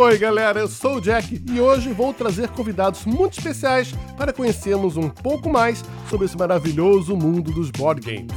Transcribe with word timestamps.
Oi, 0.00 0.16
galera, 0.16 0.60
eu 0.60 0.68
sou 0.68 0.98
o 0.98 1.00
Jack 1.00 1.42
e 1.52 1.60
hoje 1.60 1.92
vou 1.92 2.14
trazer 2.14 2.46
convidados 2.50 3.04
muito 3.04 3.36
especiais 3.36 3.92
para 4.16 4.32
conhecermos 4.32 4.96
um 4.96 5.08
pouco 5.08 5.50
mais 5.50 5.84
sobre 6.08 6.26
esse 6.26 6.38
maravilhoso 6.38 7.16
mundo 7.16 7.50
dos 7.50 7.68
board 7.72 8.00
games. 8.00 8.32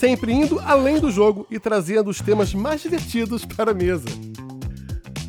Sempre 0.00 0.32
indo 0.32 0.58
além 0.60 0.98
do 0.98 1.10
jogo 1.10 1.46
e 1.50 1.58
trazendo 1.58 2.08
os 2.08 2.22
temas 2.22 2.54
mais 2.54 2.80
divertidos 2.80 3.44
para 3.44 3.72
a 3.72 3.74
mesa. 3.74 4.06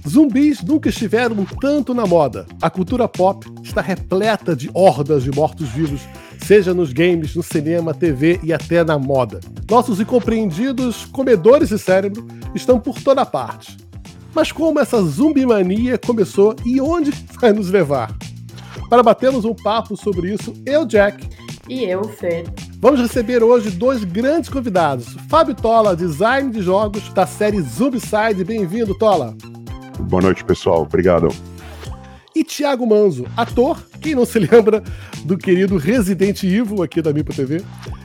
Zumbis 0.08 0.64
nunca 0.64 0.88
estiveram 0.88 1.44
tanto 1.44 1.94
na 1.94 2.06
moda. 2.06 2.48
A 2.62 2.70
cultura 2.70 3.06
pop 3.06 3.46
está 3.62 3.82
repleta 3.82 4.56
de 4.56 4.72
hordas 4.74 5.26
de 5.26 5.32
mortos-vivos, 5.32 6.00
seja 6.46 6.74
nos 6.74 6.94
games, 6.94 7.36
no 7.36 7.44
cinema, 7.44 7.94
TV 7.94 8.40
e 8.42 8.54
até 8.54 8.86
na 8.86 8.98
moda. 8.98 9.42
Nossos 9.70 10.00
incompreendidos 10.00 11.04
comedores 11.08 11.68
de 11.68 11.78
cérebro 11.78 12.26
estão 12.56 12.80
por 12.80 12.98
toda 13.02 13.26
parte. 13.26 13.89
Mas 14.34 14.52
como 14.52 14.80
essa 14.80 15.02
zumbimania 15.02 15.98
começou 15.98 16.56
e 16.66 16.80
onde 16.80 17.12
vai 17.40 17.52
nos 17.52 17.70
levar? 17.70 18.16
Para 18.90 19.04
batermos 19.04 19.46
um 19.46 19.54
papo 19.54 19.96
sobre 19.96 20.34
isso, 20.34 20.54
eu, 20.66 20.86
Jack. 20.86 21.28
E 21.68 21.84
eu, 21.84 22.04
Fer. 22.04 22.46
Vamos 22.80 23.00
receber 23.00 23.44
hoje 23.44 23.70
dois 23.70 24.04
grandes 24.04 24.50
convidados. 24.50 25.16
Fábio 25.28 25.54
Tola, 25.54 25.96
design 25.96 26.50
de 26.52 26.62
jogos 26.62 27.10
da 27.10 27.28
série 27.28 27.62
Zombicide. 27.62 28.44
Bem-vindo, 28.44 28.98
Tola. 28.98 29.36
Boa 30.00 30.22
noite, 30.22 30.44
pessoal. 30.44 30.82
Obrigado. 30.82 31.28
E 32.36 32.44
Thiago 32.44 32.88
Manzo, 32.88 33.26
ator, 33.36 33.84
quem 34.00 34.16
não 34.16 34.26
se 34.26 34.40
lembra 34.40 34.82
do 35.26 35.38
querido 35.38 35.78
Resident 35.78 36.42
Evil 36.44 36.82
aqui 36.82 37.02
da 37.02 37.12
Mipo 37.12 37.34
TV, 37.34 37.62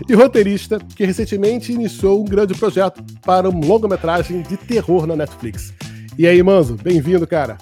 e 0.08 0.14
roteirista 0.14 0.78
que 0.96 1.04
recentemente 1.04 1.72
iniciou 1.72 2.20
um 2.20 2.24
grande 2.24 2.54
projeto 2.54 3.02
para 3.24 3.48
um 3.48 3.60
longa-metragem 3.60 4.42
de 4.42 4.56
terror 4.56 5.06
na 5.06 5.14
Netflix. 5.14 5.72
E 6.16 6.28
aí, 6.28 6.40
Manzo, 6.44 6.76
bem-vindo, 6.80 7.26
cara. 7.26 7.58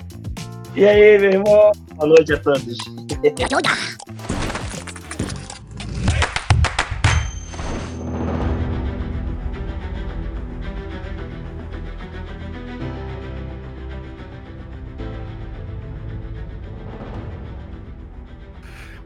E 0.77 0.84
aí, 0.86 1.19
meu 1.19 1.31
irmão? 1.31 1.72
Boa 1.95 2.06
noite 2.06 2.34
a 2.34 2.39
todos. 2.39 2.77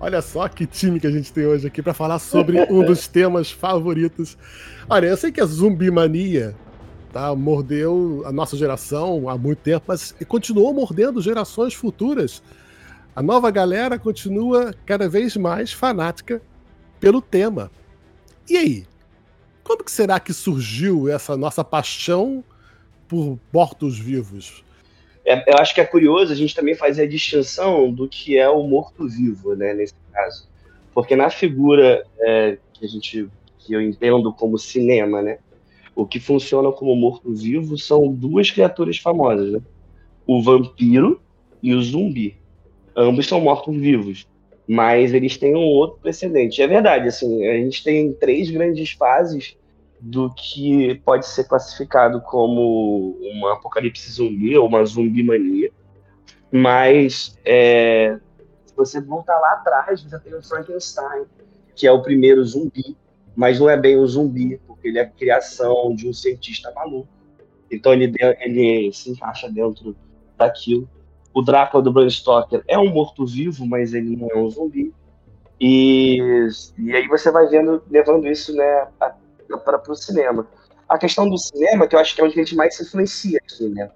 Olha 0.00 0.20
só 0.20 0.48
que 0.48 0.67
time 0.67 0.98
que 0.98 1.06
a 1.06 1.11
gente 1.11 1.33
tem 1.33 1.47
hoje 1.47 1.69
aqui 1.69 1.80
para 1.80 1.94
falar 1.94 2.19
sobre 2.19 2.61
um 2.69 2.84
dos 2.84 3.06
temas 3.06 3.50
favoritos. 3.50 4.36
Olha, 4.89 5.06
eu 5.06 5.17
sei 5.17 5.30
que 5.30 5.41
a 5.41 5.47
zumbi 5.47 5.89
mania 5.89 6.56
tá, 7.17 7.34
mordeu 7.34 8.22
a 8.27 8.31
nossa 8.31 8.59
geração 8.59 9.27
há 9.27 9.39
muito 9.39 9.61
tempo, 9.61 9.86
mas 9.89 10.14
continuou 10.28 10.75
mordendo 10.75 11.23
gerações 11.23 11.73
futuras. 11.73 12.42
A 13.14 13.23
nova 13.23 13.50
galera 13.50 13.98
continua 13.98 14.75
cada 14.84 15.08
vez 15.08 15.34
mais 15.34 15.73
fanática 15.73 16.42
pelo 17.00 17.23
tema. 17.23 17.70
E 18.47 18.56
aí? 18.58 18.86
Como 19.64 19.83
que 19.83 19.91
será 19.91 20.20
que 20.20 20.34
surgiu 20.34 21.08
essa 21.08 21.39
nossa 21.39 21.64
paixão 21.64 22.45
por 23.08 23.39
mortos-vivos? 23.51 24.62
É, 25.25 25.51
eu 25.51 25.56
acho 25.58 25.75
que 25.75 25.80
é 25.80 25.86
curioso 25.86 26.30
a 26.30 26.36
gente 26.36 26.55
também 26.55 26.75
fazer 26.75 27.05
a 27.05 27.08
distinção 27.08 27.91
do 27.91 28.06
que 28.06 28.36
é 28.36 28.48
o 28.48 28.62
morto-vivo, 28.62 29.56
né, 29.56 29.73
nesse 29.73 29.95
caso. 30.12 30.47
Porque 30.92 31.17
na 31.17 31.30
figura 31.30 32.06
é, 32.20 32.58
que 32.75 32.84
a 32.84 32.89
gente 32.89 33.27
que 33.58 33.73
eu 33.73 33.80
entendo 33.80 34.33
como 34.33 34.58
cinema, 34.58 35.23
né, 35.23 35.39
o 35.97 36.06
que 36.06 36.20
funciona 36.20 36.70
como 36.70 36.94
morto-vivo 36.94 37.78
são 37.78 38.12
duas 38.12 38.50
criaturas 38.50 38.98
famosas, 38.98 39.50
né? 39.50 39.61
O 40.27 40.42
vampiro 40.42 41.23
e 41.62 41.74
o 41.74 41.83
zumbi. 41.83 42.36
Ambos 42.95 43.27
são 43.27 43.40
mortos-vivos, 43.40 44.29
mas 44.68 45.14
eles 45.14 45.39
têm 45.39 45.57
um 45.57 45.64
outro 45.64 45.98
precedente. 45.98 46.61
É 46.61 46.67
verdade, 46.67 47.08
assim, 47.08 47.46
a 47.46 47.55
gente 47.55 47.83
tem 47.83 48.12
três 48.12 48.51
grandes 48.51 48.92
fases 48.92 49.57
do 49.98 50.33
que 50.34 50.96
pode 50.96 51.27
ser 51.27 51.45
classificado 51.45 52.20
como 52.20 53.17
uma 53.23 53.55
apocalipse 53.55 54.13
zumbi 54.13 54.57
ou 54.57 54.67
uma 54.67 54.84
zumbi 54.84 55.23
mania. 55.23 55.70
Mas 56.52 57.39
é, 57.42 58.18
se 58.67 58.77
você 58.77 59.01
voltar 59.01 59.39
lá 59.39 59.52
atrás, 59.52 60.02
você 60.02 60.18
tem 60.18 60.34
o 60.34 60.42
Frankenstein, 60.42 61.24
que 61.74 61.86
é 61.86 61.92
o 61.92 62.02
primeiro 62.02 62.45
zumbi, 62.45 62.96
mas 63.34 63.58
não 63.58 63.68
é 63.70 63.77
bem 63.77 63.98
um 63.98 64.07
zumbi, 64.07 64.61
porque 64.77 64.89
ele 64.89 64.98
é 64.98 65.03
a 65.03 65.11
criação 65.11 65.95
de 65.95 66.09
um 66.09 66.13
cientista 66.13 66.70
maluco. 66.73 67.09
Então 67.70 67.92
ele, 67.92 68.13
ele 68.41 68.92
se 68.92 69.11
encaixa 69.11 69.51
dentro 69.51 69.97
daquilo. 70.37 70.89
O 71.35 71.42
Drácula 71.42 71.83
do 71.83 71.92
Bram 71.92 72.09
Stoker 72.09 72.63
é 72.69 72.79
um 72.79 72.91
morto-vivo, 72.91 73.67
mas 73.67 73.92
ele 73.92 74.17
não 74.17 74.31
é 74.31 74.37
um 74.37 74.48
zumbi. 74.48 74.95
E, 75.61 76.19
e 76.79 76.95
aí 76.95 77.09
você 77.09 77.31
vai 77.31 77.47
vendo, 77.47 77.83
levando 77.91 78.27
isso 78.29 78.55
né, 78.55 78.89
para 79.64 79.83
o 79.89 79.95
cinema. 79.95 80.47
A 80.89 80.98
questão 80.98 81.29
do 81.29 81.37
cinema, 81.37 81.87
que 81.87 81.97
eu 81.97 82.01
acho 82.01 82.14
que 82.14 82.20
é 82.20 82.25
onde 82.25 82.35
a 82.35 82.45
gente 82.45 82.55
mais 82.55 82.77
se 82.77 82.85
influencia 82.85 83.39
aqui, 83.39 83.69
né? 83.69 83.91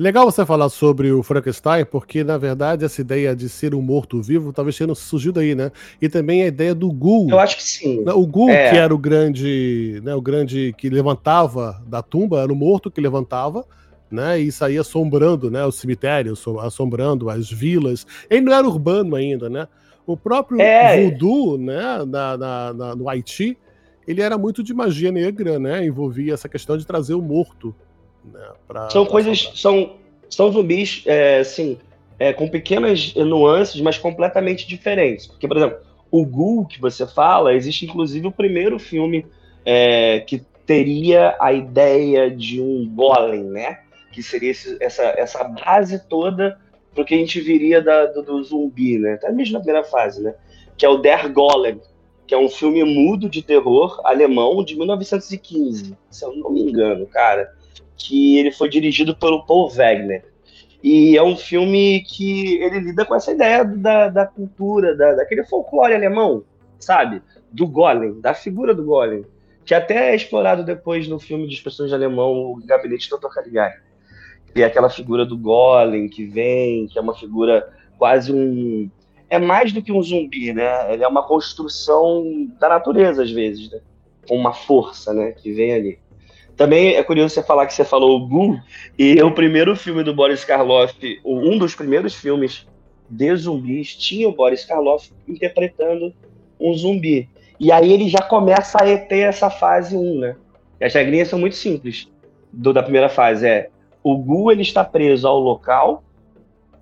Legal 0.00 0.24
você 0.24 0.46
falar 0.46 0.70
sobre 0.70 1.12
o 1.12 1.22
Frankenstein, 1.22 1.84
porque 1.84 2.24
na 2.24 2.38
verdade 2.38 2.86
essa 2.86 3.02
ideia 3.02 3.36
de 3.36 3.50
ser 3.50 3.74
um 3.74 3.82
morto-vivo 3.82 4.50
talvez 4.50 4.78
tenha 4.78 4.94
surgido 4.94 5.40
aí, 5.40 5.54
né? 5.54 5.70
E 6.00 6.08
também 6.08 6.42
a 6.42 6.46
ideia 6.46 6.74
do 6.74 6.90
Ghoul. 6.90 7.28
Eu 7.28 7.38
acho 7.38 7.58
que 7.58 7.62
sim. 7.62 8.02
O 8.08 8.26
Ghoul, 8.26 8.48
é. 8.48 8.70
que 8.70 8.76
era 8.78 8.94
o 8.94 8.96
grande, 8.96 10.00
né, 10.02 10.14
o 10.14 10.22
grande 10.22 10.74
que 10.78 10.88
levantava 10.88 11.82
da 11.86 12.00
tumba, 12.00 12.40
era 12.40 12.50
o 12.50 12.56
morto 12.56 12.90
que 12.90 12.98
levantava, 12.98 13.66
né? 14.10 14.40
E 14.40 14.50
saía 14.50 14.80
assombrando, 14.80 15.50
né, 15.50 15.66
o 15.66 15.70
cemitério, 15.70 16.32
assombrando 16.62 17.28
as 17.28 17.50
vilas. 17.50 18.06
Ele 18.30 18.40
não 18.40 18.54
era 18.54 18.66
urbano 18.66 19.16
ainda, 19.16 19.50
né? 19.50 19.68
O 20.06 20.16
próprio 20.16 20.62
é. 20.62 21.10
voodoo, 21.10 21.58
né, 21.58 22.06
na, 22.06 22.38
na, 22.38 22.72
na, 22.72 22.96
no 22.96 23.06
Haiti, 23.06 23.54
ele 24.08 24.22
era 24.22 24.38
muito 24.38 24.62
de 24.62 24.72
magia 24.72 25.12
negra, 25.12 25.58
né? 25.58 25.84
Envolvia 25.84 26.32
essa 26.32 26.48
questão 26.48 26.78
de 26.78 26.86
trazer 26.86 27.12
o 27.12 27.20
morto 27.20 27.76
né, 28.24 28.48
pra, 28.66 28.90
são 28.90 29.04
pra 29.04 29.12
coisas, 29.12 29.52
são, 29.54 29.96
são 30.28 30.52
zumbis, 30.52 31.02
é, 31.06 31.38
assim, 31.38 31.78
é, 32.18 32.32
com 32.32 32.48
pequenas 32.48 33.14
nuances, 33.14 33.80
mas 33.80 33.98
completamente 33.98 34.66
diferentes. 34.66 35.26
Porque, 35.26 35.48
por 35.48 35.56
exemplo, 35.56 35.78
o 36.10 36.24
Ghoul 36.24 36.66
que 36.66 36.80
você 36.80 37.06
fala, 37.06 37.54
existe 37.54 37.86
inclusive 37.86 38.26
o 38.26 38.32
primeiro 38.32 38.78
filme 38.78 39.26
é, 39.64 40.20
que 40.20 40.42
teria 40.66 41.36
a 41.40 41.52
ideia 41.52 42.30
de 42.30 42.60
um 42.60 42.88
golem, 42.94 43.44
né? 43.44 43.80
Que 44.12 44.22
seria 44.22 44.50
esse, 44.50 44.76
essa, 44.80 45.02
essa 45.02 45.44
base 45.44 46.06
toda 46.08 46.58
pro 46.94 47.04
que 47.04 47.14
a 47.14 47.18
gente 47.18 47.40
viria 47.40 47.80
da, 47.80 48.06
do, 48.06 48.22
do, 48.22 48.42
zumbi, 48.42 48.98
né? 48.98 49.14
Até 49.14 49.30
mesmo 49.32 49.54
na 49.54 49.60
primeira 49.60 49.84
fase, 49.86 50.22
né? 50.22 50.34
Que 50.76 50.84
é 50.84 50.88
o 50.88 50.98
Der 50.98 51.32
Golem, 51.32 51.80
que 52.26 52.34
é 52.34 52.38
um 52.38 52.48
filme 52.48 52.82
mudo 52.84 53.28
de 53.28 53.42
terror 53.42 54.00
alemão 54.04 54.62
de 54.64 54.76
1915, 54.76 55.96
se 56.10 56.24
eu 56.24 56.36
não 56.36 56.50
me 56.50 56.62
engano, 56.62 57.06
cara 57.06 57.50
que 58.00 58.38
ele 58.38 58.50
foi 58.50 58.68
dirigido 58.68 59.14
pelo 59.14 59.44
Paul 59.44 59.70
Wegner. 59.70 60.24
E 60.82 61.16
é 61.16 61.22
um 61.22 61.36
filme 61.36 62.02
que 62.02 62.56
ele 62.62 62.80
lida 62.80 63.04
com 63.04 63.14
essa 63.14 63.32
ideia 63.32 63.64
da, 63.64 64.08
da 64.08 64.26
cultura, 64.26 64.96
da, 64.96 65.14
daquele 65.14 65.44
folclore 65.44 65.94
alemão, 65.94 66.42
sabe? 66.78 67.20
Do 67.52 67.66
Golem, 67.66 68.18
da 68.20 68.32
figura 68.32 68.74
do 68.74 68.84
Golem. 68.84 69.24
Que 69.64 69.74
até 69.74 70.10
é 70.10 70.16
explorado 70.16 70.64
depois 70.64 71.06
no 71.06 71.18
filme 71.18 71.46
de 71.46 71.54
expressões 71.54 71.90
de 71.90 71.94
alemão, 71.94 72.52
O 72.52 72.60
Gabinete 72.64 73.10
do 73.10 73.18
Dr. 73.18 73.28
Caligari. 73.28 73.78
Que 74.54 74.62
é 74.62 74.64
aquela 74.64 74.88
figura 74.88 75.26
do 75.26 75.36
Golem 75.36 76.08
que 76.08 76.24
vem, 76.24 76.86
que 76.86 76.98
é 76.98 77.02
uma 77.02 77.14
figura 77.14 77.70
quase 77.98 78.32
um. 78.32 78.90
É 79.28 79.38
mais 79.38 79.72
do 79.72 79.82
que 79.82 79.92
um 79.92 80.02
zumbi, 80.02 80.52
né? 80.52 80.92
Ele 80.92 81.04
é 81.04 81.08
uma 81.08 81.22
construção 81.22 82.48
da 82.58 82.68
natureza, 82.70 83.22
às 83.22 83.30
vezes, 83.30 83.70
né? 83.70 83.80
Com 84.26 84.36
uma 84.36 84.52
força, 84.52 85.12
né? 85.12 85.32
Que 85.32 85.52
vem 85.52 85.74
ali. 85.74 85.98
Também 86.60 86.94
é 86.94 87.02
curioso 87.02 87.32
você 87.32 87.42
falar 87.42 87.64
que 87.64 87.72
você 87.72 87.86
falou 87.86 88.18
o 88.18 88.26
Ghoul, 88.26 88.60
e 88.98 89.14
o 89.22 89.32
primeiro 89.32 89.74
filme 89.74 90.04
do 90.04 90.14
Boris 90.14 90.44
Karloff, 90.44 90.94
um 91.24 91.56
dos 91.56 91.74
primeiros 91.74 92.14
filmes 92.14 92.66
de 93.08 93.34
zumbis, 93.34 93.96
tinha 93.96 94.28
o 94.28 94.32
Boris 94.32 94.66
Karloff 94.66 95.10
interpretando 95.26 96.12
um 96.60 96.74
zumbi. 96.74 97.30
E 97.58 97.72
aí 97.72 97.90
ele 97.90 98.10
já 98.10 98.20
começa 98.20 98.76
a 98.76 98.98
ter 98.98 99.20
essa 99.20 99.48
fase 99.48 99.96
1, 99.96 100.18
né? 100.18 100.36
E 100.78 100.84
as 100.84 100.92
regrinhas 100.92 101.28
são 101.28 101.38
muito 101.38 101.56
simples 101.56 102.06
do, 102.52 102.74
da 102.74 102.82
primeira 102.82 103.08
fase. 103.08 103.46
É 103.46 103.70
o 104.04 104.18
Gu 104.18 104.52
ele 104.52 104.60
está 104.60 104.84
preso 104.84 105.26
ao 105.26 105.40
local, 105.40 106.04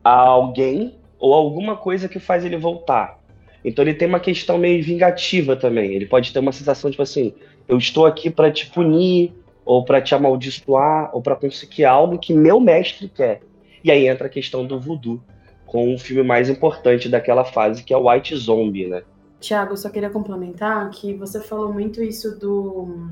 a 0.02 0.18
alguém 0.18 0.96
ou 1.20 1.32
alguma 1.32 1.76
coisa 1.76 2.08
que 2.08 2.18
faz 2.18 2.44
ele 2.44 2.56
voltar. 2.56 3.16
Então 3.64 3.84
ele 3.84 3.94
tem 3.94 4.08
uma 4.08 4.18
questão 4.18 4.58
meio 4.58 4.82
vingativa 4.82 5.54
também. 5.54 5.94
Ele 5.94 6.06
pode 6.06 6.32
ter 6.32 6.40
uma 6.40 6.50
sensação 6.50 6.90
tipo 6.90 7.04
assim: 7.04 7.32
eu 7.68 7.78
estou 7.78 8.06
aqui 8.06 8.28
para 8.28 8.50
te 8.50 8.66
punir, 8.66 9.37
ou 9.68 9.84
para 9.84 10.00
te 10.00 10.14
amaldiçoar, 10.14 11.10
ou 11.12 11.20
para 11.20 11.36
conseguir 11.36 11.84
algo 11.84 12.18
que 12.18 12.32
meu 12.32 12.58
mestre 12.58 13.06
quer. 13.06 13.42
E 13.84 13.90
aí 13.90 14.08
entra 14.08 14.26
a 14.26 14.30
questão 14.30 14.66
do 14.66 14.80
voodoo, 14.80 15.22
com 15.66 15.94
o 15.94 15.98
filme 15.98 16.22
mais 16.22 16.48
importante 16.48 17.06
daquela 17.06 17.44
fase, 17.44 17.84
que 17.84 17.92
é 17.92 17.96
o 17.96 18.10
White 18.10 18.34
Zombie, 18.34 18.86
né? 18.86 19.02
Tiago, 19.38 19.76
só 19.76 19.90
queria 19.90 20.08
complementar 20.08 20.88
que 20.88 21.12
você 21.12 21.38
falou 21.42 21.70
muito 21.70 22.02
isso 22.02 22.38
do 22.38 23.10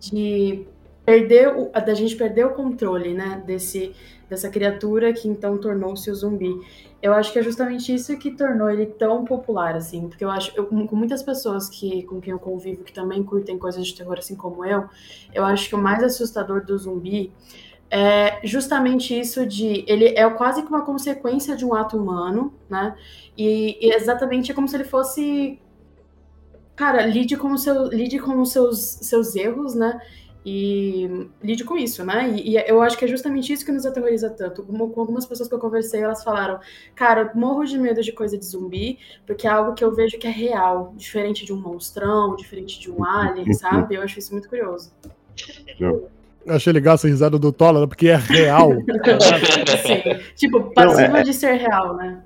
de 0.00 0.66
perder 1.08 1.48
o, 1.48 1.70
da 1.70 1.94
gente 1.94 2.14
perder 2.16 2.44
o 2.44 2.50
controle, 2.50 3.14
né, 3.14 3.42
desse 3.46 3.94
dessa 4.28 4.50
criatura 4.50 5.10
que 5.10 5.26
então 5.26 5.56
tornou-se 5.56 6.10
o 6.10 6.14
zumbi. 6.14 6.54
Eu 7.00 7.14
acho 7.14 7.32
que 7.32 7.38
é 7.38 7.42
justamente 7.42 7.94
isso 7.94 8.14
que 8.18 8.30
tornou 8.30 8.68
ele 8.68 8.84
tão 8.84 9.24
popular, 9.24 9.74
assim, 9.74 10.06
porque 10.06 10.22
eu 10.22 10.30
acho, 10.30 10.52
eu, 10.54 10.66
com 10.66 10.94
muitas 10.94 11.22
pessoas 11.22 11.66
que 11.66 12.02
com 12.02 12.20
quem 12.20 12.32
eu 12.32 12.38
convivo 12.38 12.84
que 12.84 12.92
também 12.92 13.22
curtem 13.22 13.56
coisas 13.56 13.86
de 13.86 13.94
terror 13.94 14.18
assim 14.18 14.36
como 14.36 14.66
eu, 14.66 14.84
eu 15.32 15.46
acho 15.46 15.70
que 15.70 15.74
o 15.74 15.78
mais 15.78 16.02
assustador 16.02 16.62
do 16.62 16.76
zumbi 16.76 17.32
é 17.90 18.46
justamente 18.46 19.18
isso 19.18 19.46
de 19.46 19.82
ele 19.88 20.08
é 20.08 20.28
quase 20.28 20.62
que 20.62 20.68
uma 20.68 20.84
consequência 20.84 21.56
de 21.56 21.64
um 21.64 21.72
ato 21.72 21.96
humano, 21.96 22.52
né? 22.68 22.94
E, 23.34 23.78
e 23.80 23.94
exatamente 23.94 24.52
é 24.52 24.54
como 24.54 24.68
se 24.68 24.76
ele 24.76 24.84
fosse 24.84 25.58
cara, 26.76 27.06
lide 27.06 27.36
com, 27.36 27.52
o 27.52 27.58
seu, 27.58 27.88
lide 27.88 28.18
com 28.20 28.40
os 28.40 28.52
seus, 28.52 28.78
seus 28.78 29.34
erros, 29.34 29.74
né? 29.74 29.98
E 30.44 31.28
lide 31.42 31.64
com 31.64 31.76
isso, 31.76 32.04
né? 32.04 32.30
E, 32.30 32.54
e, 32.54 32.64
eu 32.66 32.80
acho 32.80 32.96
que 32.96 33.04
é 33.04 33.08
justamente 33.08 33.52
isso 33.52 33.64
que 33.64 33.72
nos 33.72 33.84
aterroriza 33.84 34.30
tanto. 34.30 34.62
Com 34.62 35.00
algumas 35.00 35.26
pessoas 35.26 35.48
que 35.48 35.54
eu 35.54 35.58
conversei, 35.58 36.02
elas 36.02 36.22
falaram: 36.22 36.60
Cara, 36.94 37.30
eu 37.34 37.40
morro 37.40 37.64
de 37.64 37.76
medo 37.76 38.00
de 38.02 38.12
coisa 38.12 38.38
de 38.38 38.44
zumbi, 38.44 38.98
porque 39.26 39.46
é 39.46 39.50
algo 39.50 39.74
que 39.74 39.84
eu 39.84 39.94
vejo 39.94 40.18
que 40.18 40.26
é 40.26 40.30
real, 40.30 40.94
diferente 40.96 41.44
de 41.44 41.52
um 41.52 41.60
monstrão, 41.60 42.36
diferente 42.36 42.80
de 42.80 42.90
um 42.90 43.04
alien, 43.04 43.52
sabe? 43.52 43.96
Eu 43.96 44.02
acho 44.02 44.18
isso 44.18 44.32
muito 44.32 44.48
curioso. 44.48 44.92
Eu 45.78 46.08
achei 46.48 46.72
legal 46.72 46.94
essa 46.94 47.08
risada 47.08 47.38
do 47.38 47.52
Tola, 47.52 47.86
porque 47.86 48.08
é 48.08 48.16
real. 48.16 48.70
Sim. 49.84 50.24
Tipo, 50.34 50.72
passiva 50.72 51.08
Não, 51.08 51.16
é... 51.16 51.22
de 51.22 51.34
ser 51.34 51.54
real, 51.54 51.96
né? 51.96 52.22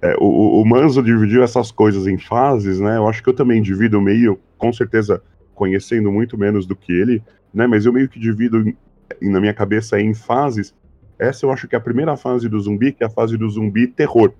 É, 0.00 0.14
o, 0.18 0.60
o 0.60 0.64
Manzo 0.64 1.02
dividiu 1.02 1.42
essas 1.42 1.72
coisas 1.72 2.06
em 2.06 2.18
fases, 2.18 2.78
né? 2.78 2.98
Eu 2.98 3.08
acho 3.08 3.22
que 3.22 3.28
eu 3.28 3.34
também 3.34 3.62
divido 3.62 4.00
meio, 4.00 4.38
com 4.56 4.72
certeza 4.72 5.22
conhecendo 5.58 6.12
muito 6.12 6.38
menos 6.38 6.64
do 6.64 6.76
que 6.76 6.92
ele, 6.92 7.20
né? 7.52 7.66
Mas 7.66 7.84
eu 7.84 7.92
meio 7.92 8.08
que 8.08 8.20
divido 8.20 8.72
na 9.20 9.40
minha 9.40 9.52
cabeça 9.52 10.00
em 10.00 10.14
fases. 10.14 10.72
Essa 11.18 11.44
eu 11.44 11.50
acho 11.50 11.66
que 11.66 11.74
é 11.74 11.78
a 11.78 11.80
primeira 11.80 12.16
fase 12.16 12.48
do 12.48 12.60
zumbi, 12.60 12.92
que 12.92 13.02
é 13.02 13.08
a 13.08 13.10
fase 13.10 13.36
do 13.36 13.50
zumbi 13.50 13.88
terror, 13.88 14.32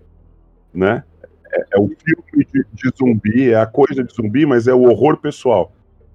né? 0.72 1.02
É, 1.52 1.64
é 1.72 1.80
o 1.80 1.88
filme 1.88 2.46
de, 2.54 2.64
de, 2.72 2.96
zumbi, 2.96 3.50
é 3.50 3.60
a 3.60 3.66
coisa 3.66 4.04
de 4.04 4.14
zumbi, 4.14 4.46
mas 4.46 4.68
é 4.68 4.74
o 4.74 4.82
horror 4.82 5.16
pessoal, 5.16 5.72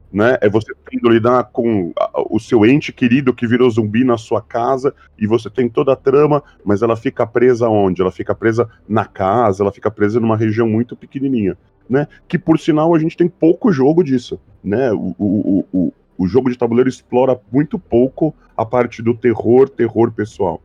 né? 0.09 0.37
É 0.39 0.47
você 0.47 0.71
tendo 0.89 1.09
lidar 1.09 1.43
com 1.51 1.91
o 2.29 2.39
seu 2.39 2.65
ente 2.65 2.93
querido 2.93 3.33
que 3.33 3.45
virou 3.45 3.69
zumbi 3.69 4.05
na 4.05 4.17
sua 4.17 4.41
casa 4.41 4.95
e 5.19 5.27
você 5.27 5.49
tem 5.49 5.67
toda 5.67 5.91
a 5.91 5.97
trama, 5.97 6.41
mas 6.63 6.81
ela 6.81 6.95
fica 6.95 7.27
presa 7.27 7.67
onde? 7.67 8.01
Ela 8.01 8.11
fica 8.11 8.33
presa 8.33 8.69
na 8.87 9.03
casa, 9.03 9.63
ela 9.63 9.71
fica 9.71 9.91
presa 9.91 10.17
numa 10.17 10.37
região 10.37 10.69
muito 10.69 10.95
pequenininha 10.95 11.57
né? 11.89 12.07
Que 12.27 12.37
por 12.37 12.59
sinal 12.59 12.93
a 12.93 12.99
gente 12.99 13.17
tem 13.17 13.27
pouco 13.27 13.71
jogo 13.71 14.03
disso, 14.03 14.39
né? 14.63 14.91
O, 14.91 15.15
o, 15.19 15.65
o, 15.73 15.93
o 16.17 16.27
jogo 16.27 16.49
de 16.49 16.57
tabuleiro 16.57 16.89
explora 16.89 17.39
muito 17.51 17.77
pouco 17.77 18.33
a 18.55 18.65
parte 18.65 19.01
do 19.01 19.13
terror, 19.13 19.69
terror 19.69 20.11
pessoal. 20.11 20.61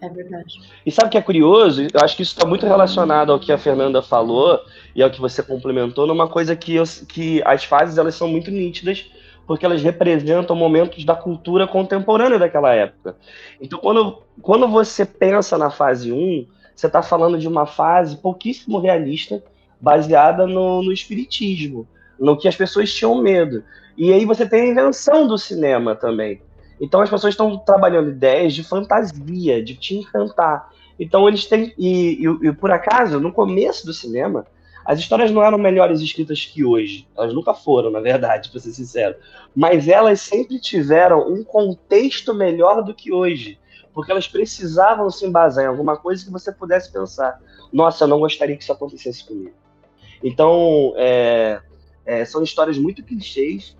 É 0.00 0.08
verdade. 0.08 0.60
E 0.86 0.92
sabe 0.92 1.08
o 1.08 1.10
que 1.10 1.18
é 1.18 1.22
curioso? 1.22 1.82
Eu 1.82 2.00
acho 2.02 2.16
que 2.16 2.22
isso 2.22 2.32
está 2.32 2.46
muito 2.46 2.64
relacionado 2.64 3.32
ao 3.32 3.40
que 3.40 3.50
a 3.50 3.58
Fernanda 3.58 4.00
falou 4.00 4.60
e 4.94 5.02
ao 5.02 5.10
que 5.10 5.20
você 5.20 5.42
complementou, 5.42 6.06
numa 6.06 6.28
coisa 6.28 6.54
que, 6.54 6.76
eu, 6.76 6.84
que 7.08 7.42
as 7.44 7.64
fases 7.64 7.98
elas 7.98 8.14
são 8.14 8.28
muito 8.28 8.50
nítidas, 8.50 9.10
porque 9.46 9.66
elas 9.66 9.82
representam 9.82 10.54
momentos 10.54 11.04
da 11.04 11.16
cultura 11.16 11.66
contemporânea 11.66 12.38
daquela 12.38 12.72
época. 12.74 13.16
Então, 13.60 13.78
quando, 13.80 14.22
quando 14.40 14.68
você 14.68 15.04
pensa 15.04 15.58
na 15.58 15.70
fase 15.70 16.12
1, 16.12 16.46
você 16.76 16.86
está 16.86 17.02
falando 17.02 17.38
de 17.38 17.48
uma 17.48 17.66
fase 17.66 18.16
pouquíssimo 18.18 18.78
realista, 18.78 19.42
baseada 19.80 20.46
no, 20.46 20.82
no 20.82 20.92
espiritismo, 20.92 21.88
no 22.18 22.36
que 22.36 22.48
as 22.48 22.56
pessoas 22.56 22.92
tinham 22.92 23.20
medo. 23.20 23.62
E 23.96 24.12
aí 24.12 24.24
você 24.24 24.46
tem 24.46 24.62
a 24.62 24.66
invenção 24.66 25.26
do 25.26 25.36
cinema 25.36 25.94
também. 25.94 26.40
Então 26.80 27.00
as 27.00 27.10
pessoas 27.10 27.34
estão 27.34 27.58
trabalhando 27.58 28.10
ideias 28.10 28.54
de 28.54 28.62
fantasia, 28.62 29.62
de 29.62 29.74
te 29.74 29.96
encantar. 29.96 30.70
Então 30.98 31.28
eles 31.28 31.46
têm. 31.46 31.72
E, 31.76 32.24
e, 32.24 32.48
e, 32.48 32.52
por 32.52 32.70
acaso, 32.70 33.20
no 33.20 33.32
começo 33.32 33.86
do 33.86 33.92
cinema, 33.92 34.46
as 34.84 34.98
histórias 34.98 35.30
não 35.30 35.44
eram 35.44 35.58
melhores 35.58 36.00
escritas 36.00 36.44
que 36.44 36.64
hoje. 36.64 37.06
Elas 37.16 37.34
nunca 37.34 37.54
foram, 37.54 37.90
na 37.90 38.00
verdade, 38.00 38.50
para 38.50 38.60
ser 38.60 38.72
sincero. 38.72 39.16
Mas 39.54 39.86
elas 39.86 40.20
sempre 40.20 40.58
tiveram 40.60 41.28
um 41.28 41.44
contexto 41.44 42.34
melhor 42.34 42.82
do 42.82 42.94
que 42.94 43.12
hoje. 43.12 43.58
Porque 43.92 44.10
elas 44.10 44.28
precisavam 44.28 45.10
se 45.10 45.26
embasar 45.26 45.64
em 45.64 45.68
alguma 45.68 45.96
coisa 45.96 46.24
que 46.24 46.30
você 46.30 46.52
pudesse 46.52 46.92
pensar: 46.92 47.40
nossa, 47.72 48.04
eu 48.04 48.08
não 48.08 48.20
gostaria 48.20 48.56
que 48.56 48.62
isso 48.62 48.72
acontecesse 48.72 49.24
comigo. 49.24 49.54
Então, 50.22 50.94
é, 50.96 51.60
é, 52.08 52.24
são 52.24 52.42
histórias 52.42 52.78
muito 52.78 53.04
clichês. 53.04 53.76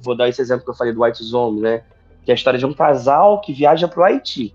Vou 0.00 0.16
dar 0.16 0.28
esse 0.28 0.42
exemplo 0.42 0.64
que 0.64 0.70
eu 0.70 0.74
falei 0.74 0.92
do 0.92 1.00
White 1.00 1.22
Zombie, 1.22 1.60
né? 1.60 1.84
Que 2.24 2.32
é 2.32 2.34
a 2.34 2.34
história 2.34 2.58
de 2.58 2.66
um 2.66 2.74
casal 2.74 3.40
que 3.40 3.52
viaja 3.52 3.86
para 3.86 4.00
o 4.00 4.04
Haiti, 4.04 4.52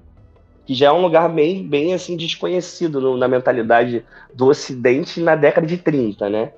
que 0.66 0.76
já 0.76 0.88
é 0.88 0.92
um 0.92 1.02
lugar 1.02 1.30
bem, 1.30 1.66
bem 1.66 1.94
assim 1.94 2.18
desconhecido 2.18 3.00
no, 3.00 3.18
na 3.18 3.30
mentalidade 3.30 4.06
do 4.34 4.48
Ocidente 4.48 5.22
na 5.22 5.38
década 5.38 5.66
de 5.66 5.78
30, 5.78 6.30
né? 6.30 6.52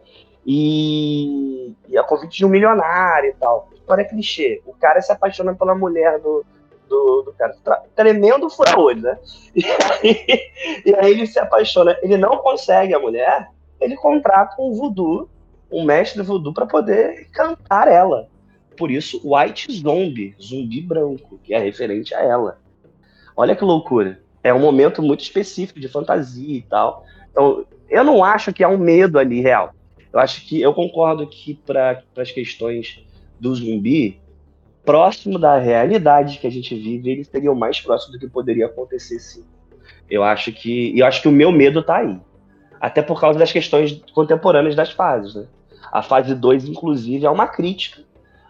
E, 0.44 1.72
e 1.88 1.96
a 1.98 2.04
convite 2.04 2.38
de 2.38 2.46
um 2.46 2.50
milionário 2.50 3.30
e 3.30 3.34
tal. 3.36 3.70
História 3.76 4.04
clichê. 4.04 4.64
O 4.66 4.74
cara 4.74 5.00
se 5.02 5.12
apaixona 5.12 5.54
pela 5.54 5.76
mulher 5.76 6.20
do, 6.20 6.44
do, 6.90 7.22
do 7.28 7.34
cara. 7.34 7.56
Tremendo 7.96 8.50
fura-olho, 8.50 9.04
né? 9.04 9.20
E 9.56 9.64
aí, 9.64 10.52
e 10.84 10.96
aí 10.96 11.12
ele 11.12 11.28
se 11.28 11.38
apaixona. 11.38 11.96
Ele 12.02 12.18
não 12.18 12.38
consegue 12.38 12.94
a 12.96 13.00
mulher, 13.00 13.50
ele 13.80 13.96
contrata 13.96 14.56
um 14.60 14.74
voodoo, 14.74 15.30
um 15.76 15.84
mestre 15.84 16.22
voodoo, 16.22 16.54
para 16.54 16.66
poder 16.66 17.28
cantar 17.32 17.90
ela. 17.90 18.30
Por 18.78 18.90
isso, 18.90 19.20
White 19.24 19.72
Zombie, 19.74 20.34
zumbi 20.42 20.82
branco, 20.82 21.38
que 21.44 21.54
é 21.54 21.60
referente 21.60 22.16
a 22.16 22.22
ela. 22.22 22.58
Olha 23.36 23.56
que 23.56 23.64
loucura. 23.64 24.22
É 24.42 24.54
um 24.54 24.60
momento 24.60 25.02
muito 25.02 25.22
específico 25.22 25.80
de 25.80 25.90
fantasia 25.90 26.58
e 26.58 26.62
tal. 26.62 27.06
Então, 27.30 27.66
eu 27.90 28.04
não 28.06 28.24
acho 28.24 28.54
que 28.54 28.64
há 28.64 28.70
um 28.70 28.78
medo 28.78 29.20
ali 29.20 29.42
real. 29.42 29.74
Eu 30.14 30.20
acho 30.20 30.46
que 30.48 30.62
eu 30.62 30.74
concordo 30.74 31.28
que 31.28 31.54
para 31.54 32.02
as 32.18 32.32
questões 32.32 33.06
do 33.38 33.54
zumbi, 33.54 34.22
próximo 34.86 35.38
da 35.38 35.58
realidade 35.58 36.38
que 36.38 36.48
a 36.48 36.52
gente 36.52 36.74
vive, 36.74 37.10
ele 37.10 37.24
seria 37.26 37.52
o 37.52 37.56
mais 37.56 37.82
próximo 37.82 38.14
do 38.14 38.20
que 38.20 38.28
poderia 38.28 38.68
acontecer 38.68 39.20
sim. 39.20 39.44
Eu 40.10 40.24
acho 40.24 40.54
que 40.54 40.98
eu 40.98 41.06
acho 41.06 41.22
que 41.22 41.28
o 41.28 41.32
meu 41.32 41.52
medo 41.52 41.82
está 41.82 41.98
aí 41.98 42.18
até 42.80 43.02
por 43.02 43.20
causa 43.20 43.40
das 43.40 43.52
questões 43.52 44.00
contemporâneas 44.14 44.76
das 44.76 44.92
fases. 44.92 45.34
Né? 45.36 45.46
A 45.92 46.02
fase 46.02 46.34
2, 46.34 46.66
inclusive, 46.66 47.26
é 47.26 47.30
uma 47.30 47.48
crítica 47.48 48.02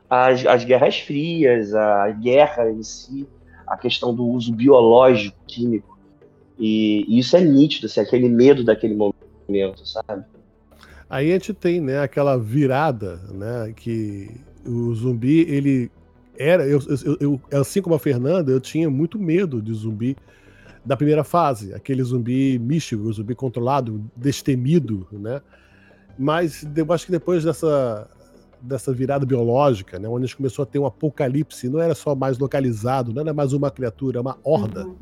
às, 0.09 0.45
às 0.45 0.63
guerras 0.63 0.99
frias, 0.99 1.73
à 1.73 2.09
guerra 2.11 2.69
em 2.71 2.83
si, 2.83 3.27
a 3.67 3.77
questão 3.77 4.13
do 4.13 4.25
uso 4.25 4.53
biológico, 4.53 5.37
químico. 5.47 5.97
E, 6.57 7.05
e 7.07 7.19
isso 7.19 7.35
é 7.35 7.41
nítido, 7.41 7.87
assim, 7.87 7.99
aquele 7.99 8.29
medo 8.29 8.63
daquele 8.63 8.95
momento, 8.95 9.85
sabe? 9.85 10.23
Aí 11.09 11.29
a 11.29 11.33
gente 11.33 11.53
tem 11.53 11.79
né, 11.79 11.99
aquela 11.99 12.37
virada, 12.37 13.17
né, 13.31 13.73
que 13.75 14.31
o 14.65 14.93
zumbi, 14.95 15.41
ele 15.41 15.91
era, 16.37 16.65
eu, 16.65 16.79
eu, 17.05 17.39
eu, 17.51 17.59
assim 17.59 17.81
como 17.81 17.95
a 17.95 17.99
Fernanda, 17.99 18.51
eu 18.51 18.59
tinha 18.59 18.89
muito 18.89 19.19
medo 19.19 19.61
de 19.61 19.73
zumbi 19.73 20.17
da 20.83 20.97
primeira 20.97 21.23
fase, 21.23 21.73
aquele 21.73 22.03
zumbi 22.03 22.59
místico, 22.59 23.11
zumbi 23.11 23.33
controlado, 23.35 24.03
destemido, 24.15 25.07
né? 25.11 25.41
Mas 26.17 26.65
eu 26.75 26.93
acho 26.93 27.05
que 27.05 27.11
depois 27.11 27.43
dessa, 27.43 28.07
dessa 28.61 28.93
virada 28.93 29.25
biológica, 29.25 29.99
né, 29.99 30.07
onde 30.07 30.23
a 30.23 30.27
gente 30.27 30.37
começou 30.37 30.63
a 30.63 30.65
ter 30.65 30.79
um 30.79 30.85
apocalipse, 30.85 31.69
não 31.69 31.79
era 31.79 31.93
só 31.93 32.15
mais 32.15 32.37
localizado, 32.37 33.13
não 33.13 33.21
era 33.21 33.33
mais 33.33 33.53
uma 33.53 33.69
criatura, 33.69 34.19
é 34.19 34.21
uma 34.21 34.37
horda 34.43 34.85
uhum. 34.85 34.95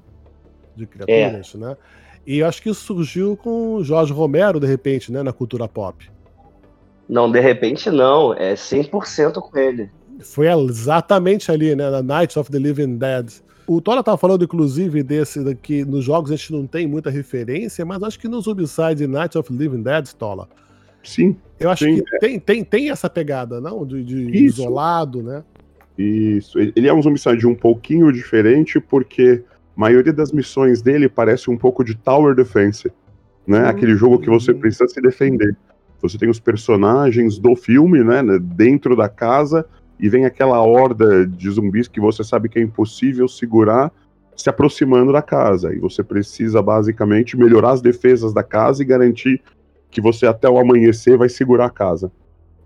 de 0.76 0.86
criaturas, 0.86 1.54
é. 1.56 1.58
né? 1.58 1.78
E 2.26 2.40
eu 2.40 2.48
acho 2.48 2.62
que 2.62 2.70
isso 2.70 2.82
surgiu 2.82 3.36
com 3.36 3.84
Jorge 3.84 4.14
Romero, 4.14 4.60
de 4.60 4.68
repente, 4.68 5.12
né, 5.12 5.22
na 5.22 5.34
cultura 5.34 5.68
pop. 5.68 6.10
Não, 7.08 7.30
de 7.30 7.40
repente 7.40 7.90
não, 7.90 8.34
é 8.34 8.54
100% 8.54 9.34
com 9.34 9.58
ele. 9.58 9.92
Foi 10.22 10.48
exatamente 10.48 11.52
ali, 11.52 11.76
né, 11.76 11.90
na 11.90 12.02
Night 12.02 12.40
of 12.40 12.50
the 12.50 12.58
Living 12.58 12.98
Dead. 12.98 13.30
O 13.68 13.82
Tora 13.82 14.00
estava 14.00 14.18
falando, 14.18 14.44
inclusive, 14.44 15.04
desse 15.04 15.44
daqui 15.44 15.84
nos 15.86 16.04
jogos 16.04 16.32
a 16.32 16.36
gente 16.36 16.52
não 16.52 16.66
tem 16.66 16.88
muita 16.88 17.10
referência, 17.10 17.86
mas 17.86 18.02
acho 18.04 18.20
que 18.20 18.28
no 18.28 18.40
Zombicide 18.42 19.06
Night 19.08 19.38
of 19.38 19.52
Living 19.52 19.82
Dead, 19.82 20.14
Tola. 20.14 20.48
Sim. 21.04 21.36
Eu 21.60 21.70
acho 21.70 21.86
sim, 21.86 22.02
que 22.02 22.16
é. 22.16 22.20
tem, 22.20 22.40
tem, 22.40 22.64
tem 22.64 22.90
essa 22.90 23.10
pegada, 23.10 23.60
não? 23.62 23.86
De, 23.86 24.04
de 24.04 24.46
isolado, 24.46 25.22
né? 25.22 25.44
Isso. 25.98 26.60
Ele 26.60 26.88
é 26.88 26.94
um 26.94 27.02
Zombicide 27.02 27.46
um 27.46 27.56
pouquinho 27.56 28.12
diferente, 28.12 28.80
porque 28.80 29.44
a 29.76 29.80
maioria 29.80 30.14
das 30.14 30.32
missões 30.32 30.82
dele 30.82 31.08
parece 31.08 31.50
um 31.50 31.58
pouco 31.58 31.84
de 31.84 31.96
Tower 31.96 32.36
Defense. 32.36 32.92
Né? 33.46 33.64
Hum, 33.64 33.68
Aquele 33.68 33.96
jogo 33.96 34.20
que 34.20 34.30
você 34.30 34.54
precisa 34.54 34.88
se 34.88 35.00
defender. 35.02 35.56
Você 36.02 36.18
tem 36.18 36.30
os 36.30 36.40
personagens 36.40 37.38
do 37.38 37.56
filme, 37.56 38.04
né, 38.04 38.22
dentro 38.42 38.96
da 38.96 39.08
casa, 39.08 39.66
e 39.98 40.10
vem 40.10 40.26
aquela 40.26 40.62
horda 40.62 41.26
de 41.26 41.50
zumbis 41.50 41.88
que 41.88 42.02
você 42.02 42.24
sabe 42.26 42.50
que 42.50 42.60
é 42.60 42.62
impossível 42.62 43.28
segurar 43.28 43.92
se 44.36 44.50
aproximando 44.50 45.14
da 45.14 45.22
casa. 45.22 45.74
E 45.74 45.80
você 45.80 46.04
precisa 46.04 46.62
basicamente 46.62 47.38
melhorar 47.38 47.72
as 47.72 47.82
defesas 47.82 48.34
da 48.34 48.44
casa 48.44 48.82
e 48.82 48.86
garantir 48.86 49.42
que 49.94 50.02
você 50.02 50.26
até 50.26 50.50
o 50.50 50.58
amanhecer 50.58 51.18
vai 51.18 51.30
segurar 51.30 51.68
a 51.68 51.70
casa, 51.70 52.12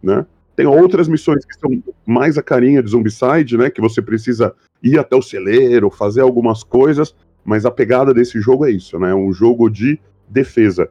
né? 0.01 0.25
Tem 0.55 0.65
outras 0.65 1.07
missões 1.07 1.45
que 1.45 1.53
são 1.59 1.83
mais 2.03 2.35
a 2.37 2.41
carinha 2.41 2.81
de 2.81 2.89
Zombicide, 2.89 3.57
né? 3.57 3.69
Que 3.69 3.81
você 3.81 4.01
precisa 4.01 4.55
ir 4.81 4.97
até 4.97 5.15
o 5.15 5.21
celeiro, 5.21 5.91
fazer 5.91 6.21
algumas 6.21 6.63
coisas, 6.63 7.13
mas 7.45 7.65
a 7.65 7.69
pegada 7.69 8.13
desse 8.13 8.41
jogo 8.41 8.65
é 8.65 8.71
isso, 8.71 8.97
né? 8.97 9.13
Um 9.13 9.31
jogo 9.31 9.69
de 9.69 9.99
defesa. 10.27 10.89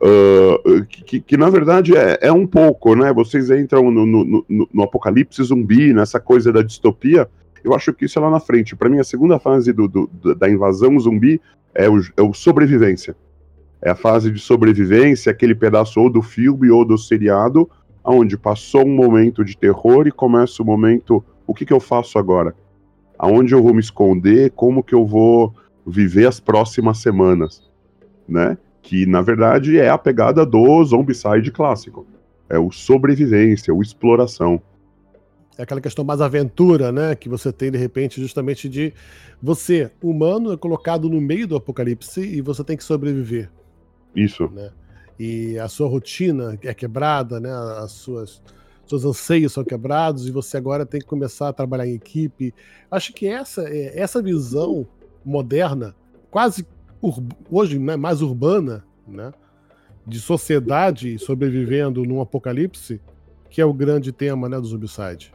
Uh, 0.00 0.84
que, 0.86 1.20
que, 1.20 1.36
na 1.36 1.50
verdade 1.50 1.94
é, 1.94 2.18
é, 2.22 2.32
um 2.32 2.46
pouco, 2.46 2.94
né? 2.94 3.12
Vocês 3.12 3.50
entram 3.50 3.90
no, 3.90 4.06
no, 4.06 4.24
no, 4.24 4.68
no, 4.72 4.82
apocalipse 4.82 5.42
zumbi, 5.42 5.92
nessa 5.92 6.20
coisa 6.20 6.52
da 6.52 6.62
distopia. 6.62 7.28
Eu 7.64 7.74
acho 7.74 7.92
que 7.92 8.04
isso 8.04 8.18
é 8.18 8.22
lá 8.22 8.30
na 8.30 8.40
frente. 8.40 8.76
Para 8.76 8.88
mim, 8.88 8.98
a 8.98 9.04
segunda 9.04 9.38
fase 9.38 9.72
do, 9.72 9.88
do, 9.88 10.34
da 10.36 10.48
invasão 10.48 10.98
zumbi 10.98 11.40
é 11.74 11.88
o, 11.88 12.00
é 12.16 12.22
o 12.22 12.32
sobrevivência. 12.32 13.16
É 13.82 13.90
a 13.90 13.94
fase 13.94 14.30
de 14.30 14.38
sobrevivência, 14.38 15.32
aquele 15.32 15.54
pedaço 15.54 16.00
ou 16.00 16.10
do 16.10 16.22
filme 16.22 16.70
ou 16.70 16.84
do 16.84 16.98
seriado, 16.98 17.68
onde 18.04 18.36
passou 18.36 18.84
um 18.86 18.94
momento 18.94 19.44
de 19.44 19.56
terror 19.56 20.06
e 20.06 20.12
começa 20.12 20.62
o 20.62 20.66
momento: 20.66 21.24
o 21.46 21.54
que, 21.54 21.64
que 21.64 21.72
eu 21.72 21.80
faço 21.80 22.18
agora? 22.18 22.54
Aonde 23.18 23.54
eu 23.54 23.62
vou 23.62 23.74
me 23.74 23.80
esconder? 23.80 24.50
Como 24.52 24.82
que 24.82 24.94
eu 24.94 25.06
vou 25.06 25.54
viver 25.86 26.26
as 26.26 26.40
próximas 26.40 26.98
semanas? 26.98 27.68
Né? 28.28 28.56
que 28.82 29.06
na 29.06 29.20
verdade 29.20 29.78
é 29.78 29.88
a 29.88 29.98
pegada 29.98 30.44
do 30.44 30.84
Zombicide 30.84 31.50
clássico. 31.50 32.06
É 32.48 32.58
o 32.58 32.70
sobrevivência, 32.70 33.72
o 33.72 33.80
exploração. 33.80 34.60
É 35.56 35.62
aquela 35.62 35.80
questão 35.80 36.04
mais 36.04 36.20
aventura, 36.20 36.90
né? 36.90 37.14
Que 37.14 37.28
você 37.28 37.52
tem 37.52 37.70
de 37.70 37.78
repente, 37.78 38.20
justamente 38.20 38.68
de 38.68 38.92
você, 39.40 39.90
humano, 40.02 40.52
é 40.52 40.56
colocado 40.56 41.08
no 41.08 41.20
meio 41.20 41.46
do 41.46 41.56
apocalipse 41.56 42.20
e 42.20 42.40
você 42.40 42.64
tem 42.64 42.76
que 42.76 42.84
sobreviver. 42.84 43.50
Isso. 44.14 44.48
Né? 44.48 44.70
E 45.18 45.58
a 45.58 45.68
sua 45.68 45.88
rotina 45.88 46.58
é 46.62 46.74
quebrada, 46.74 47.38
né? 47.38 47.50
As 47.78 47.92
suas 47.92 48.42
seus 48.86 49.04
anseios 49.04 49.52
são 49.52 49.62
quebrados 49.62 50.26
e 50.26 50.32
você 50.32 50.56
agora 50.56 50.84
tem 50.84 51.00
que 51.00 51.06
começar 51.06 51.48
a 51.48 51.52
trabalhar 51.52 51.86
em 51.86 51.94
equipe. 51.94 52.52
Acho 52.90 53.12
que 53.12 53.28
essa 53.28 53.62
é, 53.68 53.96
essa 53.96 54.20
visão 54.20 54.84
moderna, 55.24 55.94
quase 56.28 56.66
hoje 57.48 57.78
né, 57.78 57.96
mais 57.96 58.20
urbana, 58.20 58.84
né, 59.06 59.32
de 60.04 60.18
sociedade 60.18 61.18
sobrevivendo 61.18 62.04
num 62.04 62.20
apocalipse, 62.20 63.00
que 63.48 63.60
é 63.60 63.64
o 63.64 63.72
grande 63.72 64.10
tema 64.10 64.48
né, 64.48 64.58
do 64.58 64.66
Zombicide. 64.66 65.32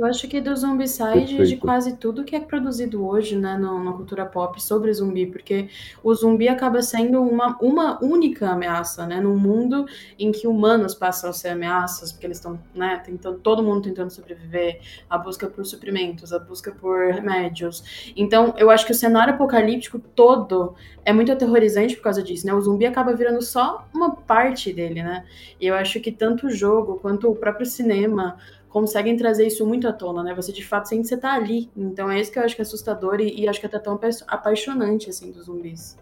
Eu 0.00 0.06
acho 0.06 0.26
que 0.28 0.40
do 0.40 0.56
Zombicide 0.56 1.46
de 1.46 1.58
quase 1.58 1.94
tudo 1.94 2.24
que 2.24 2.34
é 2.34 2.40
produzido 2.40 3.06
hoje, 3.06 3.36
né, 3.36 3.58
no, 3.58 3.84
na 3.84 3.92
cultura 3.92 4.24
pop 4.24 4.58
sobre 4.62 4.90
zumbi, 4.94 5.26
porque 5.26 5.68
o 6.02 6.14
zumbi 6.14 6.48
acaba 6.48 6.80
sendo 6.80 7.20
uma, 7.20 7.58
uma 7.60 8.02
única 8.02 8.48
ameaça, 8.48 9.06
né, 9.06 9.20
num 9.20 9.36
mundo 9.36 9.84
em 10.18 10.32
que 10.32 10.46
humanos 10.46 10.94
passam 10.94 11.28
a 11.28 11.34
ser 11.34 11.48
ameaças, 11.48 12.12
porque 12.12 12.26
eles 12.26 12.38
estão, 12.38 12.58
né, 12.74 12.96
tentando, 13.04 13.40
todo 13.40 13.62
mundo 13.62 13.82
tentando 13.82 14.08
sobreviver, 14.08 14.80
a 15.10 15.18
busca 15.18 15.46
por 15.46 15.66
suprimentos, 15.66 16.32
a 16.32 16.38
busca 16.38 16.72
por 16.72 17.12
remédios. 17.12 18.12
Então, 18.16 18.54
eu 18.56 18.70
acho 18.70 18.86
que 18.86 18.92
o 18.92 18.94
cenário 18.94 19.34
apocalíptico 19.34 19.98
todo 19.98 20.76
é 21.04 21.12
muito 21.12 21.30
aterrorizante 21.30 21.94
por 21.94 22.04
causa 22.04 22.22
disso, 22.22 22.46
né, 22.46 22.54
o 22.54 22.60
zumbi 22.62 22.86
acaba 22.86 23.12
virando 23.12 23.42
só 23.42 23.86
uma 23.92 24.16
parte 24.16 24.72
dele, 24.72 25.02
né, 25.02 25.26
e 25.60 25.66
eu 25.66 25.74
acho 25.74 26.00
que 26.00 26.10
tanto 26.10 26.46
o 26.46 26.50
jogo 26.50 26.98
quanto 27.02 27.30
o 27.30 27.36
próprio 27.36 27.66
cinema 27.66 28.38
conseguem 28.70 29.16
trazer 29.16 29.46
isso 29.46 29.66
muito 29.66 29.86
à 29.86 29.92
tona, 29.92 30.22
né? 30.22 30.32
Você 30.34 30.52
de 30.52 30.64
fato 30.64 30.88
sente 30.88 31.02
que 31.02 31.08
você 31.08 31.16
tá 31.16 31.34
ali. 31.34 31.68
Então 31.76 32.10
é 32.10 32.20
isso 32.20 32.32
que 32.32 32.38
eu 32.38 32.44
acho 32.44 32.54
que 32.54 32.62
é 32.62 32.64
assustador 32.64 33.20
e, 33.20 33.40
e 33.40 33.48
acho 33.48 33.60
que 33.60 33.66
é 33.66 33.68
até 33.68 33.78
tão 33.78 33.98
apaixonante, 34.28 35.10
assim, 35.10 35.30
dos 35.30 35.46
zumbis. 35.46 35.98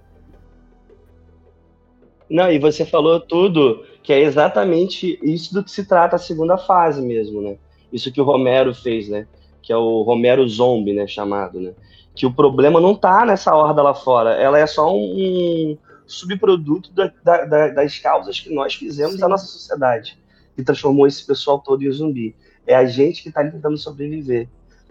Não, 2.30 2.52
e 2.52 2.58
você 2.58 2.84
falou 2.84 3.18
tudo, 3.18 3.84
que 4.02 4.12
é 4.12 4.20
exatamente 4.20 5.18
isso 5.22 5.54
do 5.54 5.64
que 5.64 5.70
se 5.70 5.86
trata 5.86 6.16
a 6.16 6.18
segunda 6.18 6.58
fase 6.58 7.00
mesmo, 7.00 7.40
né? 7.40 7.56
Isso 7.90 8.12
que 8.12 8.20
o 8.20 8.24
Romero 8.24 8.74
fez, 8.74 9.08
né? 9.08 9.26
Que 9.62 9.72
é 9.72 9.76
o 9.76 10.02
Romero 10.02 10.46
Zombie, 10.46 10.92
né? 10.92 11.06
Chamado, 11.06 11.58
né? 11.58 11.72
Que 12.14 12.26
o 12.26 12.32
problema 12.32 12.80
não 12.80 12.94
tá 12.94 13.24
nessa 13.24 13.54
horda 13.54 13.82
lá 13.82 13.94
fora, 13.94 14.34
ela 14.34 14.58
é 14.58 14.66
só 14.66 14.94
um, 14.94 15.78
subproduto 16.06 16.92
da, 16.92 17.12
da, 17.22 17.68
das 17.68 17.98
causas 17.98 18.40
que 18.40 18.52
nós 18.52 18.74
fizemos 18.74 19.14
Sim. 19.14 19.20
na 19.20 19.28
nossa 19.28 19.46
sociedade, 19.46 20.18
que 20.54 20.64
transformou 20.64 21.06
esse 21.06 21.24
pessoal 21.24 21.60
todo 21.60 21.82
em 21.82 21.90
zumbi. 21.90 22.34
É 22.68 22.76
a 22.76 22.84
gente 22.84 23.22
que 23.22 23.30
está 23.30 23.42
tentando 23.42 23.76
sobreviver. 23.76 24.46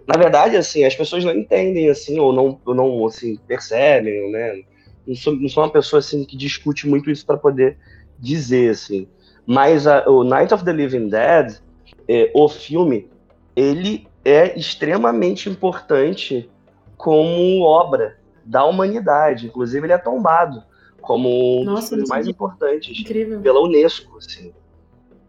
Na 0.07 0.17
verdade, 0.17 0.57
assim, 0.57 0.83
as 0.83 0.95
pessoas 0.95 1.23
não 1.23 1.33
entendem, 1.33 1.89
assim, 1.89 2.19
ou 2.19 2.33
não, 2.33 2.59
ou 2.65 2.73
não 2.73 3.05
assim, 3.05 3.37
percebem, 3.47 4.31
né? 4.31 4.63
Não 5.05 5.15
sou, 5.15 5.35
não 5.35 5.47
sou 5.47 5.63
uma 5.63 5.69
pessoa, 5.69 5.99
assim, 5.99 6.25
que 6.25 6.35
discute 6.35 6.87
muito 6.87 7.09
isso 7.11 7.25
para 7.25 7.37
poder 7.37 7.77
dizer, 8.17 8.71
assim. 8.71 9.07
Mas 9.45 9.85
a, 9.85 10.09
o 10.09 10.23
Night 10.23 10.53
of 10.53 10.65
the 10.65 10.73
Living 10.73 11.07
Dead, 11.07 11.57
é, 12.07 12.31
o 12.33 12.49
filme, 12.49 13.09
ele 13.55 14.07
é 14.25 14.57
extremamente 14.57 15.49
importante 15.49 16.49
como 16.97 17.61
obra 17.61 18.17
da 18.43 18.65
humanidade. 18.65 19.45
Inclusive, 19.45 19.85
ele 19.85 19.93
é 19.93 19.97
tombado 19.97 20.63
como 21.01 21.61
um 21.61 21.63
Nossa, 21.63 21.95
dos 21.95 22.09
mais 22.09 22.27
importantes 22.27 22.99
incrível. 22.99 23.39
pela 23.39 23.61
Unesco. 23.61 24.17
Assim. 24.17 24.53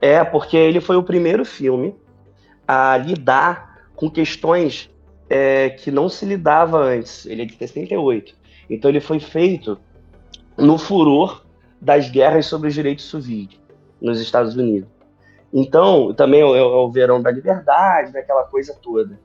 É, 0.00 0.22
porque 0.24 0.56
ele 0.56 0.80
foi 0.80 0.96
o 0.96 1.02
primeiro 1.02 1.44
filme 1.44 1.94
a 2.68 2.98
lidar 2.98 3.88
com 3.96 4.10
questões 4.10 4.90
é, 5.30 5.70
que 5.70 5.90
não 5.90 6.10
se 6.10 6.26
lidava 6.26 6.78
antes. 6.78 7.24
Ele 7.24 7.42
é 7.42 7.44
de 7.46 7.56
68. 7.56 8.34
Então 8.68 8.90
ele 8.90 9.00
foi 9.00 9.18
feito 9.18 9.80
no 10.54 10.76
furor 10.76 11.42
das 11.80 12.10
guerras 12.10 12.44
sobre 12.44 12.68
os 12.68 12.74
direitos 12.74 13.08
civis 13.08 13.48
nos 14.00 14.20
Estados 14.20 14.54
Unidos. 14.54 14.88
Então, 15.52 16.12
também 16.12 16.40
é, 16.40 16.44
é 16.44 16.62
o 16.62 16.90
verão 16.90 17.22
da 17.22 17.30
liberdade, 17.30 18.12
daquela 18.12 18.44
coisa 18.44 18.76
toda. 18.82 19.18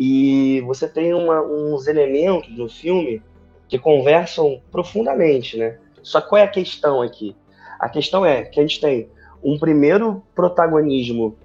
E 0.00 0.62
você 0.66 0.88
tem 0.88 1.12
uma, 1.12 1.42
uns 1.42 1.86
elementos 1.86 2.56
no 2.56 2.68
filme 2.68 3.22
que 3.68 3.78
conversam 3.78 4.60
profundamente, 4.70 5.58
né? 5.58 5.78
Só 6.02 6.20
qual 6.20 6.40
é 6.40 6.44
a 6.44 6.48
questão 6.48 7.02
aqui? 7.02 7.36
A 7.78 7.88
questão 7.88 8.24
é 8.24 8.42
que 8.42 8.58
a 8.58 8.62
gente 8.62 8.80
tem 8.80 9.10
um 9.42 9.58
primeiro 9.58 10.22
protagonismo 10.34 11.36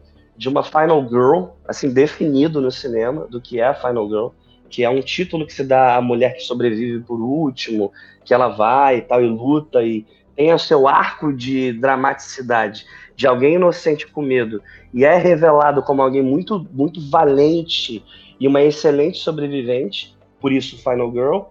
de 0.41 0.49
uma 0.49 0.63
Final 0.63 1.07
Girl, 1.07 1.49
assim, 1.67 1.93
definido 1.93 2.59
no 2.59 2.71
cinema 2.71 3.27
do 3.27 3.39
que 3.39 3.59
é 3.59 3.67
a 3.67 3.75
Final 3.75 4.07
Girl, 4.07 4.27
que 4.71 4.83
é 4.83 4.89
um 4.89 4.99
título 4.99 5.45
que 5.45 5.53
se 5.53 5.63
dá 5.63 5.97
à 5.97 6.01
mulher 6.01 6.35
que 6.35 6.41
sobrevive 6.41 7.03
por 7.03 7.21
último, 7.21 7.91
que 8.25 8.33
ela 8.33 8.47
vai 8.47 8.97
e 8.97 9.01
tal, 9.01 9.23
e 9.23 9.27
luta, 9.27 9.83
e 9.83 10.03
tem 10.35 10.51
o 10.51 10.57
seu 10.57 10.87
arco 10.87 11.31
de 11.31 11.73
dramaticidade, 11.73 12.87
de 13.15 13.27
alguém 13.27 13.53
inocente 13.53 14.07
com 14.07 14.23
medo, 14.23 14.63
e 14.91 15.05
é 15.05 15.15
revelado 15.15 15.83
como 15.83 16.01
alguém 16.01 16.23
muito, 16.23 16.67
muito 16.73 16.99
valente 16.99 18.03
e 18.39 18.47
uma 18.47 18.63
excelente 18.63 19.19
sobrevivente, 19.19 20.17
por 20.39 20.51
isso 20.51 20.81
Final 20.81 21.11
Girl, 21.11 21.41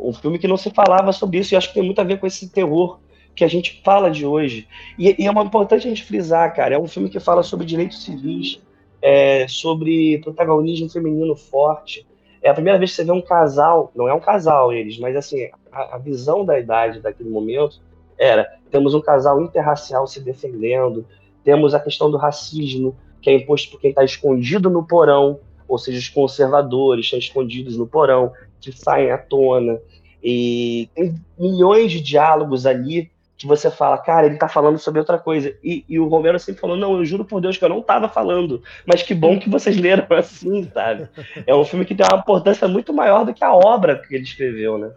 um 0.00 0.12
filme 0.12 0.36
que 0.36 0.48
não 0.48 0.56
se 0.56 0.70
falava 0.70 1.12
sobre 1.12 1.38
isso, 1.38 1.54
e 1.54 1.56
acho 1.56 1.68
que 1.68 1.74
tem 1.74 1.84
muito 1.84 2.00
a 2.00 2.04
ver 2.04 2.18
com 2.18 2.26
esse 2.26 2.48
terror 2.48 2.98
que 3.34 3.44
a 3.44 3.48
gente 3.48 3.80
fala 3.84 4.10
de 4.10 4.26
hoje. 4.26 4.68
E, 4.98 5.22
e 5.22 5.26
é 5.26 5.30
uma 5.30 5.42
importante 5.42 5.86
a 5.86 5.90
gente 5.90 6.04
frisar, 6.04 6.54
cara, 6.54 6.74
é 6.74 6.78
um 6.78 6.86
filme 6.86 7.08
que 7.08 7.20
fala 7.20 7.42
sobre 7.42 7.66
direitos 7.66 8.04
civis, 8.04 8.60
é, 9.00 9.46
sobre 9.48 10.18
protagonismo 10.18 10.90
feminino 10.90 11.34
forte. 11.36 12.06
É 12.42 12.50
a 12.50 12.54
primeira 12.54 12.78
vez 12.78 12.90
que 12.90 12.96
você 12.96 13.04
vê 13.04 13.12
um 13.12 13.22
casal, 13.22 13.90
não 13.94 14.08
é 14.08 14.14
um 14.14 14.20
casal 14.20 14.72
eles, 14.72 14.98
mas 14.98 15.16
assim, 15.16 15.48
a, 15.70 15.96
a 15.96 15.98
visão 15.98 16.44
da 16.44 16.58
idade 16.58 17.00
daquele 17.00 17.30
momento 17.30 17.80
era, 18.18 18.58
temos 18.70 18.94
um 18.94 19.00
casal 19.00 19.40
interracial 19.40 20.06
se 20.06 20.20
defendendo, 20.20 21.06
temos 21.44 21.74
a 21.74 21.80
questão 21.80 22.10
do 22.10 22.16
racismo, 22.16 22.96
que 23.20 23.30
é 23.30 23.34
imposto 23.34 23.70
por 23.70 23.80
quem 23.80 23.90
está 23.90 24.04
escondido 24.04 24.68
no 24.68 24.84
porão, 24.86 25.38
ou 25.68 25.78
seja, 25.78 25.98
os 25.98 26.08
conservadores 26.08 27.06
estão 27.06 27.18
escondidos 27.18 27.76
no 27.76 27.86
porão, 27.86 28.32
que 28.60 28.72
saem 28.72 29.10
à 29.10 29.18
tona. 29.18 29.80
E 30.22 30.88
tem 30.94 31.14
milhões 31.38 31.90
de 31.90 32.00
diálogos 32.00 32.66
ali 32.66 33.10
que 33.42 33.48
você 33.48 33.70
fala, 33.70 33.98
cara, 33.98 34.26
ele 34.26 34.36
tá 34.36 34.48
falando 34.48 34.78
sobre 34.78 35.00
outra 35.00 35.18
coisa. 35.18 35.54
E, 35.62 35.84
e, 35.88 35.98
o 35.98 36.06
Romero 36.06 36.38
sempre 36.38 36.60
falou, 36.60 36.76
não, 36.76 36.96
eu 36.96 37.04
juro 37.04 37.24
por 37.24 37.40
Deus 37.40 37.58
que 37.58 37.64
eu 37.64 37.68
não 37.68 37.82
tava 37.82 38.08
falando, 38.08 38.62
mas 38.86 39.02
que 39.02 39.14
bom 39.14 39.38
que 39.38 39.50
vocês 39.50 39.76
leram 39.76 40.06
assim, 40.16 40.70
sabe? 40.72 41.08
É 41.46 41.54
um 41.54 41.64
filme 41.64 41.84
que 41.84 41.94
tem 41.94 42.06
uma 42.10 42.20
importância 42.20 42.68
muito 42.68 42.92
maior 42.92 43.24
do 43.24 43.34
que 43.34 43.44
a 43.44 43.52
obra 43.52 43.98
que 43.98 44.14
ele 44.14 44.24
escreveu, 44.24 44.78
né? 44.78 44.92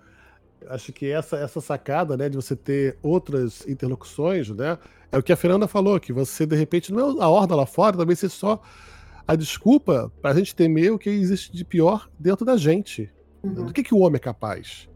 Acho 0.70 0.94
que 0.94 1.12
essa, 1.12 1.38
essa 1.38 1.60
sacada, 1.60 2.16
né, 2.16 2.30
de 2.30 2.36
você 2.36 2.56
ter 2.56 2.98
outras 3.02 3.68
interlocuções, 3.68 4.50
né, 4.50 4.78
é 5.12 5.18
o 5.18 5.24
que 5.24 5.34
a 5.34 5.36
Fernanda 5.36 5.68
falou, 5.68 6.00
que 6.00 6.14
você, 6.14 6.46
de 6.46 6.56
repente, 6.56 6.92
não 6.92 7.20
é 7.20 7.24
a 7.24 7.28
horda 7.28 7.56
lá 7.56 7.66
fora, 7.66 7.98
talvez 7.98 8.20
seja 8.20 8.34
só 8.34 8.62
a 9.28 9.36
desculpa 9.36 10.12
para 10.22 10.32
a 10.32 10.34
gente 10.34 10.56
temer 10.56 10.92
o 10.92 10.98
que 10.98 11.10
existe 11.10 11.52
de 11.52 11.66
pior 11.66 12.10
dentro 12.18 12.46
da 12.46 12.58
gente. 12.58 13.12
Uhum. 13.44 13.66
Do 13.66 13.74
que, 13.74 13.84
que 13.84 13.94
o 13.94 14.00
homem 14.00 14.18
é 14.18 14.20
capaz 14.20 14.88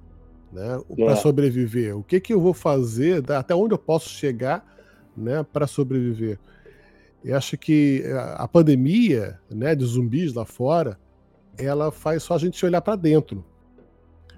né, 0.51 0.81
para 0.95 1.13
é. 1.13 1.15
sobreviver. 1.15 1.97
O 1.97 2.03
que, 2.03 2.19
que 2.19 2.33
eu 2.33 2.39
vou 2.39 2.53
fazer, 2.53 3.23
até 3.31 3.53
onde 3.55 3.73
eu 3.73 3.77
posso 3.77 4.09
chegar 4.09 4.65
né, 5.15 5.45
para 5.51 5.67
sobreviver. 5.67 6.39
Eu 7.23 7.35
acho 7.35 7.57
que 7.57 8.01
eh, 8.05 8.35
a 8.37 8.47
pandemia 8.47 9.37
né, 9.49 9.75
de 9.75 9.83
zumbis 9.83 10.33
lá 10.33 10.45
fora, 10.45 10.97
ela 11.57 11.91
faz 11.91 12.23
só 12.23 12.35
a 12.35 12.37
gente 12.37 12.65
olhar 12.65 12.81
para 12.81 12.95
dentro. 12.95 13.43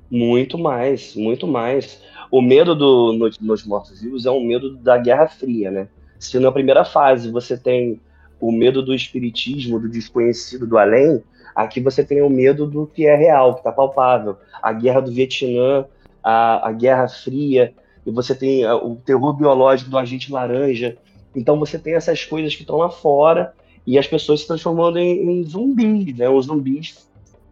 Muito 0.10 0.58
mais, 0.58 1.15
muito 1.15 1.48
mais. 1.48 2.01
O 2.32 2.41
medo 2.41 2.75
do, 2.75 3.13
no, 3.13 3.30
nos 3.39 3.65
mortos-vivos 3.65 4.25
é 4.25 4.32
um 4.32 4.44
medo 4.44 4.75
da 4.77 4.98
Guerra 4.98 5.27
Fria, 5.27 5.70
né? 5.70 5.88
Se 6.20 6.38
na 6.39 6.51
primeira 6.51 6.84
fase 6.84 7.32
você 7.32 7.58
tem 7.58 8.00
o 8.39 8.51
medo 8.51 8.82
do 8.82 8.94
espiritismo, 8.94 9.80
do 9.80 9.88
desconhecido, 9.88 10.65
do 10.65 10.77
além, 10.77 11.24
aqui 11.56 11.80
você 11.80 12.03
tem 12.03 12.22
o 12.22 12.30
medo 12.30 12.65
do 12.65 12.88
que 12.88 13.06
é 13.06 13.15
real, 13.15 13.53
que 13.53 13.60
está 13.60 13.72
palpável. 13.72 14.38
A 14.62 14.74
guerra 14.74 15.01
do 15.01 15.12
Vietnã, 15.12 15.86
a, 16.24 16.70
a 16.70 16.72
Guerra 16.72 17.08
Fria, 17.08 17.74
e 18.06 18.12
você 18.12 18.34
tem 18.34 18.66
o 18.66 18.96
terror 18.96 19.34
biológico 19.34 19.90
do 19.90 19.98
agente 19.98 20.32
laranja. 20.32 20.98
Então 21.36 21.60
você 21.60 21.78
tem 21.78 21.94
essas 21.94 22.25
coisas 22.25 22.56
que 22.56 22.62
estão 22.62 22.78
lá 22.78 22.90
fora 22.90 23.54
e 23.86 23.98
as 23.98 24.08
pessoas 24.08 24.42
se 24.42 24.48
transformando 24.48 24.98
em, 24.98 25.40
em 25.40 25.44
zumbis, 25.44 26.16
né? 26.18 26.30
Os 26.30 26.48
zumbis 26.48 27.08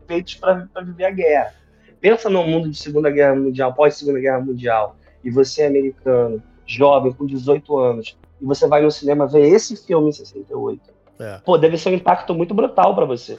feitos 0.08 0.36
para 0.36 0.68
viver 0.84 1.06
a 1.06 1.12
guerra. 1.12 1.54
Pensa 2.02 2.30
no 2.30 2.44
mundo 2.44 2.70
de 2.70 2.78
Segunda 2.78 3.10
Guerra 3.12 3.36
Mundial, 3.36 3.74
pós 3.74 3.96
Segunda 3.96 4.20
Guerra 4.20 4.40
Mundial, 4.40 4.96
e 5.24 5.30
você 5.30 5.64
é 5.64 5.68
americano, 5.68 6.42
jovem, 6.66 7.12
com 7.12 7.26
18 7.26 7.78
anos, 7.78 8.18
e 8.42 8.46
você 8.46 8.68
vai 8.68 8.82
no 8.82 8.90
cinema 8.90 9.28
ver 9.28 9.48
esse 9.48 9.76
filme 9.76 10.10
em 10.10 10.14
68. 10.14 10.82
É. 11.20 11.40
Pô, 11.44 11.58
deve 11.58 11.78
ser 11.78 11.90
um 11.90 11.94
impacto 11.94 12.34
muito 12.34 12.54
brutal 12.54 12.96
para 12.96 13.06
você. 13.06 13.38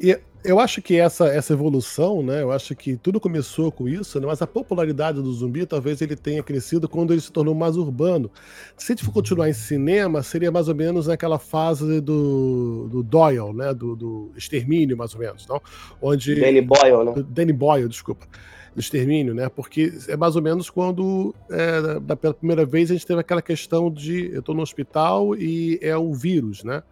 E 0.00 0.18
eu 0.44 0.58
acho 0.58 0.80
que 0.80 0.96
essa, 0.96 1.26
essa 1.28 1.52
evolução, 1.52 2.22
né? 2.22 2.42
Eu 2.42 2.50
acho 2.50 2.74
que 2.74 2.96
tudo 2.96 3.20
começou 3.20 3.70
com 3.70 3.88
isso, 3.88 4.18
né? 4.20 4.26
Mas 4.26 4.40
a 4.40 4.46
popularidade 4.46 5.20
do 5.20 5.32
zumbi 5.32 5.66
talvez 5.66 6.00
ele 6.00 6.16
tenha 6.16 6.42
crescido 6.42 6.88
quando 6.88 7.12
ele 7.12 7.20
se 7.20 7.30
tornou 7.30 7.54
mais 7.54 7.76
urbano. 7.76 8.30
Se 8.76 8.92
a 8.92 8.94
gente 8.94 9.04
for 9.04 9.12
continuar 9.12 9.48
em 9.48 9.52
cinema, 9.52 10.22
seria 10.22 10.50
mais 10.50 10.68
ou 10.68 10.74
menos 10.74 11.06
naquela 11.06 11.38
fase 11.38 12.00
do, 12.00 12.88
do 12.90 13.02
Doyle, 13.02 13.52
né? 13.52 13.74
Do, 13.74 13.94
do 13.94 14.32
extermínio, 14.36 14.96
mais 14.96 15.14
ou 15.14 15.20
menos, 15.20 15.46
não? 15.46 15.60
Onde 16.00 16.34
Danny 16.40 16.62
Boyle, 16.62 17.04
né? 17.04 17.24
Danny 17.28 17.52
Boyle, 17.52 17.88
desculpa. 17.88 18.26
Do 18.74 18.80
extermínio, 18.80 19.34
né? 19.34 19.48
Porque 19.48 19.92
é 20.08 20.16
mais 20.16 20.36
ou 20.36 20.42
menos 20.42 20.70
quando, 20.70 21.34
é, 21.50 22.00
da, 22.00 22.16
pela 22.16 22.32
primeira 22.32 22.64
vez, 22.64 22.90
a 22.90 22.94
gente 22.94 23.06
teve 23.06 23.20
aquela 23.20 23.42
questão 23.42 23.90
de 23.90 24.32
eu 24.32 24.40
estou 24.40 24.54
no 24.54 24.62
hospital 24.62 25.34
e 25.36 25.78
é 25.82 25.96
o 25.96 26.14
vírus, 26.14 26.62
né? 26.62 26.82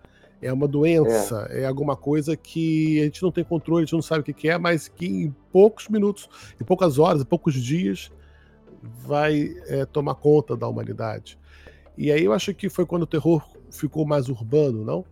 É 0.40 0.52
uma 0.52 0.68
doença, 0.68 1.48
é. 1.50 1.62
é. 1.62 1.66
alguma 1.66 1.96
coisa 1.96 2.36
que 2.36 3.00
a 3.00 3.04
gente 3.04 3.22
não 3.22 3.32
tem 3.32 3.44
controle, 3.44 3.82
a 3.82 3.84
gente 3.84 3.94
não 3.94 4.02
sabe 4.02 4.20
o 4.30 4.34
que 4.34 4.48
é, 4.48 4.56
mas 4.56 4.88
que 4.88 5.06
em 5.06 5.34
poucos 5.52 5.88
minutos, 5.88 6.28
em 6.60 6.64
poucas 6.64 6.98
horas, 6.98 7.22
em 7.22 7.24
poucos 7.24 7.54
dias, 7.54 8.10
vai 8.82 9.54
é, 9.66 9.84
tomar 9.84 10.14
conta 10.14 10.56
da 10.56 10.68
humanidade. 10.68 11.38
E 11.96 12.12
aí 12.12 12.24
eu 12.24 12.32
acho 12.32 12.54
que 12.54 12.68
foi 12.68 12.86
quando 12.86 13.02
o 13.02 13.06
terror 13.06 13.42
ficou 13.70 14.06
mais 14.06 14.28
urbano, 14.28 14.84
não? 14.84 15.04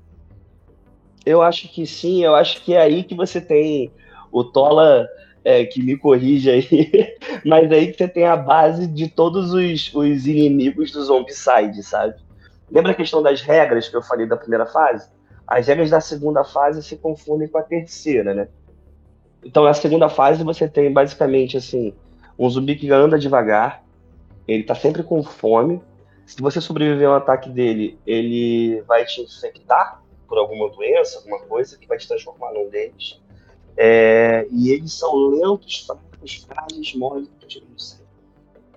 Eu 1.25 1.42
acho 1.42 1.68
que 1.68 1.85
sim, 1.85 2.23
eu 2.23 2.37
acho 2.37 2.62
que 2.62 2.75
é 2.75 2.80
aí 2.80 3.02
que 3.02 3.14
você 3.14 3.40
tem 3.40 3.90
o 4.30 4.45
Tola 4.45 5.09
é, 5.45 5.64
que 5.64 5.83
me 5.83 5.97
corrige 5.97 6.50
aí, 6.50 7.16
mas 7.45 7.71
aí 7.73 7.90
que 7.90 7.99
você 7.99 8.06
tem 8.06 8.25
a 8.25 8.37
base 8.37 8.87
de 8.87 9.09
todos 9.09 9.52
os, 9.52 9.92
os 9.92 10.26
inimigos 10.26 10.92
do 10.92 11.04
Zombicide, 11.04 11.83
sabe? 11.83 12.14
Lembra 12.71 12.92
a 12.92 12.95
questão 12.95 13.23
das 13.23 13.40
regras 13.42 13.88
que 13.88 13.97
eu 13.97 14.02
falei 14.02 14.26
da 14.26 14.37
primeira 14.37 14.66
fase? 14.66 15.09
As 15.47 15.67
regras 15.69 15.91
da 15.91 16.00
segunda 16.00 16.43
fase 16.45 16.83
se 16.83 16.97
confundem 16.97 17.49
com 17.49 17.59
a 17.59 17.62
terceira, 17.62 18.35
né? 18.35 18.49
Então, 19.45 19.62
na 19.62 19.75
segunda 19.75 20.09
fase, 20.09 20.43
você 20.43 20.69
tem 20.69 20.93
basicamente 20.93 21.57
assim: 21.57 21.95
um 22.38 22.50
zumbi 22.50 22.75
que 22.75 22.91
anda 22.91 23.19
devagar, 23.19 23.85
ele 24.47 24.65
tá 24.65 24.75
sempre 24.75 25.03
com 25.03 25.23
fome. 25.23 25.81
Se 26.25 26.43
você 26.43 26.61
sobreviver 26.61 27.09
ao 27.09 27.15
ataque 27.15 27.49
dele, 27.49 27.97
ele 28.05 28.83
vai 28.83 29.05
te 29.05 29.21
infectar 29.21 30.03
por 30.26 30.38
alguma 30.38 30.69
doença, 30.71 31.19
alguma 31.19 31.38
coisa 31.41 31.79
que 31.79 31.87
vai 31.87 31.97
te 31.97 32.09
transformar 32.09 32.53
num 32.53 32.69
deles. 32.69 33.21
É, 33.76 34.47
e 34.50 34.71
eles 34.71 34.93
são 34.93 35.15
lentos, 35.15 35.87
fracos, 35.87 36.47
frágeis, 36.47 36.93
sangue. 37.76 38.07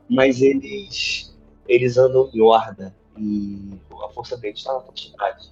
Mas 0.08 0.42
eles, 0.42 1.36
eles 1.68 1.98
andam 1.98 2.30
em 2.34 2.42
horda 2.42 2.96
e 3.18 3.80
a 4.04 4.10
força 4.10 4.38
deles 4.38 4.60
está 4.60 4.74
na 4.74 4.80
proximidade. 4.82 5.52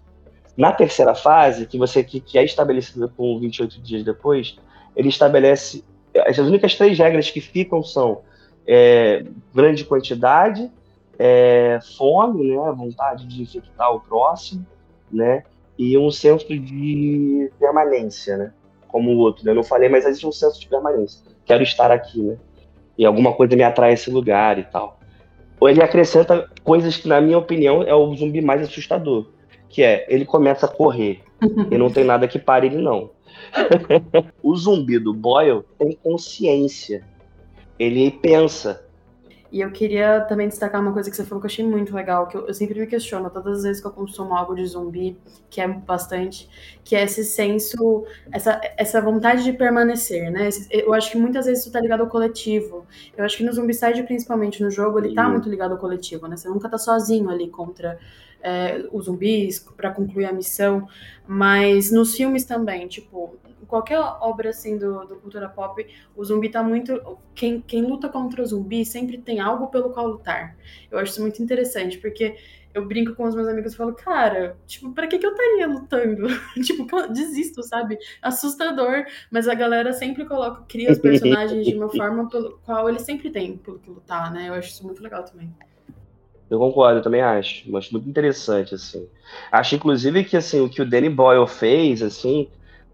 Na 0.58 0.72
terceira 0.72 1.14
fase, 1.14 1.68
que 1.68 1.78
você 1.78 2.04
que, 2.04 2.20
que 2.20 2.36
é 2.36 2.44
estabelecida 2.44 3.08
com 3.16 3.40
28 3.40 3.80
dias 3.80 4.04
depois, 4.04 4.58
ele 4.96 5.08
estabelece 5.08 5.84
as 6.26 6.40
únicas 6.40 6.74
três 6.74 6.98
regras 6.98 7.30
que 7.30 7.40
ficam 7.40 7.84
são 7.84 8.22
é, 8.66 9.24
grande 9.54 9.86
quantidade, 9.86 10.72
é, 11.20 11.78
fome, 11.96 12.48
né, 12.48 12.74
vontade 12.76 13.28
de 13.28 13.44
infectar 13.44 13.94
o 13.94 14.00
próximo, 14.00 14.66
né, 15.12 15.44
e 15.78 15.96
um 15.96 16.10
senso 16.10 16.48
de 16.48 17.52
permanência, 17.60 18.36
né, 18.36 18.52
como 18.88 19.12
o 19.12 19.18
outro. 19.18 19.46
Né? 19.46 19.52
Eu 19.52 19.56
não 19.56 19.64
falei, 19.64 19.90
mas 19.90 20.08
existe 20.08 20.26
um 20.26 20.32
senso 20.32 20.60
de 20.60 20.68
permanência. 20.68 21.24
Quero 21.46 21.62
estar 21.62 21.92
aqui, 21.92 22.20
né, 22.20 22.36
e 22.98 23.06
alguma 23.06 23.32
coisa 23.32 23.56
me 23.56 23.62
atrai 23.62 23.94
esse 23.94 24.10
lugar 24.10 24.58
e 24.58 24.64
tal. 24.64 25.00
Ou 25.60 25.70
ele 25.70 25.84
acrescenta 25.84 26.50
coisas 26.64 26.98
que, 26.98 27.08
na 27.08 27.22
minha 27.22 27.38
opinião, 27.38 27.84
é 27.84 27.94
o 27.94 28.16
zumbi 28.16 28.42
mais 28.42 28.64
assustador 28.64 29.37
que 29.70 29.84
é 29.84 30.06
ele 30.10 30.26
começa 30.26 30.66
a 30.66 30.70
correr 30.70 31.22
e 31.70 31.78
não 31.78 31.90
tem 31.90 32.04
nada 32.04 32.28
que 32.28 32.40
pare 32.40 32.68
ele 32.68 32.78
não. 32.78 33.12
o 34.42 34.56
zumbi 34.56 34.98
do 35.00 35.14
Boyle 35.14 35.64
tem 35.78 35.98
consciência. 36.04 37.04
Ele 37.78 38.10
pensa. 38.10 38.87
E 39.52 39.62
eu 39.62 39.72
queria 39.72 40.22
também 40.22 40.48
destacar 40.48 40.82
uma 40.82 40.92
coisa 40.92 41.10
que 41.10 41.16
você 41.16 41.24
falou 41.24 41.40
que 41.40 41.46
eu 41.46 41.52
achei 41.52 41.66
muito 41.66 41.96
legal, 41.96 42.28
que 42.28 42.36
eu, 42.36 42.48
eu, 42.48 42.54
sempre 42.54 42.80
me 42.80 42.86
questiono 42.86 43.30
todas 43.30 43.60
as 43.60 43.64
vezes 43.64 43.82
que 43.82 43.88
eu 43.88 43.92
consumo 43.92 44.36
algo 44.36 44.54
de 44.54 44.66
zumbi, 44.66 45.18
que 45.50 45.62
é 45.62 45.68
bastante, 45.68 46.50
que 46.84 46.96
é 46.96 47.04
esse 47.04 47.24
senso, 47.24 48.06
essa, 48.32 48.60
essa 48.76 49.02
vontade 49.02 49.44
de 49.44 49.54
permanecer, 49.54 50.30
né? 50.30 50.50
Eu 50.70 50.94
acho 50.94 51.12
que 51.12 51.18
muitas 51.18 51.46
vezes 51.46 51.64
isso 51.64 51.72
tá 51.72 51.80
ligado 51.80 52.02
ao 52.02 52.08
coletivo. 52.08 52.86
Eu 53.16 53.24
acho 53.24 53.38
que 53.38 53.44
no 53.44 53.54
Zombicide, 53.54 54.04
principalmente 54.04 54.62
no 54.62 54.70
jogo, 54.70 55.00
ele 55.00 55.14
tá 55.14 55.30
muito 55.30 55.50
ligado 55.50 55.72
ao 55.72 55.78
coletivo, 55.78 56.28
né? 56.28 56.36
Você 56.36 56.50
nunca 56.50 56.68
tá 56.68 56.78
sozinho 56.78 57.30
ali 57.30 57.48
contra 57.50 57.98
é, 58.42 58.86
os 58.92 59.06
zumbis 59.06 59.60
para 59.76 59.92
concluir 59.92 60.26
a 60.26 60.34
missão, 60.34 60.88
mas 61.26 61.92
nos 61.92 62.16
filmes 62.16 62.44
também, 62.46 62.88
tipo, 62.88 63.36
qualquer 63.68 64.00
obra 64.00 64.50
assim 64.50 64.78
do, 64.78 65.06
do, 65.06 65.16
cultura 65.18 65.50
pop, 65.50 65.86
o 66.16 66.24
zumbi 66.24 66.50
tá 66.50 66.64
muito. 66.64 67.20
Quem, 67.36 67.62
quem 67.62 67.82
luta 67.82 68.10
contra 68.10 68.42
o 68.42 68.46
zumbi 68.46 68.86
sempre 68.86 69.18
tem 69.18 69.40
algo 69.40 69.68
pelo 69.68 69.92
qual 69.92 70.08
lutar. 70.08 70.56
Eu 70.90 70.98
acho 71.00 71.12
isso 71.12 71.22
muito 71.22 71.42
interessante, 71.42 71.98
porque 71.98 72.36
eu 72.74 72.86
brinco 72.86 73.16
com 73.16 73.24
os 73.24 73.36
meus 73.36 73.48
amigos 73.48 73.74
e 73.74 73.78
falo, 73.78 73.94
cara, 73.94 74.56
tipo, 74.68 74.92
pra 74.92 75.08
que, 75.08 75.18
que 75.18 75.26
eu 75.26 75.32
estaria 75.32 75.68
lutando? 75.68 76.28
tipo, 76.64 76.86
desisto, 77.12 77.64
sabe? 77.64 77.98
Assustador, 78.22 79.06
mas 79.32 79.48
a 79.48 79.56
galera 79.56 79.94
sempre 79.94 80.26
coloca, 80.26 80.64
cria 80.68 80.92
os 80.92 81.00
personagens 81.00 81.66
de 81.66 81.76
uma 81.76 81.90
forma 81.90 82.30
pelo 82.30 82.60
qual 82.64 82.88
eles 82.88 83.02
sempre 83.02 83.30
têm 83.32 83.58
pelo 83.58 83.80
que 83.80 83.90
lutar, 83.90 84.32
né? 84.32 84.50
Eu 84.50 84.54
acho 84.54 84.70
isso 84.70 84.86
muito 84.86 85.02
legal 85.02 85.24
também. 85.24 85.52
Eu 86.50 86.60
concordo, 86.60 87.00
eu 87.00 87.04
também 87.04 87.22
acho. 87.22 87.76
Acho 87.76 87.92
muito 87.92 88.08
interessante, 88.08 88.76
assim. 88.76 89.08
Acho, 89.52 89.76
inclusive, 89.76 90.24
que 90.24 90.38
assim, 90.38 90.62
o 90.62 90.70
que 90.70 90.82
o 90.82 90.90
Danny 90.90 91.10
Boyle 91.10 91.48
fez, 91.48 92.02
assim, 92.02 92.48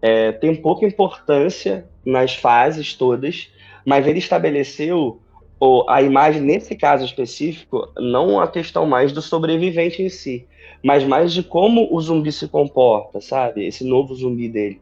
é, 0.06 0.32
tem 0.32 0.54
pouca 0.54 0.84
importância 0.84 1.86
nas 2.04 2.34
fases 2.34 2.92
todas, 2.92 3.48
mas 3.86 4.06
ele 4.06 4.18
estabeleceu 4.18 5.18
a 5.88 6.02
imagem, 6.02 6.42
nesse 6.42 6.76
caso 6.76 7.06
específico, 7.06 7.90
não 7.96 8.38
a 8.38 8.46
questão 8.46 8.84
mais 8.84 9.12
do 9.12 9.22
sobrevivente 9.22 10.02
em 10.02 10.10
si, 10.10 10.46
mas 10.82 11.04
mais 11.04 11.32
de 11.32 11.42
como 11.42 11.88
o 11.90 11.98
zumbi 12.02 12.30
se 12.32 12.46
comporta, 12.46 13.18
sabe? 13.18 13.66
Esse 13.66 13.82
novo 13.82 14.14
zumbi 14.14 14.46
dele. 14.46 14.78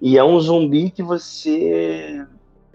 E 0.00 0.16
é 0.16 0.22
um 0.22 0.38
zumbi 0.38 0.90
que 0.90 1.02
você. 1.02 2.24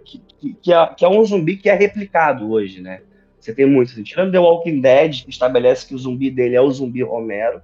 que, 0.03 0.21
que, 0.61 0.73
é, 0.73 0.87
que 0.87 1.05
é 1.05 1.07
um 1.07 1.23
zumbi 1.23 1.55
que 1.55 1.69
é 1.69 1.73
replicado 1.73 2.51
hoje, 2.51 2.81
né? 2.81 2.99
Você 3.39 3.53
tem 3.53 3.65
muito. 3.65 3.93
Assim, 3.93 4.03
tirando 4.03 4.33
The 4.33 4.39
Walking 4.39 4.81
Dead, 4.81 5.23
que 5.23 5.29
estabelece 5.29 5.87
que 5.87 5.95
o 5.95 5.97
zumbi 5.97 6.29
dele 6.29 6.55
é 6.55 6.61
o 6.61 6.69
zumbi 6.69 7.01
Romero, 7.01 7.61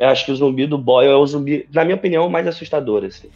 eu 0.00 0.08
acho 0.08 0.24
que 0.24 0.32
o 0.32 0.36
zumbi 0.36 0.66
do 0.66 0.76
Boyle 0.76 1.12
é 1.12 1.14
o 1.14 1.24
zumbi, 1.24 1.68
na 1.72 1.84
minha 1.84 1.94
opinião, 1.94 2.28
mais 2.28 2.44
assustador. 2.48 3.04
Assim. 3.04 3.28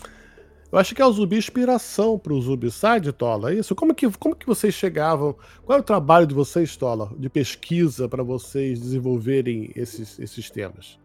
Eu 0.70 0.78
acho 0.78 0.94
que 0.94 1.00
é 1.00 1.06
o 1.06 1.12
zumbi 1.12 1.36
inspiração 1.36 2.18
para 2.18 2.32
o 2.32 2.40
Zumbicide, 2.40 3.12
Tola. 3.12 3.52
É 3.52 3.56
isso? 3.56 3.74
Como 3.74 3.94
que, 3.94 4.10
como 4.18 4.34
que 4.34 4.46
vocês 4.46 4.74
chegavam? 4.74 5.34
Qual 5.64 5.78
é 5.78 5.80
o 5.80 5.84
trabalho 5.84 6.26
de 6.26 6.34
vocês, 6.34 6.76
Tola, 6.76 7.10
de 7.16 7.28
pesquisa 7.28 8.08
para 8.08 8.22
vocês 8.22 8.80
desenvolverem 8.80 9.70
esses, 9.76 10.18
esses 10.18 10.50
temas? 10.50 10.98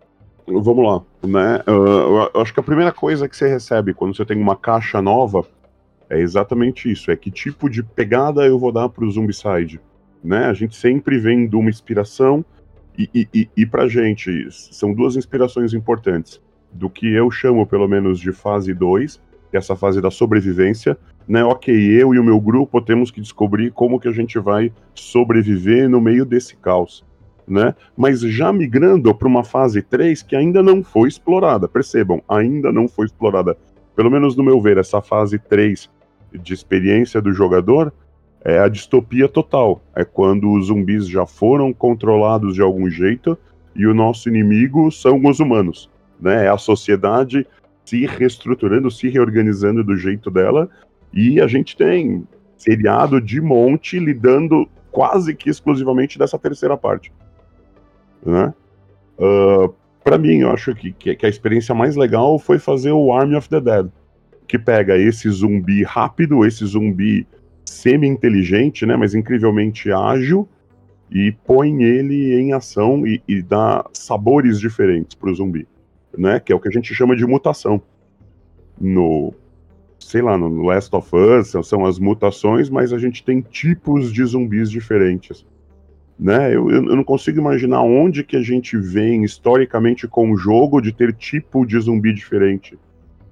Vamos 0.48 0.84
lá, 0.84 1.02
né? 1.28 1.64
Eu 1.68 2.42
acho 2.42 2.54
que 2.54 2.60
a 2.60 2.64
primeira 2.64 2.92
coisa 2.92 3.30
que 3.30 3.38
você 3.38 3.48
recebe 3.48 3.94
quando 3.94 4.16
você 4.16 4.26
tem 4.26 4.38
uma 4.38 4.56
caixa 4.56 5.02
nova 5.02 5.46
é 6.10 6.20
exatamente 6.20 6.92
isso: 6.92 7.12
é 7.12 7.16
que 7.16 7.30
tipo 7.30 7.70
de 7.70 7.84
pegada 7.84 8.46
eu 8.46 8.58
vou 8.58 8.72
dar 8.72 8.90
para 8.90 9.06
o 9.06 9.12
Zumbicide 9.12 9.80
né? 10.24 10.46
A 10.46 10.54
gente 10.54 10.76
sempre 10.76 11.18
vem 11.18 11.48
de 11.48 11.56
uma 11.56 11.70
inspiração 11.70 12.46
e, 12.98 13.10
e, 13.14 13.28
e, 13.34 13.50
e 13.58 13.66
pra 13.66 13.88
gente 13.88 14.48
são 14.52 14.94
duas 14.94 15.16
inspirações 15.16 15.74
importantes. 15.74 16.42
Do 16.72 16.90
que 16.90 17.12
eu 17.14 17.30
chamo, 17.30 17.68
pelo 17.68 17.88
menos, 17.88 18.20
de 18.20 18.32
fase 18.32 18.74
2, 18.74 19.18
que 19.18 19.20
é 19.20 19.31
essa 19.58 19.76
fase 19.76 20.02
da 20.02 20.12
sobrevivência, 20.12 20.98
né? 21.28 21.44
Ok, 21.44 21.74
eu 21.74 22.14
e 22.14 22.20
o 22.20 22.24
meu 22.24 22.40
grupo 22.40 22.82
temos 22.82 23.12
que 23.12 23.22
descobrir 23.22 23.72
como 23.72 24.00
que 24.00 24.08
a 24.08 24.12
gente 24.12 24.40
vai 24.40 24.72
sobreviver 24.94 25.90
no 25.90 26.02
meio 26.02 26.26
desse 26.26 26.56
caos, 26.56 27.06
né? 27.48 27.76
Mas 27.96 28.22
já 28.22 28.52
migrando 28.52 29.14
para 29.14 29.28
uma 29.28 29.44
fase 29.44 29.82
3 29.82 30.22
que 30.24 30.36
ainda 30.36 30.62
não 30.64 30.84
foi 30.84 31.10
explorada, 31.10 31.68
percebam, 31.68 32.22
ainda 32.28 32.72
não 32.72 32.88
foi 32.88 33.06
explorada. 33.06 33.58
Pelo 33.96 34.10
menos 34.10 34.36
no 34.36 34.44
meu 34.44 34.62
ver, 34.62 34.78
essa 34.78 35.02
fase 35.02 35.38
3 35.38 35.90
de 36.34 36.54
experiência 36.54 37.22
do 37.22 37.34
jogador, 37.34 37.94
é 38.44 38.60
a 38.60 38.68
distopia 38.68 39.28
total. 39.28 39.82
É 39.96 40.04
quando 40.04 40.52
os 40.52 40.68
zumbis 40.68 41.08
já 41.08 41.26
foram 41.26 41.72
controlados 41.74 42.56
de 42.56 42.62
algum 42.62 42.90
jeito 42.90 43.38
e 43.76 43.86
o 43.86 43.94
nosso 43.94 44.30
inimigo 44.30 44.92
são 44.92 45.22
os 45.26 45.40
humanos. 45.40 45.90
né? 46.20 46.46
É 46.46 46.50
a 46.50 46.58
sociedade 46.58 47.46
se 47.92 48.06
reestruturando, 48.06 48.90
se 48.90 49.10
reorganizando 49.10 49.84
do 49.84 49.98
jeito 49.98 50.32
dela, 50.32 50.70
e 51.14 51.42
a 51.42 51.48
gente 51.48 51.76
tem 51.76 52.26
seriado 52.58 53.20
de 53.20 53.42
monte 53.42 54.00
lidando 54.00 54.66
quase 54.90 55.36
que 55.36 55.50
exclusivamente 55.50 56.18
dessa 56.18 56.40
terceira 56.40 56.78
parte, 56.78 57.12
né? 58.26 58.54
Uh, 59.20 59.74
para 60.02 60.18
mim, 60.18 60.40
eu 60.40 60.52
acho 60.52 60.74
que, 60.74 60.94
que 60.94 61.26
a 61.26 61.30
experiência 61.30 61.76
mais 61.76 61.98
legal 61.98 62.40
foi 62.40 62.58
fazer 62.58 62.92
o 62.92 63.12
Army 63.12 63.36
of 63.36 63.50
the 63.50 63.60
Dead, 63.60 63.90
que 64.48 64.58
pega 64.58 64.98
esse 64.98 65.30
zumbi 65.30 65.84
rápido, 65.84 66.46
esse 66.46 66.66
zumbi 66.66 67.28
semi-inteligente, 67.66 68.86
né, 68.86 68.96
mas 68.96 69.14
incrivelmente 69.14 69.92
ágil, 69.92 70.48
e 71.12 71.32
põe 71.46 71.84
ele 71.84 72.36
em 72.40 72.54
ação 72.54 73.06
e, 73.06 73.22
e 73.28 73.42
dá 73.42 73.86
sabores 73.94 74.60
diferentes 74.60 75.14
para 75.14 75.30
o 75.30 75.36
zumbi, 75.36 75.68
né? 76.18 76.40
Que 76.40 76.52
é 76.52 76.56
o 76.56 76.60
que 76.60 76.68
a 76.68 76.72
gente 76.72 76.94
chama 76.94 77.16
de 77.16 77.26
mutação. 77.26 77.82
No, 78.80 79.34
sei 80.00 80.22
lá, 80.22 80.38
no 80.38 80.64
Last 80.64 80.96
of 80.96 81.10
Us 81.16 81.54
são 81.68 81.86
as 81.86 82.00
mutações, 82.00 82.70
mas 82.70 82.92
a 82.94 82.98
gente 82.98 83.24
tem 83.24 83.42
tipos 83.42 84.12
de 84.12 84.24
zumbis 84.26 84.70
diferentes. 84.70 85.46
Né? 86.20 86.56
Eu, 86.56 86.70
eu 86.70 86.96
não 86.96 87.04
consigo 87.04 87.40
imaginar 87.40 87.82
onde 87.82 88.24
que 88.24 88.36
a 88.36 88.44
gente 88.44 88.78
vem 88.78 89.24
historicamente 89.24 90.08
com 90.08 90.32
o 90.32 90.38
jogo 90.38 90.82
de 90.82 90.92
ter 90.92 91.14
tipo 91.14 91.66
de 91.66 91.80
zumbi 91.80 92.14
diferente. 92.14 92.78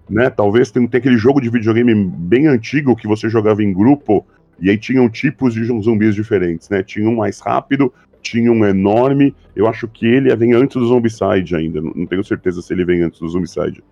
Né? 0.10 0.30
Talvez 0.30 0.72
tenha, 0.72 0.88
tenha 0.88 1.00
aquele 1.00 1.18
jogo 1.18 1.40
de 1.40 1.50
videogame 1.50 1.94
bem 1.94 2.48
antigo 2.48 2.96
que 2.96 3.08
você 3.08 3.30
jogava 3.30 3.64
em 3.64 3.72
grupo 3.72 4.26
e 4.62 4.70
aí 4.70 4.78
tinham 4.78 5.10
tipos 5.10 5.54
de 5.54 5.64
zumbis 5.64 6.16
diferentes, 6.16 6.70
né? 6.70 6.84
Tinha 6.84 7.10
um 7.10 7.16
mais 7.16 7.40
rápido, 7.40 7.94
tinha 8.22 8.52
um 8.52 8.66
enorme. 8.66 9.36
Eu 9.56 9.68
acho 9.68 9.88
que 9.88 10.06
ele 10.06 10.34
vem 10.36 10.54
antes 10.54 10.76
do 10.76 10.88
Zombicide 10.88 11.56
ainda. 11.56 11.82
Não 11.82 12.06
tenho 12.06 12.24
certeza 12.24 12.62
se 12.62 12.74
ele 12.74 12.86
vem 12.86 13.02
antes 13.02 13.20
do 13.20 13.28
Zombicide. 13.28 13.84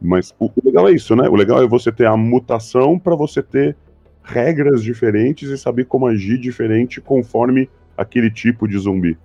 Mas 0.00 0.34
o, 0.38 0.46
o 0.46 0.52
legal 0.64 0.88
é 0.88 0.92
isso, 0.92 1.14
né? 1.14 1.28
O 1.28 1.34
legal 1.34 1.62
é 1.62 1.66
você 1.66 1.92
ter 1.92 2.06
a 2.06 2.16
mutação 2.16 2.98
para 2.98 3.14
você 3.14 3.42
ter 3.42 3.76
regras 4.22 4.82
diferentes 4.82 5.50
e 5.50 5.58
saber 5.58 5.84
como 5.86 6.06
agir 6.06 6.38
diferente 6.38 7.00
conforme 7.00 7.68
aquele 7.96 8.30
tipo 8.30 8.66
de 8.66 8.78
zumbi. 8.78 9.18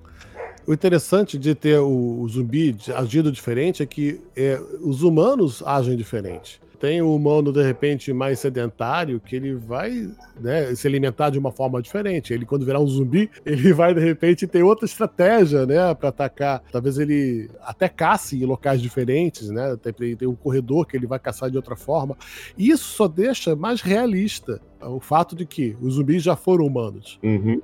O 0.68 0.74
interessante 0.74 1.38
de 1.38 1.54
ter 1.54 1.78
o, 1.80 2.22
o 2.22 2.28
zumbi 2.28 2.76
agindo 2.96 3.32
diferente 3.32 3.84
é 3.84 3.86
que 3.86 4.20
é, 4.36 4.60
os 4.82 5.04
humanos 5.04 5.64
agem 5.66 5.96
diferente. 5.96 6.60
Tem 6.76 7.02
o 7.02 7.16
humano, 7.16 7.52
de 7.52 7.64
repente, 7.64 8.14
mais 8.14 8.40
sedentário, 8.40 9.20
que 9.20 9.36
ele 9.36 9.56
vai 9.56 10.10
né, 10.40 10.76
se 10.76 10.88
alimentar 10.88 11.30
de 11.30 11.40
uma 11.40 11.52
forma 11.52 11.82
diferente. 11.82 12.34
Ele, 12.34 12.46
quando 12.46 12.66
virar 12.66 12.80
um 12.80 12.88
zumbi, 12.88 13.30
ele 13.46 13.74
vai, 13.74 13.94
de 13.94 14.02
repente, 14.02 14.46
ter 14.46 14.64
outra 14.64 14.86
estratégia, 14.86 15.66
né, 15.66 15.94
para 15.96 16.10
atacar. 16.10 16.62
Talvez 16.72 16.98
ele 16.98 17.50
até 17.62 17.88
casse 17.90 18.42
em 18.42 18.46
locais 18.46 18.82
diferentes, 18.82 19.50
né? 19.50 19.76
Tem, 19.78 20.16
tem 20.16 20.28
um 20.28 20.36
corredor 20.36 20.86
que 20.86 20.96
ele 20.96 21.08
vai 21.08 21.20
caçar 21.20 21.50
de 21.50 21.58
outra 21.58 21.76
forma. 21.76 22.18
Isso 22.58 22.86
só 22.86 23.08
deixa 23.08 23.56
mais 23.56 23.82
realista 23.82 24.62
o 24.82 25.00
fato 25.00 25.36
de 25.36 25.46
que 25.46 25.76
os 25.82 25.96
zumbis 25.96 26.22
já 26.22 26.36
foram 26.36 26.66
humanos. 26.66 27.20
Uhum. 27.24 27.62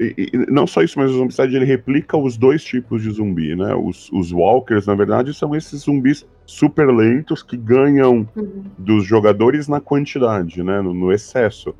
E, 0.00 0.30
e, 0.32 0.50
não 0.50 0.66
só 0.66 0.80
isso, 0.80 0.98
mas 0.98 1.10
o 1.10 1.18
Zombicide 1.18 1.54
ele 1.54 1.66
replica 1.66 2.16
os 2.16 2.38
dois 2.38 2.64
tipos 2.64 3.02
de 3.02 3.10
zumbi, 3.10 3.54
né? 3.54 3.74
Os, 3.74 4.10
os 4.10 4.32
walkers, 4.32 4.86
na 4.86 4.94
verdade, 4.94 5.34
são 5.34 5.54
esses 5.54 5.82
zumbis 5.82 6.26
super 6.46 6.88
lentos 6.88 7.42
que 7.42 7.54
ganham 7.54 8.26
uhum. 8.34 8.64
dos 8.78 9.04
jogadores 9.04 9.68
na 9.68 9.78
quantidade, 9.78 10.62
né? 10.62 10.80
No, 10.80 10.94
no, 10.94 11.12
excesso. 11.12 11.74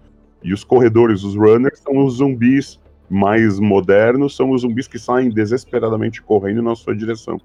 E 0.45 0.53
os 0.53 0.63
corredores, 0.63 1.25
os 1.25 1.35
runners, 1.35 1.79
são 1.79 2.05
os 2.05 2.17
zumbis 2.17 2.79
mais 3.09 3.59
modernos, 3.59 4.37
são 4.37 4.51
os 4.51 4.61
zumbis 4.61 4.87
que 4.87 4.99
saem 4.99 5.31
desesperadamente 5.31 6.21
correndo 6.21 6.61
na 6.61 6.77
sua 6.77 6.95
direção. 6.95 7.41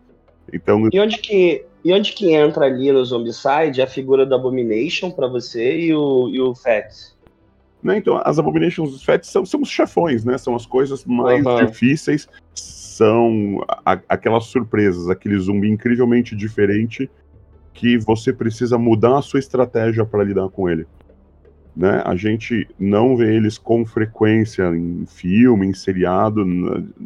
Então, 0.52 0.90
e 0.92 1.00
onde 1.00 1.18
que 1.20 1.66
e 1.84 1.94
onde 1.94 2.14
que 2.14 2.34
entra 2.34 2.66
ali 2.66 2.92
no 2.92 3.06
Zombicide 3.06 3.82
a 3.82 3.88
figura 3.88 4.26
do 4.26 4.34
Abomination 4.34 5.12
para 5.12 5.28
você 5.28 5.78
e 5.80 5.94
o, 5.94 6.30
e 6.30 6.42
o 6.42 6.54
Fats? 6.56 7.15
Né? 7.86 8.00
Então, 8.00 8.20
as 8.26 8.40
Abominations 8.40 8.90
dos 8.90 9.04
Fats 9.04 9.30
são, 9.30 9.46
são 9.46 9.62
os 9.62 9.70
chefões, 9.70 10.26
né? 10.26 10.40
São 10.40 10.56
as 10.56 10.66
coisas 10.66 11.06
mais 11.06 11.46
uhum. 11.46 11.68
difíceis, 11.68 12.28
são 12.56 13.64
a, 13.86 14.00
aquelas 14.10 14.46
surpresas, 14.46 15.08
aquele 15.08 15.38
zumbi 15.38 15.70
incrivelmente 15.70 16.36
diferente 16.36 17.08
que 17.76 17.96
você 18.00 18.34
precisa 18.34 18.76
mudar 18.76 19.20
a 19.20 19.22
sua 19.22 19.40
estratégia 19.40 20.04
para 20.04 20.24
lidar 20.24 20.50
com 20.50 20.68
ele. 20.68 20.88
Né? 21.78 22.02
A 22.04 22.16
gente 22.16 22.68
não 22.80 23.16
vê 23.16 23.36
eles 23.36 23.60
com 23.60 23.86
frequência 23.86 24.64
em 24.76 25.06
filme, 25.06 25.68
em 25.68 25.74
seriado. 25.74 26.42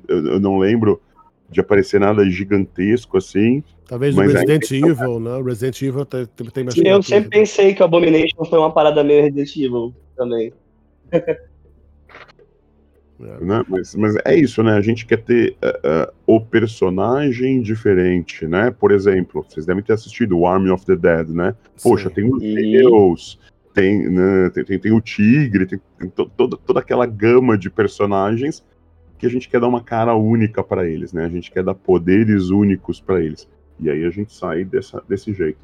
Eu, 0.08 0.28
eu 0.28 0.40
não 0.40 0.60
lembro 0.60 1.02
de 1.50 1.60
aparecer 1.60 2.00
nada 2.00 2.24
gigantesco 2.30 3.18
assim. 3.18 3.62
Talvez 3.86 4.18
o 4.18 4.22
Resident 4.22 4.72
Evil, 4.72 5.20
né? 5.20 5.42
Resident 5.42 5.82
Evil 5.82 6.06
tem, 6.06 6.26
tem 6.26 6.64
mais. 6.64 6.78
Eu 6.78 7.04
sempre 7.04 7.30
pensei 7.30 7.74
que 7.74 7.82
o 7.82 7.86
Abomination 7.86 8.46
foi 8.46 8.60
uma 8.60 8.72
parada 8.72 9.04
meio 9.04 9.24
Resident 9.24 9.58
Evil 9.58 9.94
também. 10.16 10.54
É. 13.22 13.44
Né? 13.44 13.66
Mas, 13.68 13.96
mas 13.96 14.16
é 14.24 14.36
isso, 14.36 14.64
né? 14.64 14.74
A 14.74 14.82
gente 14.82 15.06
quer 15.06 15.22
ter 15.22 15.58
uh, 15.62 16.08
uh, 16.08 16.14
o 16.26 16.40
personagem 16.40 17.62
diferente, 17.62 18.48
né? 18.48 18.72
Por 18.72 18.92
exemplo, 18.92 19.46
vocês 19.48 19.66
devem 19.66 19.84
ter 19.84 19.94
assistido 19.94 20.38
o 20.38 20.48
Army 20.48 20.70
of 20.70 20.86
the 20.86 20.96
Dead, 20.96 21.28
né? 21.28 21.54
Poxa, 21.84 22.08
Sim. 22.08 22.16
tem 22.16 22.34
os 22.34 22.42
Deus, 22.42 23.40
tem, 23.74 24.10
né, 24.10 24.50
tem, 24.52 24.64
tem, 24.64 24.80
tem, 24.80 24.92
o 24.94 25.02
Tigre, 25.02 25.66
tem, 25.66 25.80
tem 25.98 26.10
to, 26.10 26.32
toda, 26.36 26.58
toda 26.58 26.80
aquela 26.80 27.06
gama 27.06 27.58
de 27.58 27.70
personagens 27.70 28.64
que 29.18 29.26
a 29.26 29.30
gente 29.30 29.50
quer 29.50 29.60
dar 29.60 29.68
uma 29.68 29.84
cara 29.84 30.16
única 30.16 30.64
para 30.64 30.88
eles, 30.88 31.12
né? 31.12 31.26
A 31.26 31.30
gente 31.30 31.52
quer 31.52 31.64
dar 31.64 31.76
poderes 31.76 32.50
únicos 32.50 33.02
para 33.02 33.22
eles. 33.22 33.50
E 33.80 33.90
aí 33.90 34.06
a 34.06 34.10
gente 34.10 34.34
sai 34.34 34.64
dessa, 34.64 35.04
desse 35.10 35.34
jeito. 35.34 35.60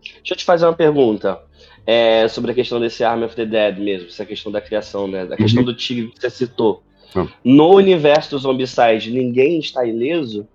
Deixa 0.00 0.34
eu 0.34 0.36
te 0.36 0.44
fazer 0.44 0.66
uma 0.66 0.74
pergunta 0.74 1.40
é, 1.86 2.28
sobre 2.28 2.52
a 2.52 2.54
questão 2.54 2.80
desse 2.80 3.02
Army 3.02 3.24
of 3.24 3.34
the 3.34 3.44
Dead 3.44 3.78
mesmo, 3.78 4.08
essa 4.08 4.24
questão 4.24 4.52
da 4.52 4.60
criação, 4.60 5.08
né? 5.08 5.26
Da 5.26 5.36
questão 5.36 5.60
uhum. 5.60 5.66
do 5.66 5.74
tigre 5.74 6.08
que 6.08 6.20
você 6.20 6.30
citou. 6.30 6.82
Uhum. 7.14 7.28
No 7.44 7.74
universo 7.74 8.30
do 8.30 8.38
Zombicide, 8.38 9.10
ninguém 9.10 9.58
está 9.58 9.84
ileso? 9.84 10.46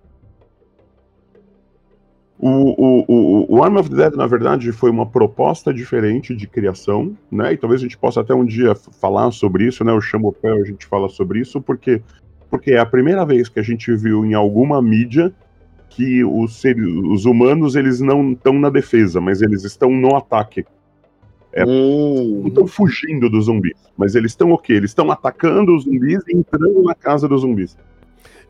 O, 2.37 2.49
o, 2.49 3.05
o, 3.07 3.55
o 3.55 3.63
Arm 3.63 3.77
of 3.77 3.89
the 3.89 3.95
Dead, 3.95 4.13
na 4.15 4.27
verdade, 4.27 4.71
foi 4.71 4.91
uma 4.91 5.05
proposta 5.05 5.73
diferente 5.73 6.35
de 6.35 6.47
criação, 6.47 7.17
né? 7.31 7.53
E 7.53 7.57
talvez 7.57 7.81
a 7.81 7.85
gente 7.85 7.97
possa 7.97 8.21
até 8.21 8.33
um 8.33 8.45
dia 8.45 8.75
falar 8.75 9.31
sobre 9.31 9.65
isso, 9.65 9.83
né? 9.83 9.91
O 9.93 10.01
Chamo 10.01 10.33
Pé, 10.33 10.51
a 10.51 10.63
gente 10.63 10.85
fala 10.85 11.07
sobre 11.09 11.39
isso, 11.39 11.61
porque, 11.61 12.01
porque 12.49 12.71
é 12.71 12.79
a 12.79 12.85
primeira 12.85 13.25
vez 13.25 13.47
que 13.47 13.59
a 13.59 13.63
gente 13.63 13.93
viu 13.95 14.25
em 14.25 14.33
alguma 14.33 14.81
mídia 14.81 15.33
que 15.89 16.25
os, 16.25 16.59
seres, 16.59 16.85
os 16.85 17.23
humanos 17.23 17.75
eles 17.75 18.01
não 18.01 18.33
estão 18.33 18.53
na 18.59 18.69
defesa, 18.69 19.21
mas 19.21 19.41
eles 19.41 19.63
estão 19.63 19.89
no 19.89 20.15
ataque. 20.15 20.65
É, 21.55 21.63
hum. 21.65 22.41
Não 22.41 22.47
estão 22.49 22.67
fugindo 22.67 23.29
dos 23.29 23.45
zumbis, 23.45 23.77
mas 23.97 24.13
eles 24.13 24.33
estão 24.33 24.51
o 24.51 24.57
quê? 24.57 24.73
Eles 24.73 24.91
estão 24.91 25.09
atacando 25.09 25.73
os 25.73 25.85
zumbis 25.85 26.19
e 26.27 26.35
entrando 26.35 26.83
na 26.83 26.93
casa 26.93 27.29
dos 27.29 27.41
zumbis. 27.41 27.77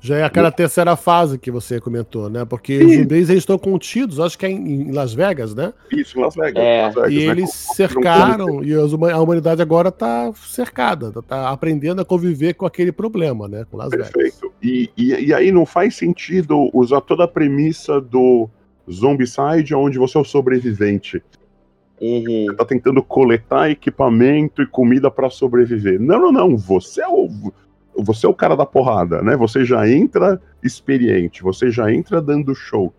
Já 0.02 0.18
é 0.18 0.24
aquela 0.24 0.52
terceira 0.52 0.96
fase 0.96 1.38
que 1.38 1.50
você 1.50 1.80
comentou, 1.80 2.30
né? 2.30 2.46
Porque 2.46 2.80
Sim. 2.80 2.86
os 2.86 2.96
zumbis 2.96 3.30
eles 3.30 3.42
estão 3.42 3.58
contidos, 3.58 4.20
acho 4.20 4.38
que 4.38 4.46
é 4.46 4.50
em 4.50 4.92
Las 4.92 5.14
Vegas, 5.14 5.54
né? 5.54 5.72
Isso, 5.92 6.18
em 6.18 6.22
Las 6.22 6.36
Vegas. 6.36 6.64
É. 6.64 6.82
Las 6.84 6.96
Vegas 6.96 7.12
e 7.12 7.18
né? 7.18 7.32
eles 7.32 7.54
cercaram, 7.54 8.64
e 8.64 8.74
a 8.74 9.20
humanidade 9.20 9.62
agora 9.62 9.90
está 9.90 10.32
cercada, 10.34 11.12
está 11.18 11.50
aprendendo 11.50 12.02
a 12.02 12.06
conviver 12.06 12.56
com 12.56 12.66
aquele 12.66 12.92
problema, 12.92 13.48
né? 13.48 13.66
Com 13.70 13.78
Las 13.78 13.90
Perfeito. 13.90 14.42
Vegas. 14.42 14.56
E, 14.62 14.90
e, 14.98 15.28
e 15.28 15.34
aí 15.34 15.52
não 15.52 15.66
faz 15.66 15.96
sentido 15.96 16.70
usar 16.74 17.02
toda 17.02 17.24
a 17.24 17.28
premissa 17.28 18.02
do 18.02 18.50
Zombicide, 18.92 19.74
onde 19.76 19.98
você 19.98 20.18
é 20.18 20.22
o 20.22 20.26
sobrevivente. 20.26 21.22
Uhum. 22.02 22.46
Você 22.48 22.56
tá 22.56 22.66
tentando 22.66 23.02
coletar 23.02 23.70
equipamento 23.70 24.62
e 24.62 24.68
comida 24.68 25.10
para 25.10 25.30
sobreviver. 25.30 26.00
Não, 26.00 26.20
não, 26.20 26.32
não. 26.32 26.58
Você 26.58 27.02
é 27.02 27.08
o 27.08 27.30
você 27.98 28.26
é 28.26 28.30
o 28.30 28.34
cara 28.34 28.56
da 28.56 28.66
porrada, 28.66 29.22
né? 29.22 29.38
Você 29.38 29.64
já 29.64 29.90
entra 29.90 30.42
experiente, 30.62 31.42
você 31.42 31.72
já 31.72 31.92
entra 31.92 32.22
dando 32.22 32.54
show, 32.54 32.94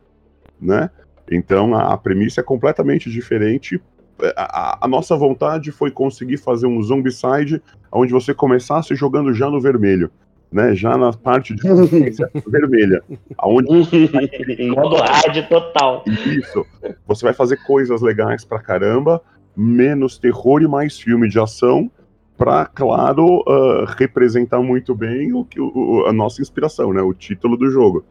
né? 0.61 0.91
Então 1.31 1.75
a, 1.75 1.93
a 1.93 1.99
premissa 1.99 2.41
é 2.41 2.45
completamente 2.45 3.11
diferente. 3.11 3.81
A, 4.35 4.85
a, 4.87 4.89
nossa 4.89 5.15
vontade 5.15 5.71
foi 5.71 5.91
conseguir 5.91 6.39
fazer 6.39 6.67
um 6.67 6.83
zombicide 6.83 7.61
onde 7.93 8.13
você 8.13 8.33
começasse 8.33 8.95
jogando 8.95 9.35
já 9.35 9.51
no 9.51 9.61
vermelho, 9.61 10.11
né? 10.57 10.75
Já 10.75 10.97
na 10.97 11.13
parte 11.13 11.55
de 11.55 11.63
vermelha, 12.49 13.03
aonde 13.37 13.69
modo 14.75 14.97
hard 14.97 15.49
total. 15.49 16.03
Isso. 16.07 16.65
Você 17.07 17.27
vai 17.27 17.35
fazer 17.35 17.59
coisas 17.59 18.01
legais 18.01 18.43
pra 18.43 18.59
caramba, 18.59 19.23
menos 19.55 20.19
terror 20.19 20.63
e 20.63 20.67
mais 20.67 20.99
filme 20.99 21.29
de 21.29 21.39
ação 21.39 21.91
para, 22.39 22.65
claro, 22.67 23.45
uh, 23.47 23.85
representar 23.99 24.61
muito 24.61 24.95
bem 24.95 25.33
o 25.33 25.45
que 25.45 25.59
a 26.07 26.13
nossa 26.13 26.41
inspiração, 26.41 26.93
né? 26.93 27.03
O 27.03 27.13
título 27.13 27.57
do 27.57 27.71
jogo. 27.71 28.05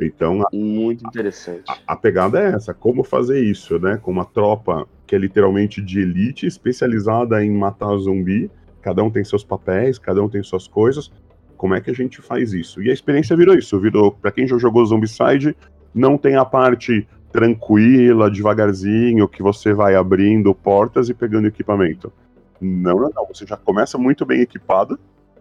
Então, 0.00 0.42
a, 0.42 0.48
muito 0.52 1.06
interessante. 1.06 1.64
A, 1.68 1.94
a, 1.94 1.96
pegada 1.96 2.40
é 2.40 2.52
essa, 2.54 2.72
como 2.72 3.04
fazer 3.04 3.40
isso, 3.42 3.78
né? 3.78 3.96
Com 4.00 4.12
uma 4.12 4.24
tropa 4.24 4.86
que 5.06 5.14
é 5.14 5.18
literalmente 5.18 5.82
de 5.82 6.00
elite, 6.00 6.46
especializada 6.46 7.44
em 7.44 7.50
matar 7.50 7.96
zumbi. 7.96 8.50
Cada 8.84 9.02
um 9.02 9.08
tem 9.08 9.24
seus 9.24 9.42
papéis, 9.42 9.98
cada 9.98 10.22
um 10.22 10.28
tem 10.28 10.42
suas 10.42 10.68
coisas. 10.68 11.10
Como 11.56 11.74
é 11.74 11.80
que 11.80 11.90
a 11.90 11.94
gente 11.94 12.20
faz 12.20 12.52
isso? 12.52 12.82
E 12.82 12.90
a 12.90 12.92
experiência 12.92 13.34
virou 13.34 13.56
isso, 13.56 13.80
virou 13.80 14.12
para 14.12 14.30
quem 14.30 14.46
já 14.46 14.58
jogou 14.58 14.84
Zombicide, 14.84 15.56
não 15.94 16.18
tem 16.18 16.36
a 16.36 16.44
parte 16.44 17.08
tranquila, 17.32 18.30
devagarzinho, 18.30 19.26
que 19.26 19.42
você 19.42 19.72
vai 19.72 19.94
abrindo 19.94 20.54
portas 20.54 21.08
e 21.08 21.14
pegando 21.14 21.46
equipamento. 21.46 22.12
Não, 22.60 22.96
não, 22.96 23.08
não. 23.08 23.26
Você 23.26 23.46
já 23.46 23.56
começa 23.56 23.96
muito 23.96 24.26
bem 24.26 24.42
equipado, 24.42 24.98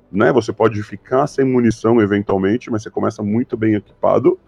né? 0.10 0.32
Você 0.32 0.54
pode 0.54 0.82
ficar 0.82 1.28
sem 1.28 1.44
munição 1.44 2.00
eventualmente, 2.00 2.72
mas 2.72 2.84
você 2.84 2.90
começa 2.90 3.22
muito 3.22 3.58
bem 3.58 3.76
equipado 3.76 4.40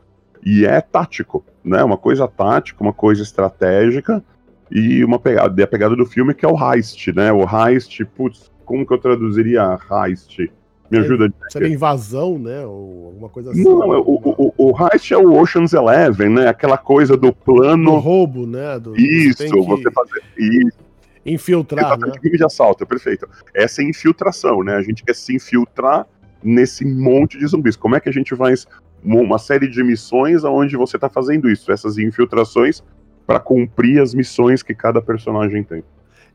e 0.42 0.66
é 0.66 0.80
tático, 0.80 1.44
né? 1.62 1.84
Uma 1.84 1.98
coisa 1.98 2.30
tática, 2.30 2.82
uma 2.82 2.94
coisa 2.94 3.22
estratégica 3.24 4.24
e 4.72 5.04
uma 5.04 5.20
pegada, 5.20 5.62
a 5.62 5.68
pegada 5.68 5.98
do 5.98 6.06
filme 6.06 6.34
que 6.34 6.46
é 6.46 6.50
o 6.50 6.58
heist, 6.58 7.12
né? 7.14 7.34
O 7.34 7.44
heist, 7.44 8.06
putz, 8.16 8.55
como 8.66 8.86
que 8.86 8.94
eu 8.94 8.98
traduziria 8.98 9.78
heist? 9.90 10.52
Me 10.90 11.00
ajuda. 11.00 11.34
Seria 11.50 11.68
invasão, 11.68 12.38
né? 12.38 12.66
Ou 12.66 13.08
alguma 13.08 13.30
coisa 13.30 13.52
assim. 13.52 13.64
Não, 13.64 13.90
o, 14.02 14.54
o, 14.58 14.70
o 14.70 14.72
Heist 14.72 15.12
é 15.12 15.18
o 15.18 15.34
Ocean's 15.34 15.74
Eleven, 15.74 16.30
né? 16.30 16.48
Aquela 16.48 16.78
coisa 16.78 17.18
do 17.18 17.34
plano. 17.34 17.92
Do 17.92 17.98
roubo, 17.98 18.46
né? 18.46 18.80
Do, 18.80 18.96
isso, 18.96 19.48
você, 19.48 19.92
fazer. 19.92 20.24
Isso. 20.38 20.78
Infiltrar, 21.26 21.98
né? 21.98 22.12
de 22.22 22.44
assalto, 22.44 22.86
perfeito. 22.86 23.28
Essa 23.52 23.82
é 23.82 23.86
infiltração, 23.86 24.64
né? 24.64 24.76
A 24.76 24.82
gente 24.84 25.04
quer 25.04 25.16
se 25.16 25.36
infiltrar 25.36 26.06
nesse 26.44 26.86
monte 26.86 27.40
de 27.40 27.48
zumbis. 27.48 27.76
Como 27.76 27.96
é 27.96 28.00
que 28.00 28.08
a 28.08 28.14
gente 28.14 28.36
faz 28.36 28.68
uma 29.04 29.40
série 29.40 29.68
de 29.68 29.84
missões 29.84 30.44
onde 30.44 30.78
você 30.78 30.98
está 30.98 31.10
fazendo 31.10 31.50
isso? 31.50 31.72
Essas 31.72 31.98
infiltrações 31.98 32.84
para 33.26 33.40
cumprir 33.40 34.00
as 34.00 34.14
missões 34.14 34.62
que 34.62 34.76
cada 34.76 35.02
personagem 35.02 35.64
tem. 35.64 35.84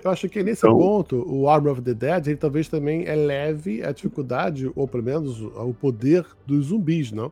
Eu 0.02 0.10
acho 0.10 0.28
que 0.28 0.42
nesse 0.42 0.66
então, 0.66 0.78
ponto, 0.78 1.24
o 1.28 1.48
Armor 1.48 1.72
of 1.72 1.82
the 1.82 1.92
Dead, 1.92 2.28
ele 2.28 2.36
talvez 2.36 2.68
também 2.68 3.06
eleve 3.06 3.82
a 3.82 3.92
dificuldade, 3.92 4.70
ou 4.74 4.88
pelo 4.88 5.02
menos 5.02 5.40
o 5.40 5.74
poder 5.74 6.24
dos 6.46 6.66
zumbis, 6.66 7.12
não? 7.12 7.30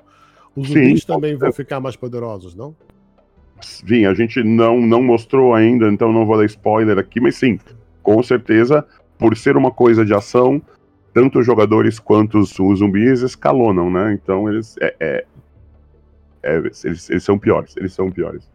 Os 0.55 0.69
zumbis 0.69 1.01
sim, 1.01 1.07
também 1.07 1.35
vão 1.35 1.51
ficar 1.53 1.81
mais 1.81 1.97
poderosos, 1.97 2.55
não? 2.55 2.77
Sim, 3.61 4.05
a 4.05 4.15
gente 4.15 4.43
não, 4.43 4.81
não 4.81 5.03
mostrou 5.03 5.55
ainda, 5.55 5.89
então 5.89 6.13
não 6.13 6.27
vou 6.27 6.37
dar 6.37 6.45
spoiler 6.45 6.99
aqui, 6.99 7.21
mas 7.21 7.37
sim, 7.37 7.59
com 8.03 8.23
certeza, 8.23 8.87
por 9.19 9.37
ser 9.37 9.57
uma 9.57 9.71
coisa 9.71 10.05
de 10.05 10.13
ação, 10.13 10.61
tanto 11.15 11.39
os 11.39 11.47
jogadores 11.47 11.99
quanto 11.99 12.39
os, 12.39 12.57
os 12.59 12.81
zumbis 12.81 13.23
escalonam, 13.23 13.91
né? 13.91 14.13
Então 14.13 14.49
eles, 14.49 14.77
é, 14.81 14.95
é, 15.01 15.25
é, 16.43 16.57
eles, 16.57 16.85
eles 16.85 17.25
são 17.25 17.39
piores, 17.39 17.77
eles 17.77 17.95
são 17.95 18.11
piores 18.11 18.49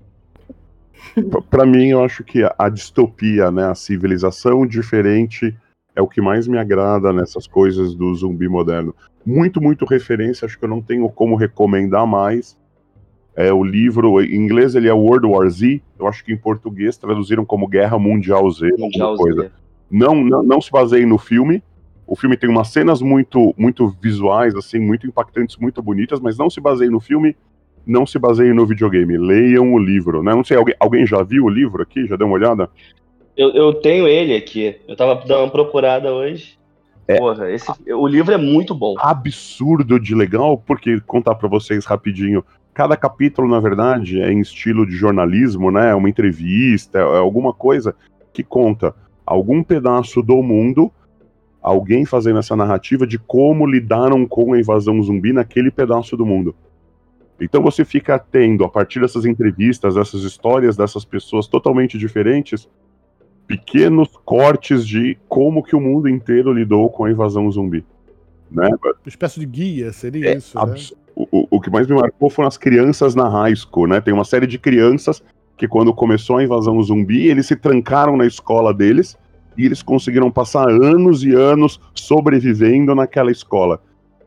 para 1.49 1.65
mim, 1.65 1.89
eu 1.89 2.03
acho 2.03 2.23
que 2.23 2.43
a, 2.43 2.53
a, 2.57 2.69
distopia, 2.69 3.51
né, 3.51 3.65
a 3.65 3.75
civilização 3.75 4.65
diferente 4.65 5.55
é 5.95 6.01
o 6.01 6.07
que 6.07 6.21
mais 6.21 6.47
me 6.47 6.57
agrada 6.57 7.13
nessas 7.13 7.47
coisas 7.47 7.93
do 7.93 8.13
zumbi 8.15 8.47
moderno. 8.47 8.95
Muito, 9.25 9.61
muito 9.61 9.85
referência, 9.85 10.45
acho 10.45 10.57
que 10.57 10.65
eu 10.65 10.69
não 10.69 10.81
tenho 10.81 11.07
como 11.09 11.35
recomendar 11.35 12.05
mais. 12.07 12.57
É 13.35 13.51
o 13.51 13.63
livro, 13.63 14.21
em 14.21 14.35
inglês 14.35 14.75
ele 14.75 14.87
é 14.87 14.93
World 14.93 15.25
War 15.25 15.49
Z, 15.49 15.81
eu 15.99 16.07
acho 16.07 16.23
que 16.23 16.31
em 16.31 16.37
português 16.37 16.97
traduziram 16.97 17.43
como 17.45 17.67
Guerra 17.67 17.97
Mundial 17.97 18.49
Z, 18.51 18.69
Mundial 18.77 19.09
alguma 19.09 19.17
coisa. 19.17 19.41
Z. 19.43 19.51
Não, 19.89 20.15
não, 20.15 20.43
não 20.43 20.61
se 20.61 20.71
baseie 20.71 21.05
no 21.05 21.17
filme. 21.17 21.63
O 22.05 22.15
filme 22.15 22.35
tem 22.35 22.49
umas 22.49 22.67
cenas 22.67 23.01
muito, 23.01 23.53
muito 23.57 23.87
visuais, 24.01 24.55
assim, 24.55 24.77
muito 24.77 25.07
impactantes, 25.07 25.57
muito 25.57 25.81
bonitas, 25.81 26.19
mas 26.19 26.37
não 26.37 26.49
se 26.49 26.59
baseie 26.59 26.89
no 26.89 26.99
filme 26.99 27.35
não 27.85 28.05
se 28.05 28.17
baseiem 28.17 28.53
no 28.53 28.65
videogame, 28.65 29.17
leiam 29.17 29.73
o 29.73 29.79
livro, 29.79 30.23
né? 30.23 30.33
Não 30.33 30.43
sei, 30.43 30.57
alguém, 30.57 30.75
alguém 30.79 31.05
já 31.05 31.21
viu 31.23 31.45
o 31.45 31.49
livro 31.49 31.81
aqui? 31.81 32.07
Já 32.07 32.15
deu 32.15 32.27
uma 32.27 32.35
olhada? 32.35 32.69
Eu, 33.35 33.49
eu 33.51 33.73
tenho 33.73 34.07
ele 34.07 34.35
aqui. 34.35 34.75
Eu 34.87 34.95
tava 34.95 35.15
dando 35.25 35.43
uma 35.43 35.49
procurada 35.49 36.13
hoje. 36.13 36.57
É, 37.07 37.17
Porra, 37.17 37.51
esse, 37.51 37.71
o 37.93 38.07
livro 38.07 38.33
é 38.33 38.37
muito 38.37 38.73
bom. 38.73 38.95
Absurdo 38.97 39.99
de 39.99 40.15
legal, 40.15 40.57
porque 40.57 41.01
contar 41.01 41.35
para 41.35 41.49
vocês 41.49 41.85
rapidinho. 41.85 42.43
Cada 42.73 42.95
capítulo, 42.95 43.47
na 43.47 43.59
verdade, 43.59 44.21
é 44.21 44.31
em 44.31 44.39
estilo 44.39 44.85
de 44.85 44.95
jornalismo, 44.95 45.69
né? 45.69 45.91
É 45.91 45.95
uma 45.95 46.09
entrevista, 46.09 46.99
é 46.99 47.17
alguma 47.17 47.53
coisa 47.53 47.95
que 48.31 48.43
conta 48.43 48.95
algum 49.25 49.61
pedaço 49.61 50.21
do 50.21 50.41
mundo, 50.41 50.91
alguém 51.61 52.05
fazendo 52.05 52.39
essa 52.39 52.55
narrativa 52.55 53.05
de 53.05 53.19
como 53.19 53.65
lidaram 53.65 54.25
com 54.25 54.53
a 54.53 54.59
invasão 54.59 55.01
zumbi 55.01 55.33
naquele 55.33 55.69
pedaço 55.69 56.17
do 56.17 56.25
mundo. 56.25 56.55
Então 57.43 57.61
você 57.61 57.83
fica 57.83 58.17
tendo, 58.17 58.63
a 58.63 58.69
partir 58.69 58.99
dessas 58.99 59.25
entrevistas, 59.25 59.95
dessas 59.95 60.23
histórias 60.23 60.77
dessas 60.77 61.03
pessoas 61.03 61.47
totalmente 61.47 61.97
diferentes, 61.97 62.69
pequenos 63.45 64.09
cortes 64.23 64.87
de 64.87 65.17
como 65.27 65.61
que 65.61 65.75
o 65.75 65.81
mundo 65.81 66.07
inteiro 66.07 66.53
lidou 66.53 66.89
com 66.89 67.05
a 67.05 67.11
invasão 67.11 67.51
zumbi. 67.51 67.85
Né? 68.49 68.69
Uma 68.81 68.95
espécie 69.05 69.39
de 69.39 69.45
guia, 69.45 69.91
seria 69.91 70.29
é, 70.29 70.37
isso, 70.37 70.57
né? 70.57 70.75
o, 71.15 71.47
o 71.49 71.61
que 71.61 71.69
mais 71.69 71.87
me 71.87 71.95
marcou 71.95 72.29
foram 72.29 72.47
as 72.47 72.57
crianças 72.57 73.15
na 73.15 73.27
high 73.27 73.55
school, 73.55 73.87
né? 73.87 74.01
Tem 74.01 74.13
uma 74.13 74.23
série 74.23 74.47
de 74.47 74.57
crianças 74.57 75.23
que 75.57 75.67
quando 75.67 75.93
começou 75.93 76.37
a 76.37 76.43
invasão 76.43 76.81
zumbi, 76.81 77.27
eles 77.27 77.47
se 77.47 77.55
trancaram 77.55 78.17
na 78.17 78.25
escola 78.25 78.73
deles 78.73 79.17
e 79.57 79.65
eles 79.65 79.83
conseguiram 79.83 80.31
passar 80.31 80.67
anos 80.69 81.23
e 81.23 81.33
anos 81.33 81.79
sobrevivendo 81.93 82.95
naquela 82.95 83.31
escola. 83.31 83.81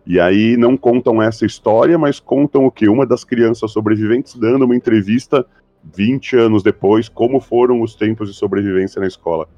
E 0.07 0.21
aí 0.21 0.57
não 0.57 0.77
contam 0.77 1.21
essa 1.21 1.45
história, 1.45 1.99
mas 1.99 2.21
contam 2.21 2.64
o 2.64 2.71
que? 2.71 2.88
Uma 2.88 3.05
das 3.05 3.25
crianças 3.25 3.73
sobreviventes 3.73 4.37
dando 4.37 4.64
uma 4.64 4.77
entrevista 4.77 5.45
20 5.83 6.37
anos 6.37 6.62
depois, 6.62 7.09
como 7.09 7.40
foram 7.40 7.83
os 7.83 7.95
tempos 7.95 8.31
de 8.31 8.37
sobrevivência 8.37 9.01
na 9.01 9.07
escola. 9.07 9.49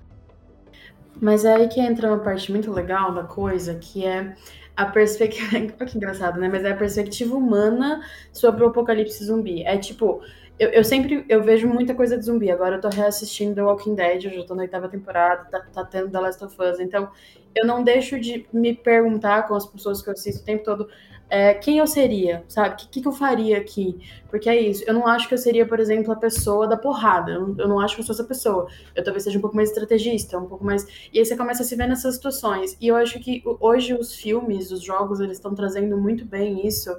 Mas 1.21 1.45
é 1.45 1.55
aí 1.55 1.69
que 1.69 1.81
entra 1.81 2.09
uma 2.09 2.19
parte 2.19 2.51
muito 2.51 2.73
legal 2.73 3.13
da 3.13 3.25
coisa, 3.25 3.75
que 3.75 4.07
é 4.07 4.35
a 4.77 4.87
perspectiva. 4.87 5.59
Que 5.85 5.97
engraçado, 5.97 6.41
né? 6.41 6.49
Mas 6.49 6.65
é 6.65 6.71
a 6.71 6.77
perspectiva 6.77 7.37
humana 7.37 8.01
sobre 8.33 8.65
o 8.65 8.69
apocalipse 8.69 9.25
zumbi. 9.25 9.63
É 9.65 9.77
tipo, 9.77 10.23
eu, 10.59 10.68
eu, 10.71 10.85
sempre 10.85 11.25
eu 11.29 11.42
vejo 11.42 11.68
muita 11.68 11.94
coisa 11.94 12.16
de 12.16 12.25
zumbi. 12.25 12.51
Agora 12.51 12.77
eu 12.77 12.81
tô 12.81 12.88
reassistindo 12.88 13.55
The 13.55 13.62
Walking 13.62 13.94
Dead, 13.94 14.25
eu 14.25 14.31
já 14.33 14.44
tô 14.44 14.55
na 14.55 14.62
oitava 14.62 14.88
temporada, 14.88 15.44
tá, 15.51 15.61
tá 15.61 15.85
tendo 15.85 16.11
The 16.11 16.21
Last 16.21 16.44
of 16.44 16.57
Us. 16.61 16.81
Então, 16.81 17.11
eu 17.55 17.66
não 17.66 17.83
deixo 17.83 18.18
de 18.18 18.47
me 18.53 18.75
perguntar 18.75 19.47
com 19.47 19.55
as 19.55 19.66
pessoas 19.66 20.03
que 20.03 20.09
eu 20.09 20.12
assisto 20.12 20.42
o 20.42 20.44
tempo 20.44 20.64
todo 20.64 20.88
é, 21.31 21.53
quem 21.55 21.79
eu 21.79 21.87
seria, 21.87 22.42
sabe? 22.49 22.75
O 22.75 22.88
que, 22.88 23.03
que, 23.03 23.07
eu 23.07 23.12
faria 23.12 23.59
aqui? 23.59 23.99
Porque 24.31 24.49
é 24.49 24.59
isso. 24.59 24.83
Eu 24.87 24.94
não 24.94 25.07
acho 25.07 25.29
que 25.29 25.35
eu 25.35 25.38
seria, 25.38 25.66
por 25.66 25.79
exemplo, 25.79 26.11
a 26.12 26.16
pessoa 26.16 26.66
da 26.66 26.77
porrada. 26.77 27.33
Eu 27.33 27.49
não, 27.49 27.59
eu 27.59 27.68
não 27.68 27.81
acho 27.81 27.94
que 27.94 28.01
eu 28.01 28.07
sou 28.07 28.14
essa 28.14 28.25
pessoa. 28.25 28.66
Eu 28.94 29.05
talvez 29.05 29.25
seja 29.25 29.38
um 29.38 29.40
pouco 29.40 29.55
mais 29.55 29.68
estrategista, 29.68 30.38
um 30.38 30.47
pouco 30.47 30.64
mais. 30.64 30.87
E 31.12 31.18
aí 31.18 31.25
você 31.25 31.37
começa 31.37 31.62
a 31.62 31.66
se 31.66 31.77
ver 31.77 31.87
nessas 31.87 32.14
situações. 32.14 32.77
E 32.81 32.88
eu 32.88 32.97
acho 32.97 33.21
que 33.21 33.42
hoje 33.61 33.92
os 33.94 34.14
filmes, 34.14 34.71
os 34.71 34.83
jogos, 34.83 35.21
eles 35.21 35.37
estão 35.37 35.55
trazendo 35.55 35.99
muito 35.99 36.25
bem 36.25 36.66
isso 36.66 36.90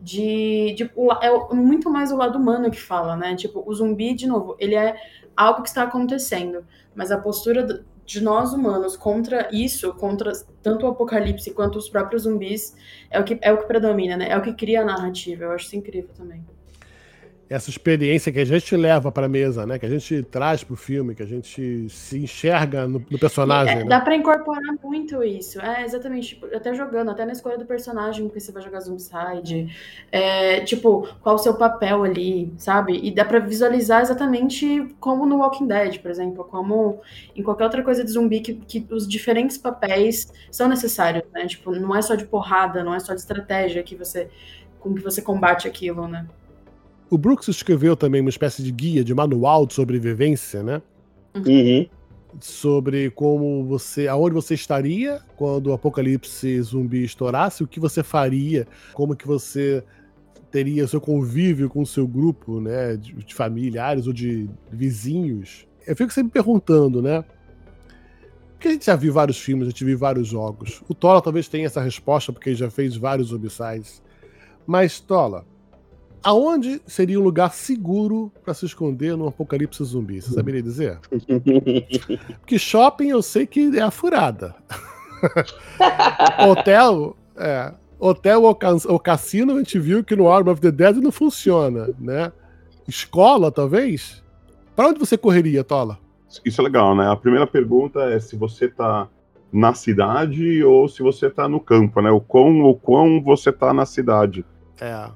de, 0.00 0.74
de 0.74 0.90
é 1.20 1.54
muito 1.54 1.90
mais 1.90 2.12
o 2.12 2.16
lado 2.16 2.38
humano 2.38 2.70
que 2.70 2.80
fala, 2.80 3.16
né? 3.16 3.34
Tipo, 3.34 3.62
o 3.66 3.74
zumbi, 3.74 4.14
de 4.14 4.26
novo, 4.26 4.56
ele 4.58 4.74
é 4.74 4.96
algo 5.36 5.62
que 5.62 5.68
está 5.68 5.82
acontecendo, 5.82 6.64
mas 6.94 7.10
a 7.10 7.18
postura 7.18 7.84
de 8.04 8.20
nós 8.22 8.52
humanos 8.52 8.96
contra 8.96 9.48
isso, 9.52 9.92
contra 9.94 10.32
tanto 10.62 10.86
o 10.86 10.88
apocalipse 10.88 11.52
quanto 11.52 11.78
os 11.78 11.88
próprios 11.88 12.22
zumbis, 12.22 12.74
é 13.10 13.20
o 13.20 13.24
que 13.24 13.38
é 13.42 13.52
o 13.52 13.58
que 13.58 13.66
predomina, 13.66 14.16
né? 14.16 14.28
É 14.30 14.36
o 14.36 14.42
que 14.42 14.54
cria 14.54 14.82
a 14.82 14.84
narrativa. 14.84 15.44
Eu 15.44 15.52
acho 15.52 15.66
isso 15.66 15.76
incrível 15.76 16.10
também 16.16 16.44
essa 17.50 17.70
experiência 17.70 18.30
que 18.30 18.38
a 18.38 18.44
gente 18.44 18.76
leva 18.76 19.10
para 19.10 19.24
a 19.24 19.28
mesa, 19.28 19.64
né? 19.64 19.78
Que 19.78 19.86
a 19.86 19.88
gente 19.88 20.22
traz 20.24 20.62
para 20.62 20.74
o 20.74 20.76
filme, 20.76 21.14
que 21.14 21.22
a 21.22 21.26
gente 21.26 21.88
se 21.88 22.18
enxerga 22.18 22.86
no, 22.86 23.02
no 23.10 23.18
personagem. 23.18 23.74
É, 23.74 23.78
né? 23.78 23.84
Dá 23.86 24.00
para 24.00 24.14
incorporar 24.14 24.74
muito 24.82 25.24
isso. 25.24 25.58
É, 25.60 25.82
exatamente. 25.82 26.28
Tipo, 26.28 26.54
até 26.54 26.74
jogando, 26.74 27.10
até 27.10 27.24
na 27.24 27.32
escolha 27.32 27.56
do 27.56 27.64
personagem 27.64 28.28
que 28.28 28.38
você 28.38 28.52
vai 28.52 28.62
jogar 28.62 28.80
Zombicide. 28.80 29.74
É, 30.12 30.60
tipo, 30.60 31.08
qual 31.22 31.36
o 31.36 31.38
seu 31.38 31.54
papel 31.54 32.04
ali, 32.04 32.52
sabe? 32.58 33.00
E 33.02 33.10
dá 33.10 33.24
para 33.24 33.38
visualizar 33.38 34.02
exatamente 34.02 34.94
como 35.00 35.24
no 35.24 35.38
Walking 35.38 35.66
Dead, 35.66 36.00
por 36.00 36.10
exemplo, 36.10 36.44
como 36.44 37.00
em 37.34 37.42
qualquer 37.42 37.64
outra 37.64 37.82
coisa 37.82 38.04
de 38.04 38.10
zumbi 38.10 38.40
que, 38.40 38.54
que 38.54 38.86
os 38.90 39.08
diferentes 39.08 39.56
papéis 39.56 40.30
são 40.50 40.68
necessários, 40.68 41.24
né? 41.32 41.46
Tipo, 41.46 41.74
não 41.74 41.96
é 41.96 42.02
só 42.02 42.14
de 42.14 42.26
porrada, 42.26 42.84
não 42.84 42.94
é 42.94 43.00
só 43.00 43.14
de 43.14 43.20
estratégia 43.20 43.82
que 43.82 43.96
você 43.96 44.28
com 44.78 44.94
que 44.94 45.02
você 45.02 45.20
combate 45.20 45.66
aquilo, 45.66 46.06
né? 46.06 46.26
O 47.10 47.16
Brooks 47.16 47.48
escreveu 47.48 47.96
também 47.96 48.20
uma 48.20 48.30
espécie 48.30 48.62
de 48.62 48.70
guia, 48.70 49.02
de 49.02 49.14
manual 49.14 49.66
de 49.66 49.74
sobrevivência, 49.74 50.62
né? 50.62 50.82
Uhum. 51.34 51.86
Sobre 52.40 53.10
como 53.10 53.64
você. 53.64 54.06
aonde 54.06 54.34
você 54.34 54.54
estaria 54.54 55.20
quando 55.36 55.68
o 55.68 55.72
apocalipse 55.72 56.60
zumbi 56.60 57.04
estourasse, 57.04 57.64
o 57.64 57.66
que 57.66 57.80
você 57.80 58.02
faria, 58.02 58.66
como 58.92 59.16
que 59.16 59.26
você 59.26 59.82
teria 60.50 60.86
seu 60.86 61.00
convívio 61.00 61.68
com 61.68 61.80
o 61.82 61.86
seu 61.86 62.06
grupo, 62.06 62.60
né? 62.60 62.96
De, 62.96 63.12
de 63.12 63.34
familiares 63.34 64.06
ou 64.06 64.12
de 64.12 64.48
vizinhos. 64.70 65.66
Eu 65.86 65.96
fico 65.96 66.12
sempre 66.12 66.32
perguntando, 66.32 67.00
né? 67.00 67.24
Porque 68.52 68.68
a 68.68 68.72
gente 68.72 68.86
já 68.86 68.96
viu 68.96 69.12
vários 69.12 69.38
filmes, 69.38 69.68
a 69.68 69.70
gente 69.70 69.84
viu 69.84 69.96
vários 69.96 70.26
jogos. 70.26 70.82
O 70.88 70.94
Tola 70.94 71.22
talvez 71.22 71.48
tenha 71.48 71.66
essa 71.66 71.80
resposta, 71.80 72.32
porque 72.32 72.50
ele 72.50 72.56
já 72.56 72.68
fez 72.68 72.96
vários 72.96 73.32
homicides. 73.32 74.02
Mas, 74.66 74.98
Tola, 74.98 75.46
Aonde 76.22 76.80
seria 76.86 77.18
um 77.18 77.22
lugar 77.22 77.52
seguro 77.52 78.32
para 78.44 78.54
se 78.54 78.66
esconder 78.66 79.16
num 79.16 79.28
apocalipse 79.28 79.82
zumbi? 79.84 80.20
Você 80.20 80.34
saberia 80.34 80.62
dizer? 80.62 80.98
Porque 82.40 82.58
shopping 82.58 83.08
eu 83.08 83.22
sei 83.22 83.46
que 83.46 83.76
é 83.78 83.82
a 83.82 83.90
furada. 83.90 84.54
Hotel, 86.48 87.16
é. 87.36 87.72
hotel 87.98 88.42
ou, 88.44 88.56
ou 88.86 88.98
cassino, 89.00 89.54
a 89.54 89.58
gente 89.58 89.78
viu 89.78 90.04
que 90.04 90.14
no 90.14 90.30
Arm 90.30 90.48
of 90.48 90.60
the 90.60 90.70
Dead 90.70 90.96
não 90.96 91.10
funciona, 91.10 91.88
né? 91.98 92.32
Escola, 92.86 93.50
talvez? 93.50 94.22
Para 94.76 94.88
onde 94.88 95.00
você 95.00 95.18
correria, 95.18 95.64
Tola? 95.64 95.98
Isso 96.44 96.60
é 96.60 96.64
legal, 96.64 96.94
né? 96.94 97.10
A 97.10 97.16
primeira 97.16 97.46
pergunta 97.46 98.00
é 98.04 98.20
se 98.20 98.36
você 98.36 98.68
tá 98.68 99.08
na 99.52 99.74
cidade 99.74 100.62
ou 100.62 100.88
se 100.88 101.02
você 101.02 101.28
tá 101.30 101.48
no 101.48 101.58
campo, 101.58 102.00
né? 102.00 102.10
O 102.10 102.20
quão, 102.20 102.62
o 102.62 102.74
quão 102.74 103.22
você 103.22 103.50
tá 103.50 103.72
na 103.72 103.84
cidade. 103.86 104.44
É. 104.80 105.10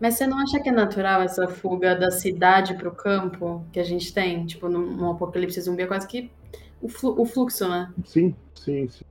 Mas 0.00 0.14
você 0.14 0.26
não 0.26 0.38
acha 0.38 0.58
que 0.58 0.70
é 0.70 0.72
natural 0.72 1.20
essa 1.20 1.46
fuga 1.46 1.94
da 1.94 2.10
cidade 2.10 2.74
para 2.74 2.88
o 2.88 2.92
campo 2.92 3.62
que 3.70 3.78
a 3.78 3.84
gente 3.84 4.14
tem? 4.14 4.46
Tipo, 4.46 4.68
num, 4.68 5.10
apocalipse 5.10 5.60
zumbi 5.60 5.82
é 5.82 5.86
quase 5.86 6.08
que 6.08 6.30
o, 6.80 6.88
flu, 6.88 7.20
o 7.20 7.26
fluxo, 7.26 7.68
né? 7.68 7.92
Sim, 8.04 8.34
sim, 8.54 8.88
sim. 8.88 9.04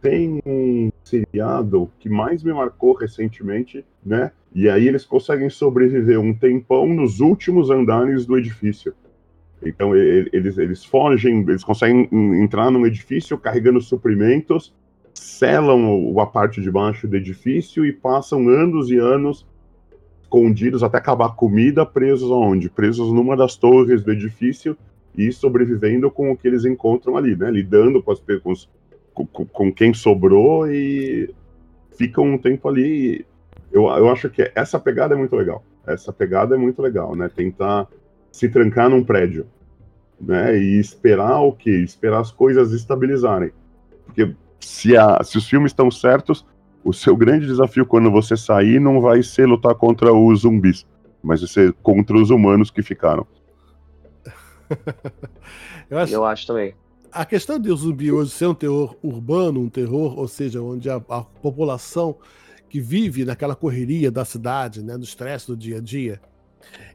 Tem 0.00 0.40
um 0.44 0.90
seriado 1.04 1.88
que 2.00 2.08
mais 2.08 2.42
me 2.42 2.52
marcou 2.52 2.94
recentemente, 2.94 3.84
né? 4.04 4.32
E 4.54 4.68
aí 4.68 4.88
eles 4.88 5.04
conseguem 5.04 5.50
sobreviver 5.50 6.18
um 6.18 6.34
tempão 6.34 6.86
nos 6.86 7.20
últimos 7.20 7.70
andares 7.70 8.24
do 8.24 8.36
edifício. 8.38 8.94
Então 9.62 9.94
eles, 9.94 10.58
eles 10.58 10.84
fogem, 10.84 11.42
eles 11.42 11.62
conseguem 11.62 12.08
entrar 12.42 12.70
num 12.70 12.86
edifício 12.86 13.38
carregando 13.38 13.80
suprimentos, 13.80 14.74
selam 15.14 16.18
a 16.18 16.26
parte 16.26 16.60
de 16.60 16.70
baixo 16.70 17.06
do 17.06 17.16
edifício 17.16 17.84
e 17.86 17.92
passam 17.92 18.48
anos 18.48 18.90
e 18.90 18.96
anos 18.96 19.46
escondidos 20.32 20.82
até 20.82 20.96
acabar 20.96 21.26
a 21.26 21.32
comida, 21.32 21.84
presos 21.84 22.30
aonde? 22.30 22.70
Presos 22.70 23.12
numa 23.12 23.36
das 23.36 23.54
torres 23.54 24.02
do 24.02 24.10
edifício 24.10 24.76
e 25.16 25.30
sobrevivendo 25.30 26.10
com 26.10 26.32
o 26.32 26.36
que 26.36 26.48
eles 26.48 26.64
encontram 26.64 27.18
ali, 27.18 27.36
né? 27.36 27.50
Lidando 27.50 28.02
com, 28.02 28.12
as, 28.12 28.22
com, 29.12 29.26
com 29.26 29.72
quem 29.72 29.92
sobrou 29.92 30.66
e 30.70 31.32
ficam 31.96 32.24
um 32.24 32.38
tempo 32.38 32.66
ali. 32.66 33.26
Eu, 33.70 33.84
eu 33.84 34.08
acho 34.08 34.30
que 34.30 34.50
essa 34.54 34.80
pegada 34.80 35.14
é 35.14 35.18
muito 35.18 35.36
legal. 35.36 35.62
Essa 35.86 36.12
pegada 36.12 36.54
é 36.54 36.58
muito 36.58 36.80
legal, 36.80 37.14
né? 37.14 37.28
Tentar 37.28 37.86
se 38.30 38.48
trancar 38.48 38.88
num 38.88 39.04
prédio, 39.04 39.46
né? 40.18 40.56
E 40.56 40.80
esperar 40.80 41.40
o 41.40 41.52
quê? 41.52 41.70
Esperar 41.70 42.20
as 42.20 42.32
coisas 42.32 42.72
estabilizarem. 42.72 43.52
Porque 44.06 44.34
se, 44.58 44.96
a, 44.96 45.22
se 45.22 45.36
os 45.36 45.46
filmes 45.46 45.72
estão 45.72 45.90
certos, 45.90 46.46
o 46.84 46.92
seu 46.92 47.16
grande 47.16 47.46
desafio 47.46 47.86
quando 47.86 48.10
você 48.10 48.36
sair 48.36 48.80
não 48.80 49.00
vai 49.00 49.22
ser 49.22 49.46
lutar 49.46 49.74
contra 49.74 50.12
os 50.12 50.40
zumbis, 50.40 50.86
mas 51.22 51.40
vai 51.40 51.48
ser 51.48 51.72
contra 51.82 52.16
os 52.16 52.30
humanos 52.30 52.70
que 52.70 52.82
ficaram. 52.82 53.26
eu, 55.90 55.98
acho, 55.98 56.14
eu 56.14 56.24
acho 56.24 56.46
também. 56.46 56.74
A 57.10 57.24
questão 57.26 57.58
de 57.58 57.70
o 57.70 57.76
zumbi 57.76 58.10
hoje 58.10 58.30
ser 58.30 58.46
um 58.46 58.54
terror 58.54 58.96
urbano, 59.02 59.60
um 59.60 59.68
terror, 59.68 60.18
ou 60.18 60.26
seja, 60.26 60.62
onde 60.62 60.88
a, 60.88 60.96
a 60.96 61.20
população 61.20 62.16
que 62.68 62.80
vive 62.80 63.24
naquela 63.24 63.54
correria 63.54 64.10
da 64.10 64.24
cidade, 64.24 64.82
né, 64.82 64.96
no 64.96 65.04
estresse 65.04 65.46
do 65.46 65.56
dia 65.56 65.76
a 65.76 65.80
dia, 65.80 66.20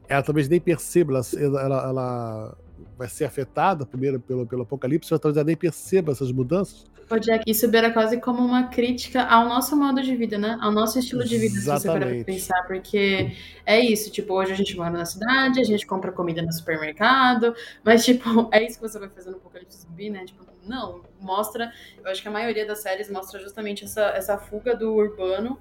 ela 0.08 0.22
talvez 0.22 0.48
nem 0.48 0.60
perceba, 0.60 1.20
ela, 1.36 1.62
ela, 1.62 1.88
ela 1.88 2.58
vai 2.96 3.08
ser 3.08 3.26
afetada 3.26 3.86
primeiro 3.86 4.18
pelo, 4.18 4.44
pelo 4.44 4.62
apocalipse, 4.62 5.10
mas 5.12 5.20
talvez 5.20 5.36
ela 5.36 5.46
nem 5.46 5.56
perceba 5.56 6.10
essas 6.10 6.32
mudanças. 6.32 6.84
Ô 7.10 7.18
Jack, 7.18 7.50
isso 7.50 7.66
beira 7.68 7.90
quase 7.90 8.20
como 8.20 8.44
uma 8.44 8.64
crítica 8.64 9.22
ao 9.22 9.48
nosso 9.48 9.74
modo 9.74 10.02
de 10.02 10.14
vida, 10.14 10.36
né? 10.36 10.58
Ao 10.60 10.70
nosso 10.70 10.98
estilo 10.98 11.24
de 11.24 11.38
vida, 11.38 11.56
Exatamente. 11.56 11.80
se 11.80 11.88
você 11.88 11.98
parar 11.98 12.24
pensar, 12.24 12.66
porque 12.66 13.32
é 13.64 13.80
isso, 13.80 14.10
tipo, 14.10 14.34
hoje 14.34 14.52
a 14.52 14.54
gente 14.54 14.76
mora 14.76 14.90
na 14.90 15.06
cidade, 15.06 15.58
a 15.58 15.64
gente 15.64 15.86
compra 15.86 16.12
comida 16.12 16.42
no 16.42 16.52
supermercado, 16.52 17.54
mas, 17.82 18.04
tipo, 18.04 18.28
é 18.52 18.62
isso 18.62 18.78
que 18.78 18.86
você 18.86 18.98
vai 18.98 19.08
fazer 19.08 19.30
no 19.30 19.38
Apocalipse 19.38 19.80
Zumbi, 19.80 20.10
né? 20.10 20.26
Tipo, 20.26 20.44
não, 20.66 21.00
mostra, 21.18 21.72
eu 22.04 22.10
acho 22.10 22.20
que 22.20 22.28
a 22.28 22.30
maioria 22.30 22.66
das 22.66 22.80
séries 22.80 23.10
mostra 23.10 23.40
justamente 23.40 23.84
essa, 23.84 24.02
essa 24.10 24.36
fuga 24.36 24.76
do 24.76 24.92
urbano 24.92 25.58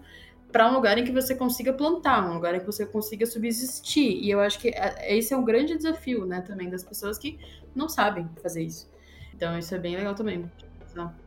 para 0.52 0.70
um 0.70 0.74
lugar 0.74 0.98
em 0.98 1.06
que 1.06 1.14
você 1.14 1.34
consiga 1.34 1.72
plantar, 1.72 2.30
um 2.30 2.34
lugar 2.34 2.56
em 2.56 2.60
que 2.60 2.66
você 2.66 2.86
consiga 2.86 3.26
subsistir. 3.26 4.22
E 4.22 4.30
eu 4.30 4.42
acho 4.42 4.60
que 4.60 4.68
é, 4.70 5.18
esse 5.18 5.34
é 5.34 5.38
o 5.38 5.44
grande 5.44 5.78
desafio, 5.78 6.26
né, 6.26 6.42
também 6.42 6.70
das 6.70 6.84
pessoas 6.84 7.18
que 7.18 7.40
não 7.74 7.88
sabem 7.88 8.30
fazer 8.44 8.64
isso. 8.64 8.90
Então 9.34 9.58
isso 9.58 9.74
é 9.74 9.80
bem 9.80 9.96
legal 9.96 10.14
também. 10.14 10.52
Então... 10.92 11.27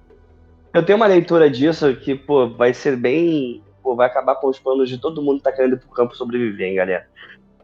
Eu 0.72 0.85
tenho 0.85 0.96
uma 0.96 1.06
leitura 1.06 1.50
disso 1.50 1.94
que, 1.96 2.14
pô, 2.14 2.48
vai 2.48 2.72
ser 2.72 2.96
bem. 2.96 3.62
Pô, 3.83 3.96
vai 3.96 4.06
acabar 4.06 4.37
com 4.37 4.48
os 4.48 4.59
planos 4.59 4.88
de 4.88 4.98
todo 4.98 5.22
mundo 5.22 5.38
que 5.38 5.44
tá 5.44 5.52
querendo 5.52 5.74
ir 5.74 5.80
pro 5.80 5.88
campo 5.90 6.16
sobreviver, 6.16 6.68
hein, 6.68 6.76
galera. 6.76 7.06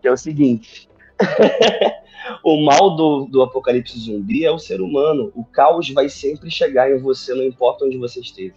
Que 0.00 0.08
é 0.08 0.12
o 0.12 0.16
seguinte. 0.16 0.88
o 2.42 2.64
mal 2.64 2.96
do, 2.96 3.26
do 3.26 3.42
apocalipse 3.42 3.98
zumbi 3.98 4.44
é 4.44 4.50
o 4.50 4.58
ser 4.58 4.80
humano. 4.80 5.30
O 5.34 5.44
caos 5.44 5.88
vai 5.90 6.08
sempre 6.08 6.50
chegar 6.50 6.90
em 6.90 6.98
você, 6.98 7.32
não 7.34 7.44
importa 7.44 7.84
onde 7.84 7.96
você 7.96 8.20
esteja. 8.20 8.54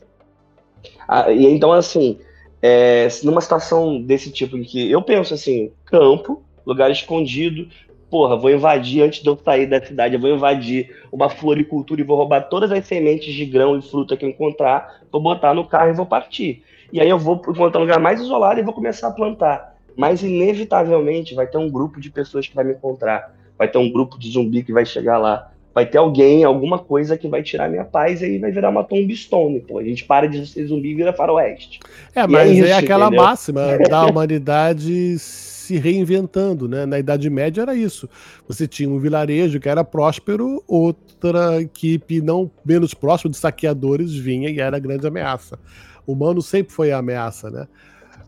Ah, 1.07 1.31
e 1.31 1.45
então, 1.45 1.71
assim, 1.71 2.19
é, 2.62 3.07
numa 3.23 3.41
situação 3.41 4.01
desse 4.01 4.31
tipo 4.31 4.57
em 4.57 4.63
que 4.63 4.89
eu 4.89 5.01
penso 5.01 5.33
assim, 5.33 5.71
campo, 5.85 6.43
lugar 6.65 6.89
escondido, 6.89 7.67
porra, 8.10 8.36
vou 8.36 8.50
invadir 8.50 9.04
antes 9.04 9.22
de 9.22 9.30
eu 9.30 9.38
sair 9.38 9.65
da 9.65 9.84
cidade, 9.84 10.15
eu 10.15 10.19
vou 10.19 10.30
invadir 10.30 10.95
uma 11.12 11.30
floricultura 11.30 12.02
e 12.02 12.04
vou 12.04 12.17
roubar 12.17 12.41
todas 12.50 12.72
as 12.72 12.86
sementes 12.86 13.34
de 13.34 13.45
grão 13.45 13.78
e 13.78 13.82
fruta 13.82 14.17
que 14.17 14.26
eu 14.26 14.30
encontrar, 14.30 15.02
vou 15.12 15.22
botar 15.22 15.54
no 15.54 15.65
carro 15.65 15.89
e 15.89 15.93
vou 15.93 16.06
partir. 16.06 16.63
E 16.91 17.00
aí 17.00 17.10
eu 17.10 17.19
vou 17.19 17.36
encontrar 17.36 17.80
um 17.80 17.84
lugar 17.84 18.00
mais 18.00 18.19
isolado 18.19 18.60
e 18.60 18.63
vou 18.63 18.74
começar 18.74 19.10
a 19.10 19.12
plantar. 19.12 19.76
Mas 19.95 20.24
inevitavelmente 20.24 21.36
vai 21.36 21.45
ter 21.45 21.58
um 21.58 21.69
grupo 21.69 22.00
de 22.00 22.10
pessoas 22.10 22.48
que 22.48 22.56
vai 22.56 22.63
me 22.63 22.74
encontrar, 22.74 23.36
vai 23.58 23.67
ter 23.67 23.78
um 23.78 23.91
grupo 23.91 24.17
de 24.17 24.32
zumbi 24.32 24.63
que 24.63 24.74
vai 24.74 24.86
chegar 24.86 25.17
lá, 25.17 25.52
vai 25.73 25.86
ter 25.86 25.97
alguém, 25.97 26.43
alguma 26.43 26.79
coisa 26.79 27.17
que 27.17 27.27
vai 27.27 27.43
tirar 27.43 27.69
minha 27.69 27.86
paz 27.86 28.21
e 28.21 28.25
aí 28.25 28.38
vai 28.38 28.51
virar 28.51 28.69
uma 28.69 28.84
tombstone, 28.84 29.60
pô. 29.62 29.77
A 29.77 29.84
gente 29.84 30.03
para 30.05 30.27
de 30.27 30.45
ser 30.45 30.65
zumbi 30.65 30.91
e 30.91 30.95
vira 30.95 31.13
faroeste. 31.13 31.79
É, 32.15 32.25
mas 32.25 32.49
é, 32.49 32.53
isso, 32.53 32.65
é, 32.65 32.73
aquela 32.73 33.08
entendeu? 33.08 33.23
máxima 33.23 33.77
da 33.89 34.05
humanidade 34.08 35.17
se 35.19 35.77
reinventando, 35.77 36.67
né? 36.67 36.86
Na 36.86 36.97
Idade 36.97 37.29
Média 37.29 37.62
era 37.62 37.75
isso. 37.75 38.10
Você 38.47 38.67
tinha 38.67 38.89
um 38.89 38.99
vilarejo 38.99 39.60
que 39.60 39.69
era 39.69 39.84
próspero, 39.84 40.63
outra 40.67 41.62
equipe 41.62 42.21
não 42.21 42.49
menos 42.65 42.93
próxima 42.93 43.29
de 43.29 43.38
saqueadores 43.38 44.13
vinha 44.15 44.49
e 44.49 44.60
era 44.60 44.77
a 44.77 44.79
grande 44.79 45.05
ameaça. 45.05 45.60
O 46.08 46.13
humano 46.13 46.41
sempre 46.41 46.73
foi 46.73 46.91
a 46.91 46.97
ameaça, 46.97 47.51
né? 47.51 47.67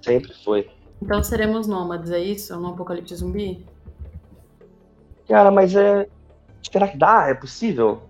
Sempre 0.04 0.32
foi. 0.44 0.68
Então 1.02 1.24
seremos 1.24 1.66
nômades, 1.66 2.12
é 2.12 2.20
isso? 2.20 2.56
No 2.60 2.70
apocalipse 2.70 3.16
zumbi? 3.16 3.66
Cara, 5.28 5.50
mas 5.50 5.76
é 5.76 6.08
Será 6.70 6.88
que 6.88 6.98
dá? 6.98 7.30
É 7.30 7.34
possível? 7.34 8.02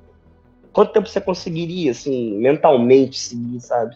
Quanto 0.73 0.93
tempo 0.93 1.07
você 1.07 1.19
conseguiria, 1.19 1.91
assim, 1.91 2.37
mentalmente 2.39 3.19
seguir, 3.19 3.59
sabe? 3.59 3.95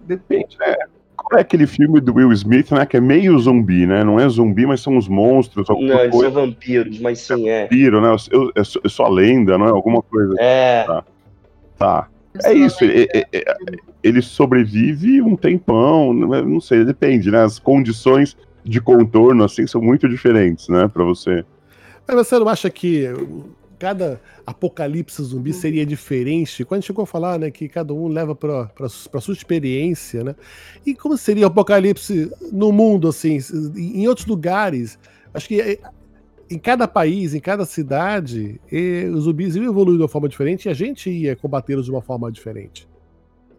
Depende, 0.00 0.56
né? 0.58 0.76
Qual 1.16 1.38
é 1.38 1.42
aquele 1.42 1.66
filme 1.66 2.00
do 2.00 2.14
Will 2.14 2.32
Smith, 2.32 2.70
né? 2.70 2.86
Que 2.86 2.96
é 2.96 3.00
meio 3.00 3.36
zumbi, 3.38 3.86
né? 3.86 4.04
Não 4.04 4.20
é 4.20 4.28
zumbi, 4.28 4.66
mas 4.66 4.80
são 4.80 4.96
os 4.96 5.08
monstros. 5.08 5.68
Alguma 5.68 5.94
não, 5.94 6.00
eles 6.00 6.12
coisa. 6.12 6.32
são 6.32 6.46
vampiros, 6.46 7.00
mas 7.00 7.20
sim, 7.20 7.48
é. 7.48 7.62
Vampiro, 7.62 8.00
né? 8.00 8.16
Eu, 8.30 8.52
eu, 8.54 8.64
eu 8.84 8.90
sou 8.90 9.04
a 9.04 9.08
lenda, 9.08 9.58
não 9.58 9.66
é? 9.66 9.70
Alguma 9.70 10.00
coisa. 10.00 10.34
É. 10.38 10.84
Tá. 10.84 11.04
tá. 11.76 12.08
É 12.44 12.52
isso, 12.54 12.84
ele, 12.84 13.08
ele, 14.02 14.22
sobrevive 14.22 15.20
um 15.20 15.34
tempão, 15.34 16.12
não 16.12 16.60
sei, 16.60 16.84
depende, 16.84 17.30
né? 17.30 17.42
As 17.42 17.58
condições 17.58 18.36
de 18.64 18.80
contorno, 18.80 19.44
assim, 19.44 19.66
são 19.66 19.80
muito 19.80 20.08
diferentes, 20.08 20.68
né, 20.68 20.88
para 20.88 21.02
você. 21.02 21.44
Mas 22.08 22.26
você 22.26 22.38
não 22.38 22.48
acha 22.48 22.70
que 22.70 23.04
cada 23.78 24.18
apocalipse 24.46 25.22
zumbi 25.22 25.52
seria 25.52 25.84
diferente? 25.84 26.64
Quando 26.64 26.78
a 26.78 26.80
gente 26.80 26.86
chegou 26.86 27.02
a 27.02 27.06
falar, 27.06 27.38
né, 27.38 27.50
que 27.50 27.68
cada 27.68 27.92
um 27.92 28.08
leva 28.08 28.34
para 28.34 29.20
sua 29.20 29.34
experiência, 29.34 30.24
né? 30.24 30.34
E 30.86 30.94
como 30.94 31.18
seria 31.18 31.44
o 31.44 31.48
apocalipse 31.48 32.32
no 32.50 32.72
mundo, 32.72 33.08
assim, 33.08 33.38
em 33.76 34.08
outros 34.08 34.26
lugares? 34.26 34.98
Acho 35.34 35.48
que 35.48 35.60
eh, 35.60 35.78
em 36.50 36.58
cada 36.58 36.88
país, 36.88 37.34
em 37.34 37.40
cada 37.40 37.66
cidade, 37.66 38.58
os 39.14 39.24
zumbis 39.24 39.54
iam 39.54 39.66
evoluir 39.66 39.98
de 39.98 40.02
uma 40.02 40.08
forma 40.08 40.30
diferente 40.30 40.64
e 40.64 40.70
a 40.70 40.74
gente 40.74 41.10
ia 41.10 41.36
combatê-los 41.36 41.84
de 41.84 41.90
uma 41.90 42.00
forma 42.00 42.32
diferente. 42.32 42.88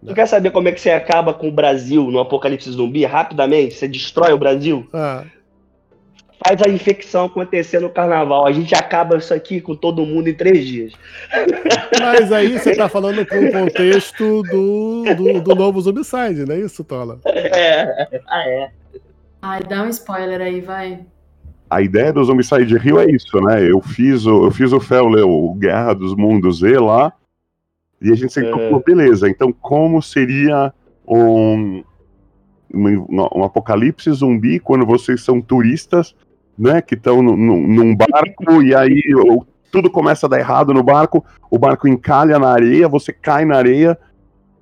Tu 0.03 0.13
quer 0.13 0.27
saber 0.27 0.49
como 0.51 0.69
é 0.69 0.71
que 0.71 0.81
você 0.81 0.91
acaba 0.91 1.33
com 1.33 1.49
o 1.49 1.51
Brasil 1.51 2.09
no 2.09 2.19
apocalipse 2.19 2.71
zumbi 2.71 3.05
rapidamente? 3.05 3.75
Você 3.75 3.87
destrói 3.87 4.33
o 4.33 4.37
Brasil? 4.39 4.87
Ah 4.91 5.23
faz 6.45 6.61
a 6.61 6.69
infecção 6.69 7.25
acontecer 7.25 7.79
no 7.79 7.89
carnaval. 7.89 8.47
A 8.47 8.51
gente 8.51 8.73
acaba 8.73 9.17
isso 9.17 9.33
aqui 9.33 9.59
com 9.59 9.75
todo 9.75 10.05
mundo 10.05 10.29
em 10.29 10.33
três 10.33 10.65
dias. 10.65 10.93
Mas 11.99 12.31
aí 12.31 12.57
você 12.57 12.75
tá 12.75 12.87
falando 12.87 13.25
com 13.25 13.35
o 13.35 13.51
contexto 13.51 14.41
do, 14.43 15.03
do, 15.15 15.41
do 15.41 15.55
novo 15.55 15.81
Zombicide, 15.81 16.45
não 16.45 16.55
é 16.55 16.59
isso, 16.59 16.83
Tola? 16.83 17.19
É, 17.25 18.07
ah, 18.27 18.49
é. 18.49 18.71
Ai, 19.41 19.63
dá 19.63 19.83
um 19.83 19.89
spoiler 19.89 20.41
aí, 20.41 20.61
vai. 20.61 20.99
A 21.69 21.81
ideia 21.81 22.11
do 22.11 22.23
Zombicide 22.23 22.77
Rio 22.77 22.99
é 22.99 23.05
isso, 23.11 23.39
né? 23.41 23.69
Eu 23.69 23.81
fiz 23.81 24.25
o, 24.25 24.45
eu 24.45 24.51
fiz 24.51 24.71
o 24.71 24.79
Fel, 24.79 25.05
o 25.05 25.53
Guerra 25.53 25.93
dos 25.93 26.15
Mundos 26.15 26.59
Z 26.59 26.79
lá, 26.79 27.13
e 28.01 28.11
a 28.11 28.15
gente 28.15 28.33
sempre 28.33 28.49
é. 28.49 28.53
falou, 28.53 28.81
beleza, 28.83 29.29
então 29.29 29.51
como 29.51 30.01
seria 30.01 30.73
um, 31.07 31.83
um, 32.73 33.29
um 33.35 33.43
apocalipse 33.43 34.11
zumbi 34.11 34.59
quando 34.59 34.85
vocês 34.85 35.21
são 35.21 35.41
turistas 35.41 36.15
né, 36.59 36.81
que 36.81 36.95
estão 36.95 37.23
num 37.23 37.95
barco 37.95 38.61
e 38.61 38.75
aí 38.75 39.01
tudo 39.71 39.89
começa 39.89 40.25
a 40.25 40.29
dar 40.29 40.39
errado 40.39 40.73
no 40.73 40.83
barco, 40.83 41.23
o 41.49 41.57
barco 41.57 41.87
encalha 41.87 42.37
na 42.37 42.49
areia, 42.49 42.89
você 42.89 43.13
cai 43.13 43.45
na 43.45 43.55
areia 43.55 43.97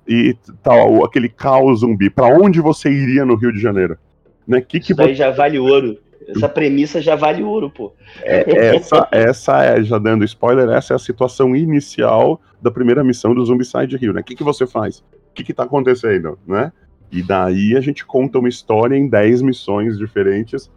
e 0.06 0.36
tal, 0.62 1.04
aquele 1.04 1.28
caos 1.28 1.80
zumbi, 1.80 2.08
para 2.08 2.28
onde 2.28 2.60
você 2.60 2.90
iria 2.90 3.24
no 3.24 3.34
Rio 3.34 3.52
de 3.52 3.60
Janeiro? 3.60 3.98
Né? 4.46 4.60
Que 4.60 4.78
que 4.78 4.92
Isso 4.92 5.02
aí 5.02 5.14
já 5.14 5.30
vale 5.30 5.58
ouro. 5.58 5.98
Essa 6.26 6.48
premissa 6.48 7.00
já 7.00 7.16
vale 7.16 7.42
ouro, 7.42 7.70
pô. 7.70 7.94
É, 8.22 8.76
essa, 8.76 9.08
essa 9.10 9.64
é, 9.64 9.82
já 9.82 9.98
dando 9.98 10.24
spoiler, 10.24 10.68
essa 10.68 10.92
é 10.92 10.96
a 10.96 10.98
situação 10.98 11.56
inicial 11.56 12.40
da 12.60 12.70
primeira 12.70 13.02
missão 13.02 13.34
do 13.34 13.44
Zombicide 13.44 13.96
Rio, 13.96 14.12
né? 14.12 14.20
O 14.20 14.24
que, 14.24 14.36
que 14.36 14.44
você 14.44 14.66
faz? 14.66 14.98
O 14.98 15.34
que, 15.34 15.42
que 15.42 15.54
tá 15.54 15.62
acontecendo, 15.62 16.38
né? 16.46 16.70
E 17.10 17.22
daí 17.22 17.74
a 17.76 17.80
gente 17.80 18.04
conta 18.04 18.38
uma 18.38 18.48
história 18.48 18.94
em 18.94 19.08
10 19.08 19.40
missões 19.40 19.96
diferentes. 19.96 20.70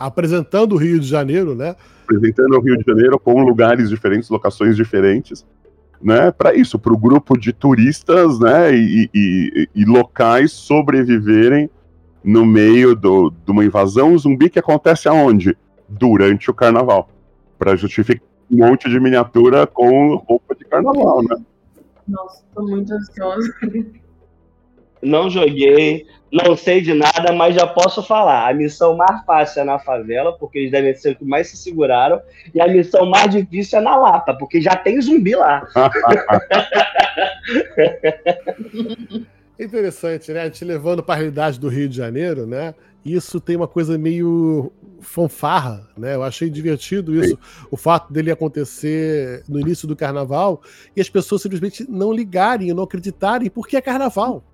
Apresentando 0.00 0.72
o 0.72 0.78
Rio 0.78 0.98
de 0.98 1.06
Janeiro, 1.06 1.54
né? 1.54 1.76
Apresentando 2.04 2.56
o 2.56 2.60
Rio 2.60 2.78
de 2.78 2.84
Janeiro 2.86 3.18
com 3.18 3.42
lugares 3.42 3.90
diferentes, 3.90 4.30
locações 4.30 4.74
diferentes, 4.74 5.46
né? 6.00 6.30
Para 6.30 6.54
isso, 6.54 6.78
para 6.78 6.94
o 6.94 6.96
grupo 6.96 7.38
de 7.38 7.52
turistas, 7.52 8.40
né? 8.40 8.74
E, 8.74 9.10
e, 9.14 9.68
e, 9.74 9.84
locais 9.84 10.52
sobreviverem 10.52 11.68
no 12.24 12.46
meio 12.46 12.96
do, 12.96 13.30
de 13.30 13.52
uma 13.52 13.62
invasão 13.62 14.16
zumbi 14.16 14.48
que 14.48 14.58
acontece 14.58 15.06
aonde? 15.06 15.54
Durante 15.86 16.50
o 16.50 16.54
carnaval. 16.54 17.10
Para 17.58 17.76
justificar 17.76 18.26
um 18.50 18.56
monte 18.56 18.88
de 18.88 18.98
miniatura 18.98 19.66
com 19.66 20.16
roupa 20.16 20.54
de 20.54 20.64
carnaval, 20.64 21.22
né? 21.22 21.36
Nossa, 22.08 22.42
tô 22.54 22.62
muito 22.62 22.92
ansiosa. 22.92 23.54
Não 25.02 25.30
joguei, 25.30 26.06
não 26.32 26.56
sei 26.56 26.80
de 26.80 26.94
nada, 26.94 27.32
mas 27.32 27.54
já 27.54 27.66
posso 27.66 28.02
falar. 28.02 28.48
A 28.48 28.54
missão 28.54 28.96
mais 28.96 29.22
fácil 29.24 29.60
é 29.62 29.64
na 29.64 29.78
favela, 29.78 30.32
porque 30.32 30.58
eles 30.58 30.70
devem 30.70 30.94
ser 30.94 31.12
os 31.12 31.18
que 31.18 31.24
mais 31.24 31.48
se 31.48 31.56
seguraram. 31.56 32.20
E 32.54 32.60
a 32.60 32.68
missão 32.68 33.06
mais 33.06 33.30
difícil 33.30 33.78
é 33.78 33.82
na 33.82 33.96
Lapa, 33.96 34.34
porque 34.34 34.60
já 34.60 34.76
tem 34.76 35.00
zumbi 35.00 35.34
lá. 35.34 35.66
Interessante, 39.58 40.32
né? 40.32 40.44
Gente 40.44 40.64
levando 40.64 41.02
para 41.02 41.16
a 41.16 41.18
realidade 41.18 41.60
do 41.60 41.68
Rio 41.68 41.88
de 41.88 41.96
Janeiro, 41.96 42.46
né? 42.46 42.74
Isso 43.04 43.40
tem 43.40 43.56
uma 43.56 43.68
coisa 43.68 43.98
meio 43.98 44.72
fanfarra, 45.00 45.88
né? 45.96 46.14
Eu 46.14 46.22
achei 46.22 46.48
divertido 46.48 47.12
isso, 47.14 47.34
Sim. 47.34 47.66
o 47.70 47.76
fato 47.76 48.12
dele 48.12 48.30
acontecer 48.30 49.42
no 49.48 49.58
início 49.58 49.88
do 49.88 49.96
carnaval 49.96 50.62
e 50.94 51.00
as 51.00 51.10
pessoas 51.10 51.42
simplesmente 51.42 51.84
não 51.90 52.12
ligarem, 52.12 52.72
não 52.72 52.84
acreditarem 52.84 53.50
porque 53.50 53.76
é 53.76 53.80
carnaval. 53.80 54.44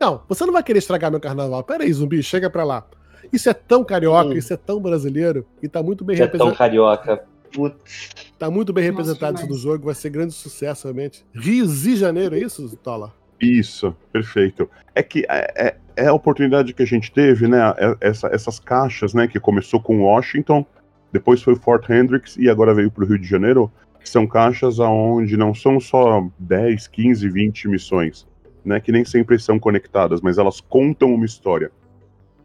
Não, 0.00 0.22
você 0.26 0.46
não 0.46 0.52
vai 0.52 0.62
querer 0.62 0.78
estragar 0.78 1.10
meu 1.10 1.20
carnaval. 1.20 1.62
Pera 1.62 1.84
aí, 1.84 1.92
zumbi, 1.92 2.22
chega 2.22 2.48
pra 2.48 2.64
lá. 2.64 2.86
Isso 3.30 3.50
é 3.50 3.54
tão 3.54 3.84
carioca, 3.84 4.30
hum. 4.30 4.32
isso 4.32 4.52
é 4.52 4.56
tão 4.56 4.80
brasileiro 4.80 5.46
e 5.62 5.68
tá 5.68 5.82
muito 5.82 6.04
bem 6.04 6.16
representado. 6.16 6.48
É 6.48 6.52
tão 6.52 6.58
carioca. 6.58 7.24
Putz. 7.52 8.10
Tá 8.38 8.50
muito 8.50 8.72
bem 8.72 8.84
representado 8.84 9.32
Nossa, 9.32 9.44
isso 9.44 9.52
no 9.52 9.58
jogo, 9.58 9.84
vai 9.84 9.94
ser 9.94 10.08
grande 10.08 10.32
sucesso 10.32 10.86
realmente. 10.86 11.24
Rio 11.34 11.66
de 11.66 11.96
Janeiro, 11.96 12.34
é 12.34 12.38
isso, 12.38 12.76
Tola? 12.78 13.12
Isso, 13.40 13.94
perfeito. 14.12 14.70
É 14.94 15.02
que 15.02 15.26
é, 15.28 15.52
é, 15.56 15.76
é, 15.96 16.06
a 16.06 16.12
oportunidade 16.12 16.72
que 16.72 16.82
a 16.82 16.86
gente 16.86 17.12
teve, 17.12 17.46
né? 17.48 17.58
É, 17.76 17.96
essa, 18.00 18.28
essas 18.28 18.58
caixas, 18.58 19.12
né? 19.12 19.26
Que 19.26 19.38
começou 19.38 19.80
com 19.80 20.02
Washington, 20.02 20.64
depois 21.12 21.42
foi 21.42 21.56
Fort 21.56 21.88
Hendricks 21.90 22.36
e 22.36 22.48
agora 22.48 22.74
veio 22.74 22.90
para 22.90 23.04
o 23.04 23.06
Rio 23.06 23.18
de 23.18 23.26
Janeiro. 23.26 23.70
São 24.04 24.26
caixas 24.26 24.80
aonde 24.80 25.36
não 25.36 25.54
são 25.54 25.78
só 25.78 26.26
10, 26.38 26.88
15, 26.88 27.28
20 27.28 27.68
missões 27.68 28.29
né, 28.64 28.80
que 28.80 28.92
nem 28.92 29.04
sempre 29.04 29.38
são 29.38 29.58
conectadas, 29.58 30.20
mas 30.20 30.38
elas 30.38 30.60
contam 30.60 31.14
uma 31.14 31.24
história. 31.24 31.70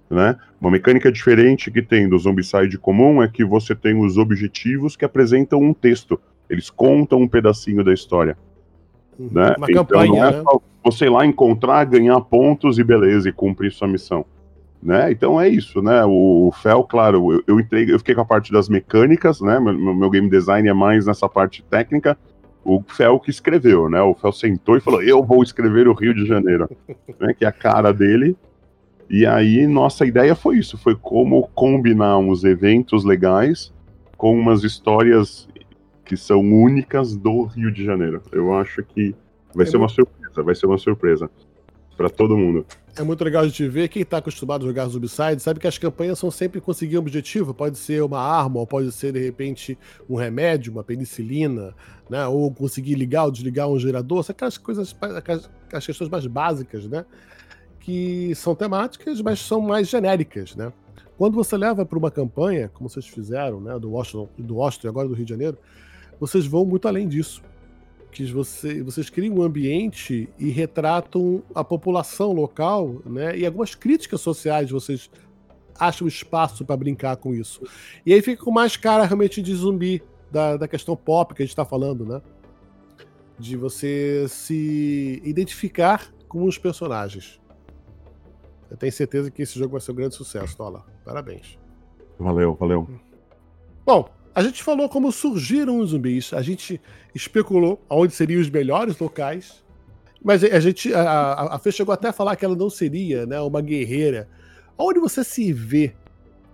Né? 0.10 0.36
Uma 0.62 0.72
mecânica 0.72 1.12
diferente 1.12 1.72
que 1.72 1.82
tem 1.82 2.08
do 2.08 2.18
Zombicide 2.18 2.78
comum 2.78 3.24
é 3.24 3.28
que 3.28 3.44
você 3.44 3.74
tem 3.74 4.00
os 4.00 4.18
objetivos 4.18 4.96
que 4.96 5.06
apresentam 5.06 5.62
um 5.62 5.74
texto. 5.74 6.20
Eles 6.50 6.70
contam 6.70 7.22
um 7.22 7.28
pedacinho 7.28 7.84
da 7.84 7.94
história. 7.94 8.38
Uhum. 9.18 9.30
Né? 9.32 9.56
Uma 9.58 9.68
então, 9.70 9.86
campanha, 9.86 10.12
não 10.12 10.26
é 10.26 10.32
né? 10.32 10.44
só 10.44 10.62
você 10.84 11.06
ir 11.06 11.10
lá 11.10 11.26
encontrar, 11.26 11.84
ganhar 11.86 12.20
pontos 12.22 12.78
e 12.78 12.84
beleza, 12.84 13.28
e 13.28 13.32
cumprir 13.32 13.72
sua 13.72 13.88
missão. 13.88 14.26
Né? 14.82 15.12
Então 15.12 15.42
é 15.42 15.50
isso, 15.50 15.82
né? 15.82 16.06
O, 16.06 16.48
o 16.48 16.52
Fel, 16.52 16.84
claro, 16.84 17.32
eu, 17.34 17.44
eu, 17.48 17.60
entrei, 17.60 17.92
eu 17.92 17.98
fiquei 17.98 18.14
com 18.14 18.22
a 18.22 18.26
parte 18.26 18.52
das 18.52 18.70
mecânicas, 18.70 19.42
né? 19.42 19.60
Meu, 19.60 19.96
meu 19.96 20.10
game 20.12 20.30
design 20.30 20.70
é 20.70 20.74
mais 20.74 21.08
nessa 21.08 21.28
parte 21.28 21.64
técnica, 21.64 22.16
o 22.66 22.82
Fel 22.82 23.20
que 23.20 23.30
escreveu, 23.30 23.88
né? 23.88 24.02
O 24.02 24.16
Fel 24.16 24.32
sentou 24.32 24.76
e 24.76 24.82
falou: 24.82 25.02
Eu 25.02 25.24
vou 25.24 25.44
escrever 25.44 25.88
o 25.88 25.94
Rio 25.94 26.16
de 26.16 26.26
Janeiro, 26.26 26.68
né? 27.20 27.34
Que 27.36 27.46
é 27.46 27.48
a 27.48 27.52
cara 27.52 27.94
dele. 27.94 28.36
E 29.08 29.24
aí, 29.24 29.68
nossa 29.68 30.04
ideia 30.04 30.36
foi 30.36 30.58
isso: 30.58 30.76
foi 30.76 30.96
como 30.96 31.48
combinar 31.54 32.18
uns 32.18 32.44
eventos 32.44 33.06
legais 33.06 33.72
com 34.18 34.38
umas 34.38 34.64
histórias 34.64 35.48
que 36.04 36.18
são 36.18 36.42
únicas 36.42 37.16
do 37.16 37.44
Rio 37.44 37.72
de 37.72 37.86
Janeiro. 37.86 38.22
Eu 38.32 38.56
acho 38.56 38.84
que 38.84 39.16
vai 39.54 39.66
é 39.66 39.70
ser 39.70 39.78
muito... 39.78 39.84
uma 39.84 39.90
surpresa, 39.90 40.44
vai 40.44 40.56
ser 40.56 40.66
uma 40.66 40.78
surpresa 40.78 41.30
para 41.96 42.10
todo 42.10 42.38
mundo. 42.38 42.66
É 42.98 43.04
muito 43.04 43.24
legal 43.24 43.46
de 43.46 43.52
te 43.52 43.68
ver. 43.68 43.90
Quem 43.90 44.02
está 44.02 44.18
acostumado 44.18 44.64
a 44.64 44.68
jogar 44.68 44.88
Zombicide 44.88 45.42
sabe 45.42 45.60
que 45.60 45.68
as 45.68 45.78
campanhas 45.78 46.18
são 46.18 46.32
sempre 46.32 46.62
conseguir 46.62 46.98
um 46.98 47.02
objetivo. 47.02 47.54
Pode 47.54 47.78
ser 47.78 48.02
uma 48.02 48.20
arma, 48.20 48.60
ou 48.60 48.68
pode 48.68 48.92
ser, 48.92 49.12
de 49.12 49.20
repente, 49.20 49.78
um 50.10 50.16
remédio, 50.16 50.72
uma 50.72 50.84
penicilina, 50.84 51.74
né? 52.10 52.26
Ou 52.28 52.50
conseguir 52.54 52.96
ligar 52.96 53.26
ou 53.26 53.32
desligar 53.32 53.68
um 53.70 53.78
gerador. 53.78 54.24
São 54.24 54.34
aquelas 54.34 54.58
coisas, 54.58 54.96
aquelas 55.02 55.86
questões 55.86 56.10
mais 56.10 56.26
básicas, 56.26 56.88
né? 56.88 57.06
Que 57.82 58.34
são 58.36 58.56
temáticas, 58.56 59.22
mas 59.22 59.40
são 59.40 59.60
mais 59.60 59.90
genéricas, 59.90 60.56
né? 60.56 60.72
Quando 61.18 61.36
você 61.36 61.58
leva 61.58 61.86
para 61.86 61.98
uma 61.98 62.12
campanha, 62.12 62.70
como 62.74 62.90
vocês 62.90 63.08
fizeram, 63.08 63.60
né? 63.60 63.78
Do 63.78 63.92
Washington, 63.92 64.30
do 64.38 64.56
Washington 64.56 64.88
e 64.88 64.90
agora 64.90 65.08
do 65.08 65.14
Rio 65.14 65.26
de 65.26 65.32
Janeiro, 65.32 65.58
vocês 66.18 66.46
vão 66.46 66.66
muito 66.66 66.88
além 66.88 67.08
disso 67.10 67.42
que 68.16 68.32
você, 68.32 68.82
vocês 68.82 69.10
criam 69.10 69.36
um 69.36 69.42
ambiente 69.42 70.30
e 70.40 70.50
retratam 70.50 71.44
a 71.54 71.66
população 71.66 72.32
local, 72.32 73.02
né? 73.06 73.38
E 73.38 73.46
algumas 73.46 73.76
críticas 73.76 74.22
sociais 74.22 74.72
vocês 74.72 75.12
acham 75.78 76.08
espaço 76.08 76.64
para 76.64 76.78
brincar 76.78 77.18
com 77.18 77.34
isso. 77.34 77.62
E 78.06 78.14
aí 78.14 78.22
fica 78.22 78.42
com 78.42 78.52
mais 78.52 78.78
cara 78.78 79.04
realmente 79.04 79.42
de 79.42 79.54
zumbi 79.54 80.02
da, 80.32 80.56
da 80.56 80.66
questão 80.66 80.96
pop 80.96 81.36
que 81.36 81.44
a 81.44 81.46
gente 81.46 81.52
está 81.52 81.66
falando, 81.66 82.06
né? 82.06 82.22
De 83.38 83.58
você 83.58 84.26
se 84.30 85.22
identificar 85.26 86.10
com 86.30 86.46
os 86.46 86.58
personagens. 86.58 87.42
Eu 88.72 88.78
tenho 88.78 88.94
certeza 88.94 89.30
que 89.30 89.42
esse 89.42 89.60
jogo 89.60 89.74
vai 89.74 89.82
ser 89.82 89.92
um 89.92 89.96
grande 89.96 90.16
sucesso, 90.16 90.56
Tola. 90.56 90.86
Parabéns. 91.04 91.60
Valeu, 92.18 92.56
valeu. 92.56 92.88
Bom, 93.86 94.10
a 94.36 94.44
gente 94.44 94.62
falou 94.62 94.90
como 94.90 95.14
surgiram 95.14 95.80
os 95.80 95.92
zumbis, 95.92 96.34
a 96.34 96.42
gente 96.42 96.82
especulou 97.16 97.82
onde 97.90 98.14
seriam 98.14 98.42
os 98.42 98.50
melhores 98.50 99.00
locais, 99.00 99.64
mas 100.22 100.44
a 100.44 100.60
gente, 100.60 100.94
a, 100.94 101.56
a 101.56 101.60
Fê 101.60 101.72
chegou 101.72 101.94
até 101.94 102.10
a 102.10 102.14
falar 102.14 102.36
que 102.36 102.44
ela 102.44 102.56
não 102.56 102.70
seria 102.70 103.26
né, 103.26 103.40
uma 103.40 103.62
guerreira. 103.62 104.28
Onde 104.78 105.00
você 105.00 105.24
se 105.24 105.54
vê 105.54 105.96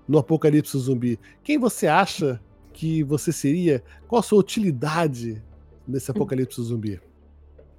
no 0.08 0.20
apocalipse 0.20 0.78
zumbi? 0.78 1.20
Quem 1.44 1.58
você 1.58 1.88
acha 1.88 2.40
que 2.72 3.02
você 3.02 3.32
seria? 3.32 3.84
Qual 4.08 4.20
a 4.20 4.24
sua 4.24 4.40
utilidade 4.40 5.42
nesse 5.88 6.12
apocalipse 6.12 6.62
zumbi? 6.62 7.02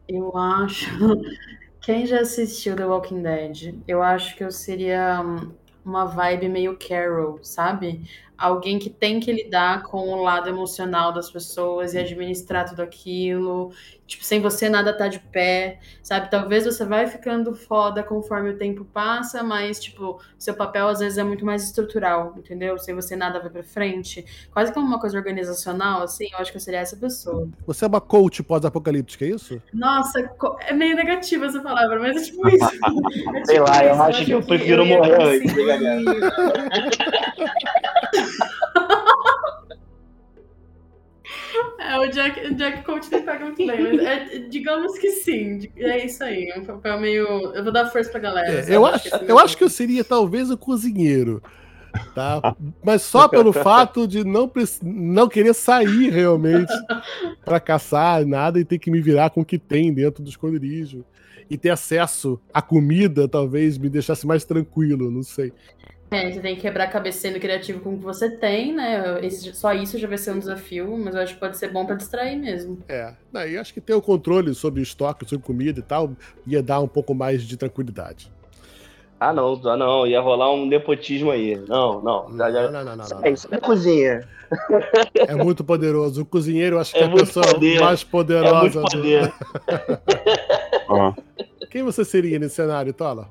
Eu 0.09 0.37
acho. 0.37 0.91
Quem 1.81 2.07
já 2.07 2.21
assistiu 2.21 2.75
The 2.75 2.87
Walking 2.87 3.23
Dead? 3.23 3.75
Eu 3.87 4.03
acho 4.03 4.37
que 4.37 4.43
eu 4.43 4.51
seria 4.51 5.21
hum, 5.21 5.53
uma 5.85 6.07
vibe 6.07 6.49
meio 6.49 6.77
Carol, 6.77 7.39
sabe? 7.43 8.03
Alguém 8.43 8.79
que 8.79 8.91
tem 8.91 9.21
que 9.21 9.33
lidar 9.33 9.85
com 9.85 10.09
o 10.09 10.23
lado 10.23 10.49
emocional 10.49 11.13
das 11.13 11.31
pessoas 11.31 11.95
e 11.95 11.99
administrar 11.99 12.69
tudo 12.69 12.83
aquilo. 12.83 13.73
Tipo, 14.05 14.25
sem 14.25 14.41
você 14.41 14.69
nada 14.69 14.93
tá 14.93 15.07
de 15.09 15.21
pé, 15.21 15.79
sabe? 16.03 16.31
Talvez 16.31 16.67
você 16.67 16.85
vai 16.85 17.07
ficando 17.07 17.55
foda 17.55 18.03
conforme 18.03 18.51
o 18.51 18.59
tempo 18.59 18.85
passa, 18.85 19.43
mas, 19.43 19.81
tipo, 19.81 20.21
seu 20.37 20.53
papel 20.55 20.89
às 20.89 20.99
vezes 20.99 21.17
é 21.17 21.25
muito 21.25 21.47
mais 21.47 21.65
estrutural, 21.65 22.35
entendeu? 22.37 22.77
Sem 22.79 22.95
você 22.95 23.17
nada 23.17 23.41
vai 23.41 23.49
pra 23.49 23.63
frente. 23.63 24.25
Quase 24.53 24.71
como 24.73 24.87
uma 24.87 25.01
coisa 25.01 25.17
organizacional, 25.17 26.03
assim, 26.03 26.29
eu 26.33 26.39
acho 26.39 26.51
que 26.51 26.59
eu 26.59 26.61
seria 26.61 26.81
essa 26.81 26.97
pessoa. 26.97 27.49
Você 27.65 27.85
é 27.85 27.89
uma 27.89 28.01
coach 28.01 28.43
pós-apocalíptica, 28.43 29.25
é 29.25 29.29
isso? 29.29 29.63
Nossa, 29.73 30.31
é 30.67 30.73
meio 30.75 30.97
negativa 30.97 31.47
essa 31.47 31.61
palavra, 31.61 32.01
mas 32.01 32.17
é 32.17 32.25
tipo 32.25 32.49
isso. 32.49 32.63
É 33.33 33.41
tipo 33.41 33.47
Sei 33.47 33.61
lá, 33.61 33.85
eu 33.85 34.03
acho 34.03 34.25
que 34.25 34.33
eu 34.33 34.43
prefiro 34.43 34.85
morrer 34.85 35.23
antes, 35.23 35.53
É, 41.79 41.99
o 41.99 42.07
Jack, 42.09 42.55
Jack 42.55 42.85
Coach 42.85 43.11
tem 43.11 43.23
pega 43.23 43.45
muito 43.45 43.67
bem, 43.67 43.83
mas 43.83 43.99
é, 44.01 44.39
digamos 44.49 44.99
que 44.99 45.11
sim. 45.11 45.69
É 45.77 46.05
isso 46.05 46.23
aí. 46.23 46.51
É 46.51 46.59
um 46.59 46.65
papel 46.65 47.01
meio. 47.01 47.27
Eu 47.55 47.63
vou 47.65 47.73
dar 47.73 47.87
força 47.87 48.11
pra 48.11 48.21
galera. 48.21 48.71
É, 48.71 48.77
eu, 48.77 48.87
acho, 48.87 49.09
eu 49.09 49.39
acho 49.39 49.57
que 49.57 49.65
eu 49.65 49.69
seria 49.69 50.05
talvez 50.05 50.51
o 50.51 50.57
cozinheiro. 50.57 51.43
Tá? 52.15 52.55
Mas 52.83 53.03
só 53.03 53.29
pelo 53.29 53.53
fato 53.53 54.07
de 54.07 54.25
não, 54.25 54.51
não 54.83 55.29
querer 55.29 55.55
sair 55.55 56.11
realmente 56.11 56.73
para 57.45 57.61
caçar 57.61 58.25
nada 58.25 58.59
e 58.59 58.65
ter 58.65 58.79
que 58.79 58.91
me 58.91 59.01
virar 59.01 59.31
com 59.31 59.43
o 59.43 59.45
que 59.45 59.59
tem 59.59 59.93
dentro 59.93 60.23
do 60.23 60.31
esconderijo. 60.31 61.05
E 61.51 61.59
ter 61.59 61.71
acesso 61.71 62.41
à 62.55 62.63
comida 62.63 63.29
talvez 63.29 63.77
me 63.77 63.91
deixasse 63.91 64.27
mais 64.27 64.45
tranquilo, 64.45 65.11
não 65.11 65.23
sei. 65.23 65.53
É, 66.13 66.31
você 66.31 66.41
tem 66.41 66.55
que 66.55 66.61
quebrar 66.61 66.85
a 66.85 66.89
cabeça 66.89 67.21
sendo 67.21 67.41
criativo 67.41 67.81
com 67.81 67.95
o 67.95 67.99
que 67.99 68.05
você 68.05 68.31
tem, 68.31 68.75
né? 68.75 69.19
Esse, 69.25 69.55
só 69.55 69.73
isso 69.73 69.99
já 69.99 70.07
vai 70.07 70.19
ser 70.19 70.33
um 70.33 70.39
desafio, 70.39 70.97
mas 70.99 71.15
eu 71.15 71.23
acho 71.23 71.35
que 71.35 71.41
pode 71.41 71.57
ser 71.57 71.69
bom 71.69 71.87
para 71.87 71.95
distrair 71.95 72.37
mesmo. 72.37 72.79
É, 72.87 73.15
e 73.49 73.57
acho 73.57 73.73
que 73.73 73.81
ter 73.81 73.95
o 73.95 74.03
controle 74.03 74.55
sobre 74.55 74.81
o 74.81 74.83
estoque, 74.83 75.27
sobre 75.27 75.45
comida 75.45 75.81
e 75.81 75.83
tal, 75.83 76.13
ia 76.47 76.63
dar 76.63 76.81
um 76.81 76.89
pouco 76.89 77.15
mais 77.15 77.43
de 77.43 77.57
tranquilidade. 77.57 78.31
Ah, 79.19 79.33
não, 79.33 79.59
ah, 79.65 79.77
não, 79.77 80.07
ia 80.07 80.21
rolar 80.21 80.53
um 80.53 80.67
nepotismo 80.67 81.31
aí. 81.31 81.57
Não, 81.69 82.03
não. 82.03 82.29
Não, 82.29 82.53
já, 82.53 82.71
não, 82.71 82.85
não, 82.85 82.97
não, 82.97 83.09
não, 83.09 83.33
Isso 83.33 83.49
é 83.51 83.59
cozinha. 83.59 84.29
É 85.15 85.35
muito 85.37 85.63
poderoso. 85.63 86.23
O 86.23 86.27
cozinheiro, 86.27 86.79
acho 86.79 86.93
que 86.93 86.99
é, 86.99 87.03
é 87.03 87.07
a 87.07 87.11
pessoa 87.11 87.47
poder. 87.47 87.81
mais 87.81 88.03
poderosa. 88.03 88.57
É 88.57 88.61
muito 88.61 88.81
poder. 88.91 89.33
Do... 90.89 91.15
Quem 91.71 91.85
você 91.85 92.05
seria 92.05 92.39
nesse 92.39 92.57
cenário, 92.57 92.93
Tola? 92.93 93.31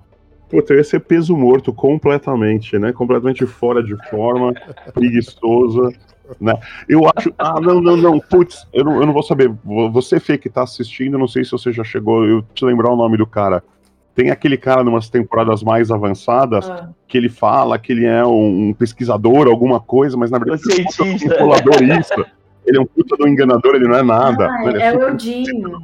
Puta, 0.52 0.74
eu 0.74 0.78
ia 0.80 0.84
ser 0.84 1.00
peso 1.00 1.36
morto 1.38 1.72
completamente, 1.72 2.78
né? 2.78 2.92
Completamente 2.92 3.46
fora 3.46 3.82
de 3.82 3.96
forma, 4.10 4.54
preguiçosa, 4.94 5.94
né? 6.40 6.54
Eu 6.90 7.10
acho. 7.16 7.34
Ah, 7.38 7.58
não, 7.62 7.80
não, 7.80 7.96
não. 7.96 8.20
Putz, 8.20 8.68
eu 8.74 8.84
não, 8.84 9.00
eu 9.00 9.06
não 9.06 9.14
vou 9.14 9.24
saber. 9.24 9.50
Você, 9.64 10.20
Fê, 10.20 10.38
que 10.38 10.50
tá 10.50 10.64
assistindo, 10.64 11.18
não 11.18 11.28
sei 11.28 11.46
se 11.46 11.52
você 11.52 11.72
já 11.72 11.86
chegou. 11.86 12.26
Eu 12.26 12.42
te 12.54 12.66
lembrar 12.66 12.92
o 12.92 12.98
nome 12.98 13.16
do 13.16 13.26
cara. 13.26 13.64
Tem 14.14 14.30
aquele 14.30 14.58
cara 14.58 14.84
numas 14.84 15.10
temporadas 15.10 15.64
mais 15.64 15.90
avançadas 15.90 16.70
ah. 16.70 16.90
que 17.08 17.18
ele 17.18 17.30
fala 17.30 17.80
que 17.80 17.94
ele 17.94 18.06
é 18.06 18.26
um, 18.26 18.76
pesquisador, 18.78 19.48
alguma 19.48 19.80
coisa, 19.80 20.18
mas 20.18 20.30
na 20.30 20.38
verdade 20.38 20.62
ele 20.70 20.82
é 20.82 21.44
um 21.44 22.00
isso. 22.00 22.26
Ele 22.66 22.78
é 22.78 22.82
um 22.82 22.86
puta 22.86 23.16
do 23.16 23.26
enganador, 23.26 23.76
ele 23.76 23.88
não 23.88 23.96
é 23.96 24.04
nada. 24.04 24.50
Ah, 24.50 24.74
é, 24.76 24.88
é 24.88 24.98
o 24.98 25.02
Eudinho. 25.02 25.80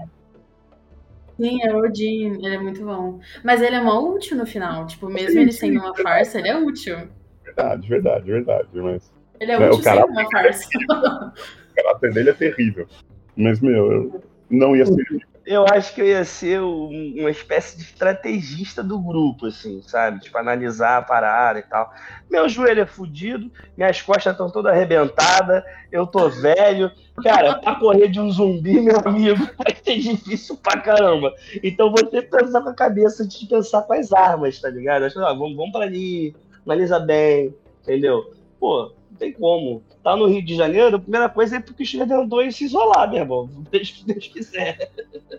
Sim, 1.39 1.59
é 1.63 1.73
o 1.73 1.79
Odin, 1.79 2.33
ele 2.43 2.55
é 2.55 2.59
muito 2.59 2.83
bom. 2.83 3.19
Mas 3.43 3.61
ele 3.61 3.75
é 3.75 3.81
mó 3.81 3.99
útil 3.99 4.37
no 4.37 4.45
final. 4.45 4.87
Tipo, 4.87 5.07
mesmo 5.07 5.31
sim, 5.31 5.39
ele 5.39 5.51
sim, 5.51 5.59
sendo 5.59 5.79
uma 5.79 5.95
farsa, 5.95 6.39
ele 6.39 6.49
é 6.49 6.57
útil. 6.57 6.97
Verdade, 7.43 7.87
verdade, 7.87 8.31
verdade. 8.31 8.67
Mas... 8.73 9.11
Ele 9.39 9.51
é 9.51 9.69
útil 9.69 9.83
sendo 9.83 10.05
uma 10.07 10.29
farsa. 10.29 10.67
o 10.89 11.75
caráter 11.75 12.13
dele 12.13 12.29
é 12.31 12.33
terrível. 12.33 12.87
Mas, 13.35 13.61
meu, 13.61 13.91
eu 13.91 14.21
não 14.49 14.75
ia 14.75 14.85
ser 14.85 15.05
eu 15.47 15.65
acho 15.65 15.95
que 15.95 16.01
eu 16.01 16.05
ia 16.05 16.25
ser 16.25 16.61
um, 16.61 17.15
uma 17.17 17.31
espécie 17.31 17.77
de 17.77 17.83
estrategista 17.83 18.83
do 18.83 18.99
grupo, 18.99 19.45
assim, 19.45 19.81
sabe? 19.81 20.19
Tipo, 20.19 20.37
analisar 20.37 20.97
a 20.97 21.01
parada 21.01 21.59
e 21.59 21.63
tal. 21.63 21.89
Meu 22.29 22.49
joelho 22.49 22.81
é 22.81 22.85
fudido, 22.85 23.49
minhas 23.77 24.01
costas 24.01 24.33
estão 24.33 24.51
todas 24.51 24.73
arrebentadas, 24.73 25.63
eu 25.89 26.05
tô 26.05 26.27
velho. 26.27 26.91
Cara, 27.23 27.59
pra 27.59 27.75
correr 27.75 28.09
de 28.09 28.19
um 28.19 28.29
zumbi, 28.29 28.81
meu 28.81 28.99
amigo, 29.05 29.47
vai 29.57 29.73
ser 29.81 29.97
difícil 29.97 30.57
pra 30.57 30.81
caramba. 30.81 31.33
Então 31.63 31.91
você 31.91 32.21
pensar 32.21 32.61
com 32.61 32.69
a 32.69 32.75
cabeça 32.75 33.25
de 33.25 33.45
pensar 33.47 33.83
com 33.83 33.93
as 33.93 34.11
armas, 34.11 34.59
tá 34.59 34.69
ligado? 34.69 35.03
Acho 35.03 35.15
que, 35.15 35.21
ah, 35.21 35.33
vamos, 35.33 35.55
vamos 35.55 35.71
pra 35.71 35.83
ali, 35.83 36.35
analisa 36.65 36.99
bem, 36.99 37.55
entendeu? 37.81 38.33
Pô, 38.59 38.91
não 39.09 39.17
tem 39.17 39.31
como. 39.33 39.83
Tá 40.03 40.15
no 40.15 40.27
Rio 40.27 40.43
de 40.43 40.55
Janeiro, 40.55 40.95
a 40.95 40.99
primeira 40.99 41.29
coisa 41.29 41.57
é 41.57 41.59
porque 41.59 41.83
o 41.83 41.85
Chile 41.85 42.07
tentou 42.07 42.49
se 42.51 42.65
isolar, 42.65 43.09
meu 43.09 43.19
irmão. 43.19 43.49
Deixa 43.71 43.93
que 43.93 44.05
Deus 44.05 44.27
quiser. 44.27 44.91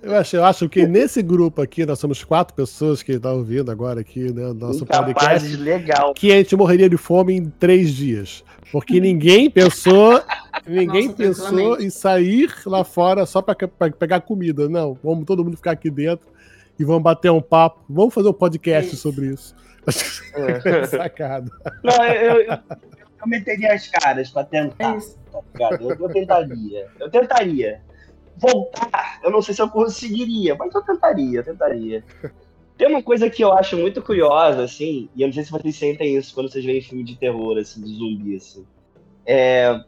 Eu 0.03 0.17
acho, 0.17 0.37
eu 0.37 0.45
acho 0.45 0.69
que 0.69 0.87
nesse 0.87 1.23
grupo 1.23 1.63
aqui, 1.63 1.87
nós 1.87 1.99
somos 1.99 2.23
quatro 2.23 2.55
pessoas 2.55 3.03
que 3.03 3.13
estão 3.13 3.39
ouvindo 3.39 3.71
agora 3.71 4.01
aqui, 4.01 4.33
né? 4.33 4.53
Nosso 4.53 4.85
podcast. 4.85 5.57
legal. 5.57 6.15
Que 6.15 6.33
a 6.33 6.37
gente 6.37 6.55
morreria 6.57 6.89
de 6.89 6.97
fome 6.97 7.35
em 7.35 7.49
três 7.49 7.93
dias. 7.93 8.45
Porque 8.71 9.01
ninguém 9.01 9.51
pensou. 9.51 10.23
ninguém 10.67 11.07
Nossa, 11.07 11.17
pensou 11.17 11.81
em 11.81 11.91
sair 11.91 12.53
lá 12.67 12.85
fora 12.85 13.25
só 13.27 13.41
para 13.41 13.55
pegar 13.99 14.21
comida. 14.21 14.69
Não, 14.69 14.99
vamos 15.03 15.25
todo 15.25 15.45
mundo 15.45 15.57
ficar 15.57 15.73
aqui 15.73 15.91
dentro 15.91 16.27
e 16.79 16.85
vamos 16.85 17.03
bater 17.03 17.31
um 17.31 17.41
papo. 17.41 17.81
Vamos 17.89 18.15
fazer 18.15 18.29
um 18.29 18.35
podcast 18.35 18.95
isso. 18.95 19.03
sobre 19.03 19.27
isso. 19.27 19.55
É. 20.35 20.87
Sacado. 20.87 21.51
Não, 21.83 22.05
eu, 22.05 22.41
eu, 22.43 22.59
eu 23.21 23.29
meteria 23.29 23.75
as 23.75 23.87
caras 23.89 24.31
pra 24.31 24.45
tentar. 24.45 24.97
É 24.97 25.59
tá 25.59 25.77
eu, 25.81 25.91
eu 25.91 26.09
tentaria. 26.09 26.89
Eu 26.99 27.11
tentaria. 27.11 27.83
Voltar, 28.37 29.21
eu 29.25 29.31
não 29.31 29.43
sei 29.43 29.55
se 29.55 29.61
eu 29.61 29.69
conseguiria, 29.69 30.55
mas 30.55 30.73
eu 30.73 30.83
tentaria, 30.83 31.41
eu 31.41 31.45
tentaria. 31.45 32.05
Tem 32.77 32.87
uma 32.87 33.03
coisa 33.03 33.29
que 33.29 33.43
eu 33.43 33.53
acho 33.53 33.77
muito 33.77 34.01
curiosa, 34.01 34.63
assim, 34.63 35.09
e 35.17 35.23
eu 35.23 35.27
não 35.27 35.35
sei 35.35 35.43
se 35.43 35.51
vocês 35.51 35.75
sentem 35.75 36.17
isso 36.17 36.33
quando 36.33 36.49
vocês 36.49 36.65
veem 36.65 36.81
filme 36.81 37.03
de 37.03 37.17
terror, 37.17 37.59
assim, 37.59 37.83
de 37.83 37.93
zumbi, 37.93 38.37
assim. 38.37 38.65
É, 39.27 39.83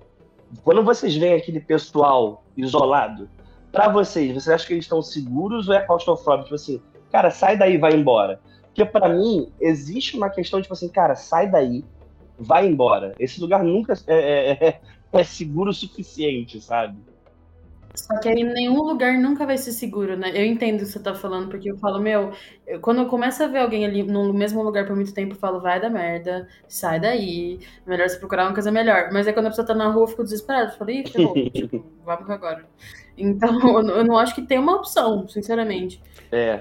quando 0.65 0.83
vocês 0.83 1.15
veem 1.15 1.35
aquele 1.35 1.61
pessoal 1.61 2.45
isolado, 2.57 3.31
para 3.71 3.89
vocês, 3.89 4.35
vocês 4.35 4.49
acham 4.49 4.67
que 4.67 4.73
eles 4.73 4.85
estão 4.85 5.01
seguros 5.01 5.69
ou 5.69 5.75
é 5.75 5.81
claustrofóbico? 5.81 6.45
Tipo 6.45 6.57
assim, 6.57 6.83
cara, 7.13 7.31
sai 7.31 7.57
daí 7.57 7.79
vai 7.79 7.93
embora. 7.93 8.41
Porque 8.67 8.85
para 8.85 9.09
mim, 9.09 9.53
existe 9.61 10.17
uma 10.17 10.29
questão, 10.29 10.61
tipo 10.61 10.75
assim, 10.75 10.89
cara, 10.89 11.15
sai 11.15 11.49
daí, 11.49 11.85
vai 12.41 12.67
embora. 12.67 13.15
Esse 13.19 13.41
lugar 13.41 13.63
nunca 13.63 13.93
é, 14.07 14.15
é, 14.15 14.69
é, 14.69 14.81
é 15.13 15.25
seguro 15.25 15.71
o 15.71 15.75
suficiente, 15.75 16.61
sabe? 16.61 16.97
Só 17.95 18.19
que 18.21 18.29
aí 18.29 18.45
nenhum 18.45 18.83
lugar 18.83 19.19
nunca 19.19 19.45
vai 19.45 19.59
ser 19.59 19.73
seguro, 19.73 20.17
né? 20.17 20.31
Eu 20.33 20.47
entendo 20.47 20.77
o 20.77 20.79
que 20.79 20.87
você 20.87 21.01
tá 21.01 21.15
falando, 21.15 21.49
porque 21.49 21.71
eu 21.71 21.77
falo, 21.77 22.01
meu, 22.01 22.33
eu, 22.67 22.81
quando 22.81 22.99
eu 22.99 23.07
começo 23.07 23.43
a 23.43 23.49
ver 23.49 23.59
alguém 23.59 23.85
ali 23.85 24.03
no 24.03 24.33
mesmo 24.33 24.63
lugar 24.63 24.87
por 24.87 24.95
muito 24.95 25.13
tempo, 25.13 25.35
eu 25.35 25.39
falo, 25.39 25.61
vai 25.61 25.81
da 25.81 25.91
merda, 25.91 26.49
sai 26.69 27.01
daí, 27.01 27.59
melhor 27.85 28.09
você 28.09 28.17
procurar 28.17 28.47
uma 28.47 28.55
coisa 28.55 28.71
melhor. 28.71 29.11
Mas 29.13 29.27
aí 29.27 29.33
quando 29.33 29.47
a 29.47 29.51
pessoa 29.51 29.67
tá 29.67 29.75
na 29.75 29.89
rua, 29.89 30.05
eu 30.05 30.09
fico 30.09 30.23
desesperado, 30.23 30.73
eu 30.73 30.79
falo, 30.79 30.91
ih, 30.91 31.07
ferrou, 31.07 31.35
tipo, 31.51 31.85
vamos 32.05 32.31
agora. 32.31 32.65
Então, 33.19 33.59
eu 33.91 34.05
não 34.05 34.17
acho 34.17 34.35
que 34.35 34.43
tem 34.43 34.59
uma 34.59 34.77
opção, 34.77 35.29
sinceramente. 35.29 36.01
É, 36.31 36.61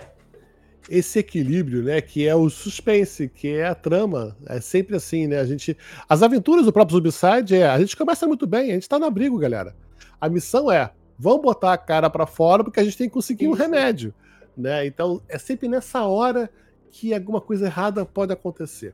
esse 0.90 1.20
equilíbrio, 1.20 1.84
né, 1.84 2.02
que 2.02 2.28
é 2.28 2.36
o 2.36 2.50
suspense, 2.50 3.30
que 3.30 3.48
é 3.48 3.68
a 3.68 3.76
trama. 3.76 4.36
É 4.48 4.60
sempre 4.60 4.96
assim, 4.96 5.28
né? 5.28 5.40
A 5.40 5.46
gente, 5.46 5.78
as 6.08 6.24
aventuras 6.24 6.66
do 6.66 6.74
próprio 6.74 6.98
Zombicide 6.98 7.56
é, 7.56 7.68
a 7.68 7.80
gente 7.80 7.96
começa 7.96 8.28
muito 8.28 8.48
bem, 8.48 8.72
a 8.72 8.74
gente 8.74 8.90
tá 8.90 8.98
no 8.98 9.06
abrigo, 9.06 9.38
galera. 9.38 9.76
A 10.20 10.28
missão 10.28 10.72
é, 10.72 10.92
vamos 11.18 11.42
botar 11.42 11.74
a 11.74 11.78
cara 11.78 12.10
para 12.10 12.26
fora 12.26 12.64
porque 12.64 12.80
a 12.80 12.84
gente 12.84 12.98
tem 12.98 13.08
que 13.08 13.14
conseguir 13.14 13.46
Isso. 13.46 13.54
um 13.54 13.58
remédio, 13.58 14.14
né? 14.58 14.86
Então, 14.86 15.22
é 15.30 15.38
sempre 15.38 15.68
nessa 15.68 16.04
hora 16.04 16.50
que 16.92 17.14
alguma 17.14 17.40
coisa 17.40 17.68
errada 17.68 18.06
pode 18.06 18.34
acontecer. 18.34 18.94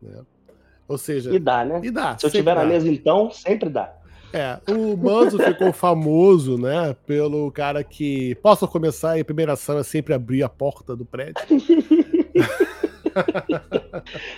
Né? 0.00 0.22
Ou 0.88 0.96
seja, 0.96 1.34
e 1.34 1.38
dá, 1.38 1.64
né? 1.64 1.80
E 1.82 1.90
dá. 1.90 2.16
Se 2.16 2.26
eu 2.26 2.30
tiver 2.30 2.54
na 2.54 2.64
mesa 2.64 2.88
então, 2.88 3.30
sempre 3.30 3.68
dá. 3.68 3.92
É, 4.32 4.58
o 4.70 4.96
Manzo 4.96 5.38
ficou 5.38 5.72
famoso, 5.72 6.58
né, 6.58 6.94
pelo 7.06 7.50
cara 7.50 7.82
que. 7.82 8.34
Posso 8.36 8.66
começar? 8.68 9.16
E 9.16 9.20
a 9.20 9.24
primeira 9.24 9.52
ação 9.52 9.78
é 9.78 9.82
sempre 9.82 10.14
abrir 10.14 10.42
a 10.42 10.48
porta 10.48 10.94
do 10.96 11.04
prédio. 11.04 11.34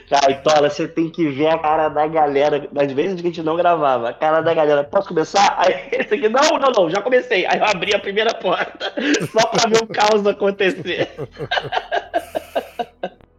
Caitola, 0.09 0.71
você 0.71 0.87
tem 0.87 1.11
que 1.11 1.29
ver 1.29 1.49
a 1.49 1.59
cara 1.59 1.89
da 1.89 2.07
galera, 2.07 2.69
das 2.71 2.93
vezes 2.93 3.21
que 3.21 3.27
a 3.27 3.31
gente 3.31 3.43
não 3.43 3.57
gravava. 3.57 4.11
A 4.11 4.13
cara 4.13 4.41
da 4.41 4.55
galera, 4.55 4.85
posso 4.85 5.09
começar? 5.09 5.57
Aí 5.59 5.89
esse 5.93 6.15
aqui, 6.15 6.29
não, 6.29 6.59
não, 6.59 6.71
não, 6.71 6.91
já 6.91 7.03
comecei. 7.03 7.45
Aí 7.47 7.59
eu 7.59 7.65
abri 7.65 7.95
a 7.95 7.99
primeira 7.99 8.33
porta, 8.35 8.93
só 9.33 9.47
pra 9.49 9.69
ver 9.69 9.83
o 9.83 9.87
caos 9.87 10.27
acontecer. 10.27 11.09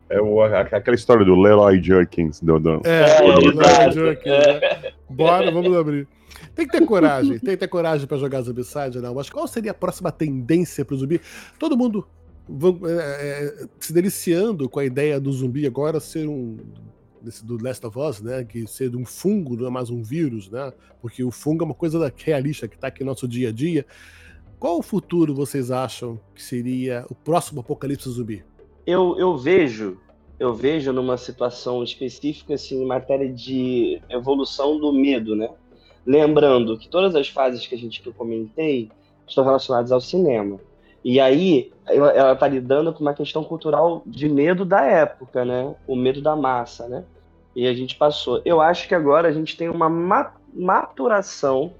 É 0.09 0.19
o, 0.19 0.41
aquela 0.41 0.95
história 0.95 1.23
do 1.23 1.39
Leroy 1.39 1.81
Jerkins. 1.81 2.41
Do, 2.41 2.59
do... 2.59 2.81
É, 2.83 3.19
é, 3.19 3.21
o 3.21 3.39
Leroy 3.39 3.91
Jerkins. 3.91 4.33
Né? 4.35 4.91
Bora, 5.07 5.51
vamos 5.51 5.77
abrir. 5.77 6.07
Tem 6.59 6.67
que 6.67 6.77
ter 6.77 6.85
coragem, 6.85 7.39
tem 7.39 7.51
que 7.51 7.57
ter 7.57 7.67
coragem 7.67 8.05
para 8.05 8.17
jogar 8.17 8.41
Zombicide, 8.41 8.99
não. 8.99 9.13
Mas 9.13 9.29
qual 9.29 9.47
seria 9.47 9.71
a 9.71 9.73
próxima 9.73 10.11
tendência 10.11 10.83
pro 10.83 10.97
zumbi? 10.97 11.21
Todo 11.57 11.77
mundo 11.77 12.05
é, 12.85 13.63
é, 13.63 13.67
se 13.79 13.93
deliciando 13.93 14.67
com 14.67 14.79
a 14.79 14.85
ideia 14.85 15.19
do 15.19 15.31
zumbi 15.31 15.65
agora 15.65 15.99
ser 15.99 16.27
um 16.27 16.57
desse 17.21 17.45
do 17.45 17.61
Last 17.61 17.85
of 17.85 17.99
Us, 17.99 18.21
né, 18.21 18.45
que 18.45 18.65
ser 18.65 18.95
um 18.95 19.05
fungo 19.05 19.57
não 19.57 19.67
é 19.67 19.69
mais 19.69 19.89
um 19.89 20.01
vírus, 20.01 20.49
né? 20.49 20.71
Porque 21.01 21.21
o 21.23 21.31
fungo 21.31 21.63
é 21.63 21.65
uma 21.65 21.73
coisa 21.73 22.13
realista 22.15 22.67
que 22.67 22.75
está 22.75 22.87
aqui 22.87 23.01
no 23.01 23.07
nosso 23.07 23.27
dia 23.27 23.49
a 23.49 23.51
dia. 23.51 23.85
Qual 24.57 24.79
o 24.79 24.81
futuro 24.81 25.35
vocês 25.35 25.69
acham 25.69 26.19
que 26.33 26.41
seria 26.41 27.05
o 27.09 27.15
próximo 27.15 27.59
apocalipse 27.59 28.09
zumbi? 28.09 28.43
Eu, 28.85 29.17
eu 29.17 29.37
vejo 29.37 29.97
eu 30.39 30.53
vejo 30.53 30.93
numa 30.93 31.17
situação 31.17 31.83
específica 31.83 32.53
assim 32.53 32.81
em 32.81 32.85
matéria 32.85 33.31
de 33.31 34.01
evolução 34.09 34.79
do 34.79 34.93
medo, 34.93 35.35
né? 35.35 35.49
Lembrando 36.05 36.77
que 36.77 36.87
todas 36.87 37.15
as 37.15 37.27
fases 37.27 37.65
que 37.65 37.75
a 37.75 37.77
gente 37.77 38.01
que 38.01 38.09
eu 38.09 38.13
comentei 38.13 38.89
estão 39.27 39.43
relacionadas 39.43 39.91
ao 39.91 40.01
cinema. 40.01 40.59
E 41.03 41.19
aí 41.19 41.71
ela 41.85 42.33
está 42.33 42.47
lidando 42.47 42.93
com 42.93 43.01
uma 43.01 43.13
questão 43.13 43.43
cultural 43.43 44.03
de 44.05 44.27
medo 44.27 44.65
da 44.65 44.85
época, 44.85 45.45
né? 45.45 45.73
O 45.87 45.95
medo 45.95 46.21
da 46.21 46.35
massa, 46.35 46.87
né? 46.87 47.03
E 47.55 47.67
a 47.67 47.73
gente 47.73 47.95
passou. 47.95 48.41
Eu 48.43 48.61
acho 48.61 48.87
que 48.87 48.95
agora 48.95 49.27
a 49.27 49.31
gente 49.31 49.55
tem 49.55 49.69
uma 49.69 49.89
maturação 50.53 51.73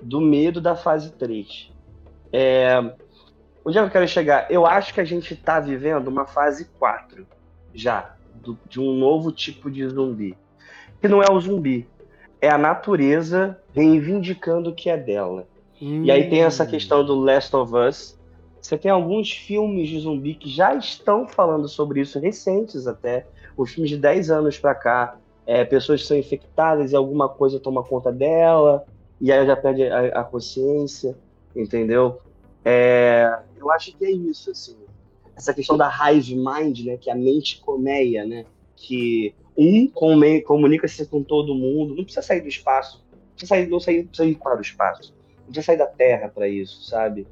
do 0.00 0.20
medo 0.20 0.60
da 0.60 0.74
fase 0.74 1.12
3. 1.12 1.70
É... 2.32 2.78
Onde 3.64 3.76
é 3.76 3.82
que 3.82 3.88
eu 3.88 3.92
quero 3.92 4.08
chegar? 4.08 4.50
Eu 4.50 4.66
acho 4.66 4.94
que 4.94 5.00
a 5.00 5.04
gente 5.04 5.34
está 5.34 5.60
vivendo 5.60 6.08
uma 6.08 6.26
fase 6.26 6.64
4 6.78 7.26
já, 7.74 8.14
do, 8.34 8.58
de 8.68 8.80
um 8.80 8.94
novo 8.94 9.30
tipo 9.30 9.70
de 9.70 9.86
zumbi. 9.86 10.36
Que 11.00 11.08
não 11.08 11.22
é 11.22 11.30
o 11.30 11.40
zumbi, 11.40 11.86
é 12.40 12.48
a 12.48 12.58
natureza 12.58 13.58
reivindicando 13.74 14.70
o 14.70 14.74
que 14.74 14.88
é 14.88 14.96
dela. 14.96 15.46
Hum. 15.80 16.04
E 16.04 16.10
aí 16.10 16.28
tem 16.28 16.42
essa 16.42 16.66
questão 16.66 17.04
do 17.04 17.14
Last 17.14 17.54
of 17.54 17.72
Us, 17.74 18.18
Você 18.60 18.76
tem 18.76 18.90
alguns 18.90 19.32
filmes 19.32 19.88
de 19.88 20.00
zumbi 20.00 20.34
que 20.34 20.48
já 20.48 20.74
estão 20.74 21.26
falando 21.26 21.66
sobre 21.68 22.00
isso, 22.00 22.18
recentes 22.18 22.86
até. 22.86 23.26
Os 23.56 23.70
filmes 23.72 23.90
de 23.90 23.96
10 23.96 24.30
anos 24.30 24.58
para 24.58 24.74
cá, 24.74 25.16
é, 25.46 25.64
pessoas 25.64 26.06
são 26.06 26.16
infectadas 26.16 26.92
e 26.92 26.96
alguma 26.96 27.28
coisa 27.28 27.58
toma 27.58 27.82
conta 27.82 28.12
dela, 28.12 28.84
e 29.20 29.32
aí 29.32 29.46
já 29.46 29.56
perde 29.56 29.84
a, 29.84 30.20
a 30.20 30.24
consciência, 30.24 31.16
entendeu? 31.56 32.20
É, 32.64 33.38
eu 33.58 33.70
acho 33.70 33.96
que 33.96 34.04
é 34.04 34.10
isso, 34.10 34.50
assim. 34.50 34.76
Essa 35.34 35.54
questão 35.54 35.76
da 35.76 35.90
hive 35.90 36.36
mind, 36.36 36.80
né, 36.80 36.96
que 36.98 37.08
é 37.08 37.12
a 37.12 37.16
mente 37.16 37.60
colmeia, 37.60 38.26
né, 38.26 38.44
que 38.76 39.34
um 39.60 39.86
comunica-se 40.42 41.06
com 41.06 41.22
todo 41.22 41.54
mundo, 41.54 41.94
não 41.94 42.02
precisa 42.02 42.22
sair 42.22 42.40
do 42.40 42.48
espaço, 42.48 43.04
não 43.12 43.34
precisa 43.34 43.48
sair, 43.48 43.68
não 43.68 43.78
sair, 43.78 44.04
precisa 44.04 44.28
ir 44.28 44.36
para 44.36 44.58
o 44.58 44.62
espaço, 44.62 45.14
não 45.40 45.44
precisa 45.46 45.66
sair 45.66 45.76
da 45.76 45.86
Terra 45.86 46.28
para 46.28 46.48
isso, 46.48 46.82
sabe? 46.84 47.26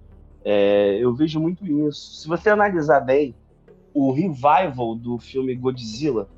É, 0.45 0.99
eu 1.01 1.15
vejo 1.15 1.41
muito 1.41 1.67
isso. 1.67 2.21
Se 2.21 2.29
você 2.29 2.51
analisar 2.51 3.01
bem, 3.01 3.35
o 3.95 4.13
revival 4.13 4.95
do 4.95 5.19
filme 5.19 5.55
Godzilla, 5.55 6.29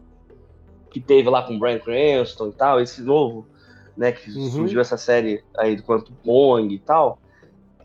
que 0.91 1.01
teve 1.01 1.29
lá 1.29 1.43
com 1.43 1.59
Brian 1.59 1.81
Cranston 1.81 2.49
e 2.49 2.53
tal, 2.53 2.81
esse 2.81 3.03
novo, 3.03 3.47
né, 3.97 4.13
que 4.13 4.31
uhum. 4.31 4.49
surgiu 4.49 4.81
essa 4.81 4.97
série 4.97 5.43
aí 5.59 5.77
do 5.77 5.83
Quanto 5.83 6.13
Pong 6.25 6.73
e 6.73 6.79
tal, 6.79 7.19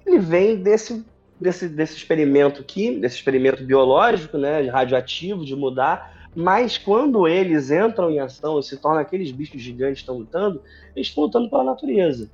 ele 0.06 0.20
vem 0.20 0.58
desse, 0.58 1.04
desse, 1.40 1.68
desse 1.68 1.98
experimento 1.98 2.62
aqui, 2.62 3.00
desse 3.00 3.16
experimento 3.16 3.64
biológico, 3.64 4.38
né, 4.38 4.62
radioativo, 4.70 5.44
de 5.44 5.56
mudar, 5.56 6.15
mas 6.36 6.78
quando 6.78 7.28
eles 7.28 7.72
entram 7.72 8.12
em 8.12 8.20
ação 8.20 8.60
e 8.60 8.64
se 8.64 8.78
tornam 8.78 9.00
aqueles 9.00 9.32
bichos 9.32 9.62
gigantes 9.62 9.96
que 9.96 10.02
estão 10.02 10.18
lutando, 10.18 10.62
eles 10.96 11.08
estão 11.08 11.24
lutando 11.24 11.50
pela 11.50 11.64
natureza. 11.64 12.30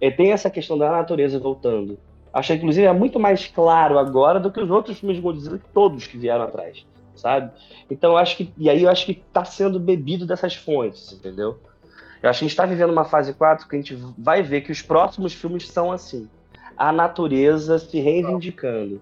E 0.00 0.10
tem 0.10 0.32
essa 0.32 0.50
questão 0.50 0.76
da 0.76 0.90
natureza 0.90 1.38
voltando. 1.38 1.98
Acho 2.32 2.52
que, 2.52 2.58
inclusive, 2.58 2.86
é 2.86 2.92
muito 2.92 3.18
mais 3.18 3.46
claro 3.46 3.98
agora 3.98 4.38
do 4.38 4.52
que 4.52 4.60
os 4.60 4.70
outros 4.70 4.98
filmes 4.98 5.16
de 5.16 5.22
Godzilla, 5.22 5.60
todos 5.72 6.06
que 6.06 6.18
vieram 6.18 6.44
atrás, 6.44 6.86
sabe? 7.16 7.50
Então, 7.90 8.16
acho 8.16 8.36
que. 8.36 8.52
E 8.56 8.68
aí 8.68 8.82
eu 8.82 8.90
acho 8.90 9.06
que 9.06 9.12
está 9.12 9.44
sendo 9.44 9.80
bebido 9.80 10.26
dessas 10.26 10.54
fontes, 10.54 11.12
entendeu? 11.12 11.58
Eu 12.22 12.28
acho 12.28 12.40
que 12.40 12.44
a 12.44 12.48
gente 12.48 12.50
está 12.50 12.66
vivendo 12.66 12.90
uma 12.90 13.04
fase 13.04 13.32
4 13.32 13.66
que 13.66 13.76
a 13.76 13.78
gente 13.78 13.96
vai 14.16 14.42
ver 14.42 14.60
que 14.60 14.72
os 14.72 14.82
próximos 14.82 15.32
filmes 15.32 15.68
são 15.68 15.90
assim. 15.90 16.28
A 16.76 16.92
natureza 16.92 17.78
se 17.78 17.98
reivindicando. 17.98 19.00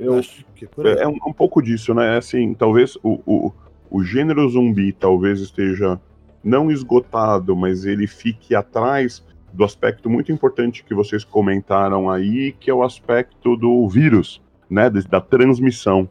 Eu 0.00 0.18
acho 0.18 0.44
que 0.54 0.64
é, 0.64 1.02
é 1.02 1.08
um, 1.08 1.18
um, 1.26 1.32
pouco 1.32 1.60
disso, 1.60 1.92
né? 1.92 2.16
Assim, 2.16 2.54
talvez 2.54 2.96
o, 3.02 3.20
o, 3.26 3.52
o 3.90 4.02
gênero 4.02 4.48
zumbi 4.48 4.92
talvez 4.92 5.40
esteja 5.40 6.00
não 6.42 6.70
esgotado, 6.70 7.54
mas 7.54 7.84
ele 7.84 8.06
fique 8.06 8.54
atrás 8.54 9.22
do 9.52 9.62
aspecto 9.62 10.08
muito 10.08 10.32
importante 10.32 10.82
que 10.82 10.94
vocês 10.94 11.22
comentaram 11.22 12.08
aí, 12.08 12.52
que 12.52 12.70
é 12.70 12.74
o 12.74 12.82
aspecto 12.82 13.56
do 13.56 13.86
vírus, 13.88 14.40
né, 14.70 14.88
da 14.88 15.20
transmissão. 15.20 16.08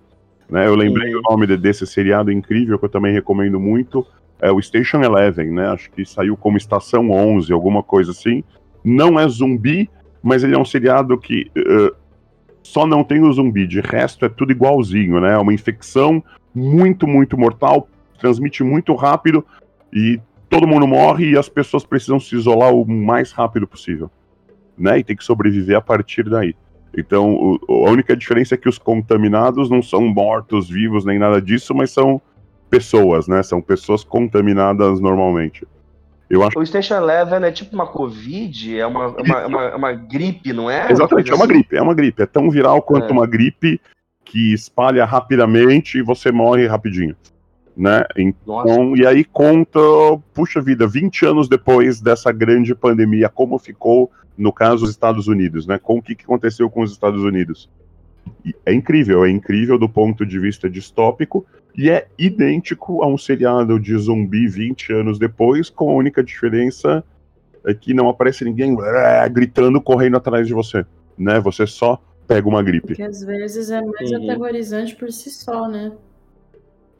Né? 0.47 0.67
Eu 0.67 0.75
lembrei 0.75 1.15
o 1.15 1.21
nome 1.21 1.47
desse 1.57 1.87
seriado 1.87 2.31
incrível 2.31 2.77
que 2.77 2.85
eu 2.85 2.89
também 2.89 3.13
recomendo 3.13 3.59
muito, 3.59 4.05
é 4.41 4.51
o 4.51 4.61
Station 4.61 5.01
Eleven, 5.01 5.51
né? 5.51 5.67
Acho 5.67 5.91
que 5.91 6.05
saiu 6.05 6.37
como 6.37 6.57
Estação 6.57 7.11
11, 7.11 7.51
alguma 7.51 7.83
coisa 7.83 8.11
assim. 8.11 8.43
Não 8.83 9.19
é 9.19 9.27
zumbi, 9.27 9.89
mas 10.23 10.43
ele 10.43 10.55
é 10.55 10.57
um 10.57 10.63
seriado 10.65 11.17
que 11.17 11.51
uh, 11.57 11.95
só 12.63 12.85
não 12.85 13.03
tem 13.03 13.21
o 13.21 13.31
zumbi, 13.31 13.65
de 13.65 13.81
resto 13.81 14.25
é 14.25 14.29
tudo 14.29 14.51
igualzinho, 14.51 15.19
né? 15.19 15.33
É 15.33 15.37
uma 15.37 15.53
infecção 15.53 16.23
muito, 16.53 17.07
muito 17.07 17.37
mortal, 17.37 17.87
transmite 18.19 18.63
muito 18.63 18.93
rápido 18.95 19.45
e 19.93 20.19
todo 20.49 20.67
mundo 20.67 20.87
morre 20.87 21.31
e 21.31 21.37
as 21.37 21.47
pessoas 21.47 21.85
precisam 21.85 22.19
se 22.19 22.35
isolar 22.35 22.73
o 22.73 22.85
mais 22.85 23.31
rápido 23.31 23.67
possível, 23.67 24.09
né? 24.77 24.99
E 24.99 25.03
tem 25.03 25.15
que 25.15 25.23
sobreviver 25.23 25.77
a 25.77 25.81
partir 25.81 26.29
daí. 26.29 26.55
Então, 26.97 27.33
o, 27.33 27.85
a 27.85 27.91
única 27.91 28.15
diferença 28.15 28.55
é 28.55 28.57
que 28.57 28.67
os 28.67 28.77
contaminados 28.77 29.69
não 29.69 29.81
são 29.81 30.01
mortos 30.07 30.69
vivos 30.69 31.05
nem 31.05 31.19
nada 31.19 31.41
disso, 31.41 31.73
mas 31.73 31.91
são 31.91 32.21
pessoas, 32.69 33.27
né? 33.27 33.43
São 33.43 33.61
pessoas 33.61 34.03
contaminadas 34.03 34.99
normalmente. 34.99 35.67
Eu 36.29 36.43
acho... 36.43 36.59
O 36.59 36.65
Station 36.65 36.95
Eleven 36.95 37.43
é 37.43 37.51
tipo 37.51 37.73
uma 37.73 37.87
Covid, 37.87 38.77
é 38.79 38.85
uma, 38.85 39.05
é 39.05 39.21
uma, 39.21 39.39
é 39.39 39.45
uma, 39.47 39.63
é 39.63 39.75
uma 39.75 39.91
gripe, 39.93 40.53
não 40.53 40.69
é? 40.69 40.91
Exatamente, 40.91 41.31
é 41.31 41.35
uma 41.35 41.45
assim? 41.45 41.53
gripe, 41.53 41.75
é 41.75 41.81
uma 41.81 41.93
gripe. 41.93 42.21
É 42.21 42.25
tão 42.25 42.49
viral 42.49 42.81
quanto 42.81 43.11
uma 43.11 43.25
gripe 43.25 43.81
que 44.23 44.53
espalha 44.53 45.05
rapidamente 45.05 45.97
e 45.97 46.03
você 46.03 46.31
morre 46.31 46.67
rapidinho 46.67 47.15
né? 47.79 48.03
Então, 48.17 48.89
Nossa. 48.89 49.01
e 49.01 49.07
aí 49.07 49.23
conta, 49.23 49.79
puxa 50.33 50.61
vida, 50.61 50.85
20 50.85 51.25
anos 51.25 51.47
depois 51.47 52.01
dessa 52.01 52.29
grande 52.29 52.75
pandemia, 52.75 53.29
como 53.29 53.57
ficou 53.57 54.11
no 54.37 54.51
caso 54.51 54.81
dos 54.81 54.89
Estados 54.89 55.27
Unidos, 55.27 55.65
né? 55.65 55.79
Com 55.79 55.97
o 55.97 56.01
que, 56.01 56.13
que 56.13 56.25
aconteceu 56.25 56.69
com 56.69 56.81
os 56.81 56.91
Estados 56.91 57.23
Unidos? 57.23 57.69
É 58.65 58.73
incrível, 58.73 59.25
é 59.25 59.29
incrível 59.29 59.77
do 59.77 59.89
ponto 59.89 60.25
de 60.25 60.39
vista 60.39 60.69
distópico 60.69 61.45
e 61.75 61.89
é 61.89 62.07
idêntico 62.17 63.03
a 63.03 63.07
um 63.07 63.17
seriado 63.17 63.79
de 63.79 63.95
zumbi 63.97 64.47
20 64.47 64.93
anos 64.93 65.19
depois, 65.19 65.69
com 65.69 65.89
a 65.89 65.93
única 65.93 66.23
diferença 66.23 67.03
é 67.65 67.73
que 67.73 67.93
não 67.93 68.09
aparece 68.09 68.43
ninguém 68.45 68.75
é, 68.81 69.27
gritando, 69.29 69.81
correndo 69.81 70.17
atrás 70.17 70.47
de 70.47 70.53
você, 70.53 70.85
né? 71.17 71.39
Você 71.39 71.67
só 71.67 72.01
pega 72.27 72.47
uma 72.47 72.63
gripe. 72.63 72.87
Porque 72.87 73.03
às 73.03 73.21
vezes 73.21 73.69
é 73.69 73.81
mais 73.81 74.11
uhum. 74.11 74.23
aterrorizante 74.23 74.95
por 74.95 75.11
si 75.11 75.29
só, 75.29 75.67
né? 75.67 75.91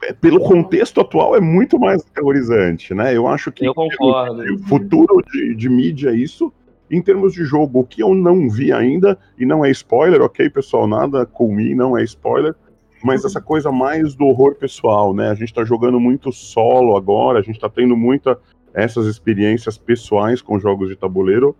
É, 0.02 0.12
pelo 0.12 0.40
contexto 0.40 1.00
atual, 1.00 1.36
é 1.36 1.40
muito 1.40 1.78
mais 1.78 2.02
aterrorizante, 2.02 2.94
né? 2.94 3.16
Eu 3.16 3.26
acho 3.26 3.52
que 3.52 3.66
eu 3.66 3.74
concordo. 3.74 4.42
o 4.54 4.58
futuro 4.60 5.22
de, 5.32 5.54
de 5.54 5.68
mídia 5.68 6.10
é 6.10 6.14
isso. 6.14 6.52
Em 6.90 7.00
termos 7.00 7.32
de 7.32 7.44
jogo, 7.44 7.80
o 7.80 7.84
que 7.84 8.02
eu 8.02 8.14
não 8.14 8.48
vi 8.48 8.72
ainda, 8.72 9.18
e 9.38 9.46
não 9.46 9.64
é 9.64 9.70
spoiler, 9.70 10.20
ok, 10.22 10.50
pessoal? 10.50 10.86
Nada 10.86 11.24
com 11.24 11.54
mim, 11.54 11.74
não 11.74 11.96
é 11.96 12.02
spoiler. 12.02 12.54
Mas 13.02 13.24
essa 13.24 13.40
coisa 13.40 13.70
mais 13.70 14.14
do 14.14 14.26
horror 14.26 14.56
pessoal, 14.56 15.14
né? 15.14 15.30
A 15.30 15.34
gente 15.34 15.54
tá 15.54 15.64
jogando 15.64 15.98
muito 15.98 16.32
solo 16.32 16.96
agora, 16.96 17.38
a 17.38 17.42
gente 17.42 17.58
tá 17.58 17.68
tendo 17.68 17.96
muita 17.96 18.38
essas 18.74 19.06
experiências 19.06 19.78
pessoais 19.78 20.42
com 20.42 20.58
jogos 20.58 20.88
de 20.88 20.96
tabuleiro. 20.96 21.56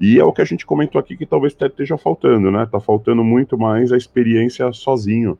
E 0.00 0.18
é 0.18 0.24
o 0.24 0.32
que 0.32 0.40
a 0.40 0.44
gente 0.44 0.64
comentou 0.64 0.98
aqui 0.98 1.16
que 1.16 1.26
talvez 1.26 1.54
esteja 1.60 1.98
faltando, 1.98 2.50
né? 2.50 2.66
Tá 2.70 2.80
faltando 2.80 3.22
muito 3.22 3.58
mais 3.58 3.92
a 3.92 3.96
experiência 3.96 4.72
sozinho 4.72 5.36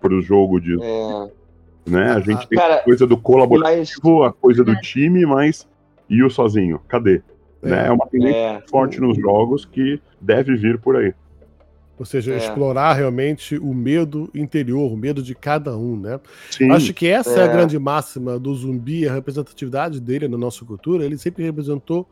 pro 0.00 0.20
jogo 0.20 0.58
de. 0.58 0.82
É 0.82 1.44
né? 1.86 2.12
A 2.12 2.20
gente 2.20 2.48
tem 2.48 2.58
Cara, 2.58 2.76
a 2.76 2.82
coisa 2.82 3.06
do 3.06 3.16
colaborativo, 3.16 4.20
mas... 4.20 4.28
a 4.28 4.32
coisa 4.32 4.64
do 4.64 4.74
time, 4.80 5.26
mas 5.26 5.68
e 6.08 6.22
o 6.22 6.30
sozinho? 6.30 6.80
Cadê? 6.88 7.22
É, 7.64 7.70
né? 7.70 7.86
é 7.88 7.90
uma 7.90 8.06
tendência 8.06 8.36
é. 8.36 8.62
forte 8.68 9.00
nos 9.00 9.16
jogos 9.16 9.64
que 9.64 10.00
deve 10.20 10.56
vir 10.56 10.78
por 10.78 10.96
aí. 10.96 11.14
Ou 11.98 12.04
seja, 12.04 12.32
é. 12.32 12.36
explorar 12.38 12.94
realmente 12.94 13.56
o 13.56 13.72
medo 13.72 14.28
interior, 14.34 14.92
o 14.92 14.96
medo 14.96 15.22
de 15.22 15.34
cada 15.34 15.76
um, 15.76 15.96
né? 15.96 16.18
Sim. 16.50 16.70
Acho 16.70 16.92
que 16.92 17.06
essa 17.06 17.38
é. 17.38 17.42
é. 17.42 17.44
a 17.44 17.46
grande 17.46 17.78
máxima 17.78 18.38
do 18.38 18.54
zumbi, 18.54 19.08
a 19.08 19.14
representatividade 19.14 20.00
dele 20.00 20.26
na 20.26 20.36
nossa 20.36 20.64
cultura. 20.64 21.04
Ele 21.04 21.16
sempre 21.16 21.44
representou 21.44 22.08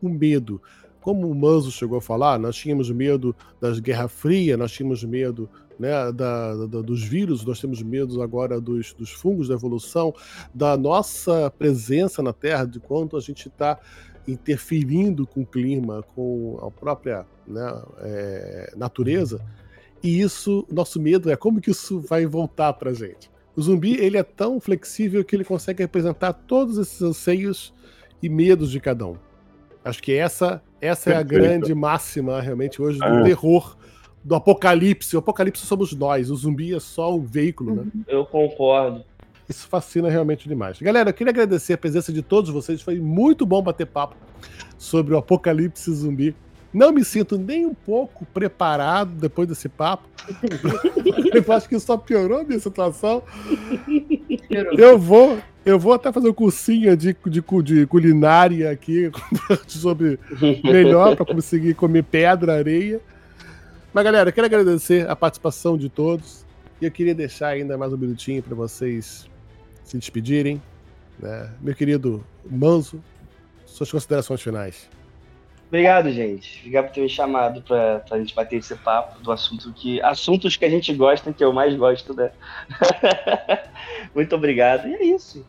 o 0.00 0.08
medo. 0.08 0.60
Como 1.00 1.30
o 1.30 1.34
Manzo 1.34 1.70
chegou 1.70 1.98
a 1.98 2.00
falar, 2.00 2.38
nós 2.38 2.56
tínhamos 2.56 2.90
medo 2.90 3.36
das 3.60 3.78
Guerra 3.78 4.08
Fria, 4.08 4.56
nós 4.56 4.72
tínhamos 4.72 5.04
medo 5.04 5.48
né, 5.78 5.90
da, 6.12 6.66
da, 6.66 6.80
dos 6.80 7.02
vírus, 7.04 7.44
nós 7.44 7.60
temos 7.60 7.82
medo 7.82 8.20
agora 8.22 8.60
dos, 8.60 8.92
dos 8.94 9.12
fungos 9.12 9.48
da 9.48 9.54
evolução, 9.54 10.14
da 10.52 10.76
nossa 10.76 11.50
presença 11.50 12.22
na 12.22 12.32
Terra, 12.32 12.64
de 12.64 12.80
quanto 12.80 13.16
a 13.16 13.20
gente 13.20 13.48
está 13.48 13.78
interferindo 14.26 15.26
com 15.26 15.42
o 15.42 15.46
clima, 15.46 16.04
com 16.14 16.58
a 16.62 16.70
própria 16.70 17.26
né, 17.46 17.82
é, 18.00 18.72
natureza. 18.76 19.40
E 20.02 20.20
isso, 20.20 20.66
nosso 20.70 21.00
medo 21.00 21.30
é 21.30 21.36
como 21.36 21.60
que 21.60 21.70
isso 21.70 22.00
vai 22.00 22.26
voltar 22.26 22.72
para 22.74 22.90
a 22.90 22.94
gente. 22.94 23.30
O 23.56 23.62
zumbi 23.62 23.96
ele 23.98 24.18
é 24.18 24.22
tão 24.22 24.60
flexível 24.60 25.24
que 25.24 25.34
ele 25.34 25.44
consegue 25.44 25.82
representar 25.82 26.32
todos 26.32 26.76
esses 26.76 27.00
anseios 27.00 27.72
e 28.22 28.28
medos 28.28 28.70
de 28.70 28.80
cada 28.80 29.06
um. 29.06 29.16
Acho 29.84 30.02
que 30.02 30.12
essa 30.12 30.62
essa 30.80 31.10
é 31.10 31.16
a 31.16 31.22
grande 31.22 31.74
máxima 31.74 32.40
realmente 32.40 32.82
hoje 32.82 32.98
do 32.98 33.04
é. 33.04 33.22
terror 33.24 33.76
do 34.22 34.34
apocalipse. 34.34 35.16
O 35.16 35.20
apocalipse 35.20 35.64
somos 35.64 35.92
nós, 35.94 36.30
o 36.30 36.36
zumbi 36.36 36.74
é 36.74 36.80
só 36.80 37.14
um 37.14 37.24
veículo, 37.24 37.76
né? 37.76 37.86
Eu 38.06 38.26
concordo. 38.26 39.04
Isso 39.48 39.68
fascina 39.68 40.10
realmente 40.10 40.48
demais. 40.48 40.80
Galera, 40.80 41.10
eu 41.10 41.14
queria 41.14 41.30
agradecer 41.30 41.74
a 41.74 41.78
presença 41.78 42.12
de 42.12 42.20
todos 42.20 42.50
vocês. 42.50 42.82
Foi 42.82 42.98
muito 42.98 43.46
bom 43.46 43.62
bater 43.62 43.86
papo 43.86 44.16
sobre 44.76 45.14
o 45.14 45.18
apocalipse 45.18 45.92
zumbi. 45.92 46.34
Não 46.74 46.92
me 46.92 47.04
sinto 47.04 47.38
nem 47.38 47.64
um 47.64 47.72
pouco 47.72 48.26
preparado 48.26 49.12
depois 49.12 49.48
desse 49.48 49.68
papo. 49.68 50.08
eu 51.32 51.52
acho 51.52 51.68
que 51.68 51.78
só 51.78 51.96
piorou 51.96 52.40
a 52.40 52.44
minha 52.44 52.58
situação. 52.58 53.22
Eu 54.76 54.98
vou, 54.98 55.38
eu 55.64 55.78
vou 55.78 55.92
até 55.92 56.12
fazer 56.12 56.28
um 56.28 56.34
cursinho 56.34 56.96
de, 56.96 57.16
de, 57.26 57.44
de 57.62 57.86
culinária 57.86 58.70
aqui 58.70 59.10
sobre 59.68 60.18
melhor 60.64 61.14
para 61.16 61.24
conseguir 61.24 61.74
comer 61.74 62.02
pedra, 62.02 62.58
areia. 62.58 63.00
Mas, 63.94 64.04
galera, 64.04 64.32
quero 64.32 64.46
agradecer 64.46 65.08
a 65.08 65.14
participação 65.14 65.78
de 65.78 65.88
todos. 65.88 66.44
E 66.80 66.84
eu 66.84 66.90
queria 66.90 67.14
deixar 67.14 67.48
ainda 67.48 67.78
mais 67.78 67.92
um 67.92 67.96
minutinho 67.96 68.42
para 68.42 68.54
vocês 68.54 69.26
se 69.86 69.96
despedirem. 69.96 70.60
Né? 71.18 71.50
Meu 71.60 71.74
querido 71.74 72.24
Manso, 72.48 73.02
suas 73.64 73.90
considerações 73.90 74.42
finais. 74.42 74.88
Obrigado, 75.68 76.12
gente. 76.12 76.58
Obrigado 76.60 76.86
por 76.86 76.94
ter 76.94 77.00
me 77.00 77.08
chamado 77.08 77.60
pra, 77.62 78.00
pra 78.00 78.18
gente 78.18 78.34
bater 78.34 78.56
esse 78.56 78.74
papo 78.76 79.20
do 79.20 79.32
assunto 79.32 79.72
que. 79.72 80.00
Assuntos 80.02 80.56
que 80.56 80.64
a 80.64 80.70
gente 80.70 80.92
gosta, 80.94 81.32
que 81.32 81.42
eu 81.42 81.52
mais 81.52 81.74
gosto, 81.74 82.14
né? 82.14 82.30
Muito 84.14 84.34
obrigado. 84.36 84.86
E 84.86 84.94
é 84.94 85.04
isso. 85.04 85.44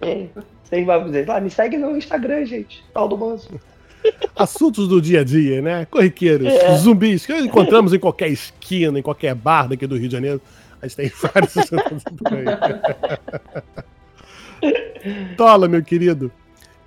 É. 0.00 0.26
Vocês 0.62 0.86
vão 0.86 1.04
dizer, 1.04 1.30
ah, 1.30 1.40
me 1.40 1.50
segue 1.50 1.76
no 1.76 1.96
Instagram, 1.96 2.44
gente. 2.44 2.84
Tal 2.92 3.08
do 3.08 3.16
Manso. 3.16 3.48
Assuntos 4.36 4.86
do 4.86 5.00
dia 5.00 5.20
a 5.20 5.24
dia, 5.24 5.60
né? 5.60 5.84
Corriqueiros, 5.86 6.46
é. 6.46 6.76
zumbis, 6.76 7.26
que 7.26 7.36
encontramos 7.36 7.92
em 7.92 7.98
qualquer 7.98 8.28
esquina, 8.28 8.98
em 8.98 9.02
qualquer 9.02 9.34
bar 9.34 9.68
daqui 9.68 9.86
do 9.86 9.96
Rio 9.96 10.08
de 10.08 10.12
Janeiro. 10.12 10.40
A 10.80 10.86
gente 10.86 10.96
tem 10.96 11.08
vários 11.08 11.54
Tola, 15.36 15.68
meu 15.68 15.82
querido, 15.82 16.30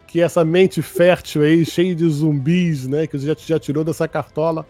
que 0.07 0.21
essa 0.21 0.43
mente 0.43 0.81
fértil 0.81 1.43
aí, 1.43 1.65
cheia 1.65 1.95
de 1.95 2.07
zumbis, 2.09 2.87
né? 2.87 3.07
Que 3.07 3.17
você 3.17 3.27
já, 3.27 3.35
já 3.37 3.59
tirou 3.59 3.83
dessa 3.83 4.07
cartola 4.07 4.65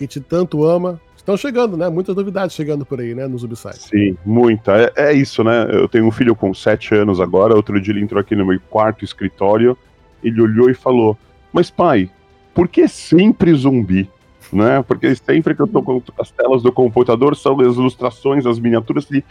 e 0.00 0.06
te 0.06 0.20
tanto 0.20 0.64
ama. 0.64 1.00
Estão 1.16 1.36
chegando, 1.36 1.76
né? 1.76 1.88
Muitas 1.90 2.16
novidades 2.16 2.56
chegando 2.56 2.86
por 2.86 2.98
aí, 2.98 3.14
né? 3.14 3.28
No 3.28 3.38
Zubside. 3.38 3.78
Sim, 3.78 4.16
muita. 4.24 4.92
É, 4.96 5.10
é, 5.10 5.12
isso, 5.12 5.44
né? 5.44 5.68
Eu 5.70 5.86
tenho 5.86 6.06
um 6.06 6.10
filho 6.10 6.34
com 6.34 6.54
sete 6.54 6.94
anos 6.94 7.20
agora. 7.20 7.54
Outro 7.54 7.78
dia 7.80 7.92
ele 7.92 8.00
entrou 8.00 8.20
aqui 8.20 8.34
no 8.34 8.46
meu 8.46 8.58
quarto 8.70 9.04
escritório. 9.04 9.76
Ele 10.24 10.40
olhou 10.40 10.70
e 10.70 10.74
falou: 10.74 11.16
Mas 11.52 11.70
pai, 11.70 12.10
por 12.54 12.68
que 12.68 12.88
sempre 12.88 13.52
zumbi? 13.52 14.08
Né? 14.52 14.82
Porque 14.82 15.14
sempre 15.14 15.54
que 15.54 15.62
eu 15.62 15.66
tô 15.66 15.82
com 15.82 16.02
as 16.18 16.30
telas 16.30 16.62
do 16.62 16.72
computador 16.72 17.36
são 17.36 17.60
as 17.60 17.76
ilustrações, 17.76 18.46
as 18.46 18.58
miniaturas. 18.58 19.08
E 19.10 19.24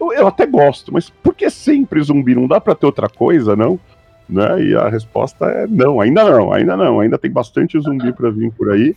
eu, 0.00 0.12
eu 0.12 0.26
até 0.26 0.46
gosto, 0.46 0.92
mas 0.92 1.10
por 1.10 1.34
que 1.34 1.50
sempre 1.50 2.02
zumbi? 2.02 2.34
Não 2.34 2.48
dá 2.48 2.60
para 2.60 2.74
ter 2.74 2.86
outra 2.86 3.08
coisa, 3.08 3.54
não? 3.54 3.78
Né? 4.28 4.62
E 4.64 4.74
a 4.74 4.88
resposta 4.88 5.44
é 5.46 5.66
não, 5.66 6.00
ainda 6.00 6.24
não, 6.24 6.52
ainda 6.52 6.76
não. 6.76 7.00
Ainda 7.00 7.18
tem 7.18 7.30
bastante 7.30 7.78
zumbi 7.78 8.12
para 8.12 8.30
vir 8.30 8.50
por 8.52 8.70
aí. 8.72 8.96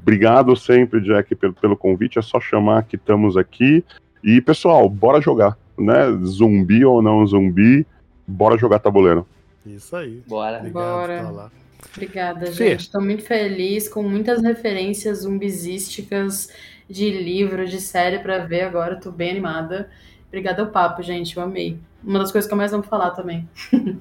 Obrigado 0.00 0.56
sempre, 0.56 1.00
Jack, 1.00 1.34
pelo, 1.34 1.52
pelo 1.54 1.76
convite. 1.76 2.18
É 2.18 2.22
só 2.22 2.40
chamar 2.40 2.84
que 2.84 2.96
estamos 2.96 3.36
aqui. 3.36 3.84
E, 4.22 4.40
pessoal, 4.40 4.88
bora 4.88 5.20
jogar, 5.20 5.56
né? 5.78 6.10
Zumbi 6.24 6.84
ou 6.84 7.02
não 7.02 7.24
zumbi, 7.26 7.86
bora 8.26 8.56
jogar 8.56 8.78
tabuleiro. 8.78 9.26
Isso 9.64 9.94
aí. 9.96 10.22
Bora. 10.26 10.58
Obrigado, 10.58 11.32
bora. 11.32 11.50
Obrigada, 11.94 12.52
gente. 12.52 12.80
Estou 12.80 13.00
muito 13.00 13.22
feliz 13.22 13.88
com 13.88 14.02
muitas 14.02 14.42
referências 14.42 15.20
zumbizísticas 15.20 16.50
de 16.88 17.10
livro, 17.10 17.66
de 17.66 17.80
série 17.80 18.18
para 18.18 18.38
ver 18.38 18.62
agora. 18.62 18.94
Estou 18.94 19.12
bem 19.12 19.30
animada. 19.30 19.90
Obrigada 20.28 20.62
ao 20.62 20.68
papo, 20.68 21.02
gente. 21.02 21.36
Eu 21.36 21.42
amei. 21.42 21.78
Uma 22.02 22.18
das 22.18 22.30
coisas 22.32 22.48
que 22.48 22.54
eu 22.54 22.58
mais 22.58 22.72
amo 22.72 22.82
falar 22.82 23.10
também. 23.10 23.48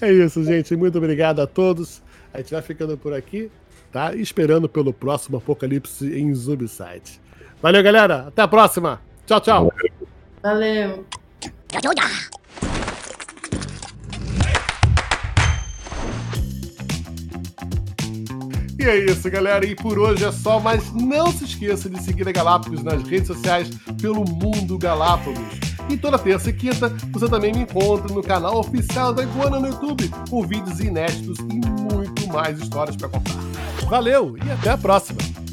é 0.00 0.12
isso, 0.12 0.44
gente. 0.44 0.76
Muito 0.76 0.98
obrigado 0.98 1.40
a 1.40 1.46
todos. 1.46 2.02
A 2.32 2.38
gente 2.38 2.52
vai 2.52 2.62
ficando 2.62 2.96
por 2.96 3.12
aqui, 3.12 3.50
tá? 3.90 4.14
Esperando 4.14 4.68
pelo 4.68 4.92
próximo 4.92 5.38
Apocalipse 5.38 6.06
em 6.18 6.32
Zubside. 6.34 7.20
Valeu, 7.60 7.82
galera. 7.82 8.28
Até 8.28 8.42
a 8.42 8.48
próxima. 8.48 9.00
Tchau, 9.26 9.40
tchau. 9.40 9.72
Valeu. 10.42 11.04
E 18.78 18.84
é 18.84 18.96
isso, 18.96 19.28
galera. 19.28 19.66
E 19.66 19.74
por 19.74 19.98
hoje 19.98 20.24
é 20.24 20.30
só, 20.30 20.60
mas 20.60 20.92
não 20.92 21.32
se 21.32 21.44
esqueça 21.44 21.90
de 21.90 22.00
seguir 22.00 22.28
a 22.28 22.32
Galápagos 22.32 22.82
nas 22.82 23.02
redes 23.02 23.26
sociais 23.26 23.68
pelo 24.00 24.24
Mundo 24.24 24.78
Galápagos. 24.78 25.58
E 25.90 25.96
toda 25.96 26.18
terça 26.18 26.50
e 26.50 26.52
quinta 26.52 26.88
você 27.10 27.28
também 27.28 27.52
me 27.52 27.62
encontra 27.62 28.12
no 28.12 28.22
canal 28.22 28.58
oficial 28.58 29.12
da 29.12 29.22
Iguana 29.22 29.58
no 29.58 29.68
YouTube, 29.68 30.08
com 30.30 30.46
vídeos 30.46 30.80
inéditos 30.80 31.38
e 31.38 31.92
muito 31.92 32.28
mais 32.28 32.60
histórias 32.60 32.94
para 32.94 33.08
contar. 33.08 33.34
Valeu 33.88 34.36
e 34.44 34.50
até 34.50 34.70
a 34.70 34.78
próxima! 34.78 35.47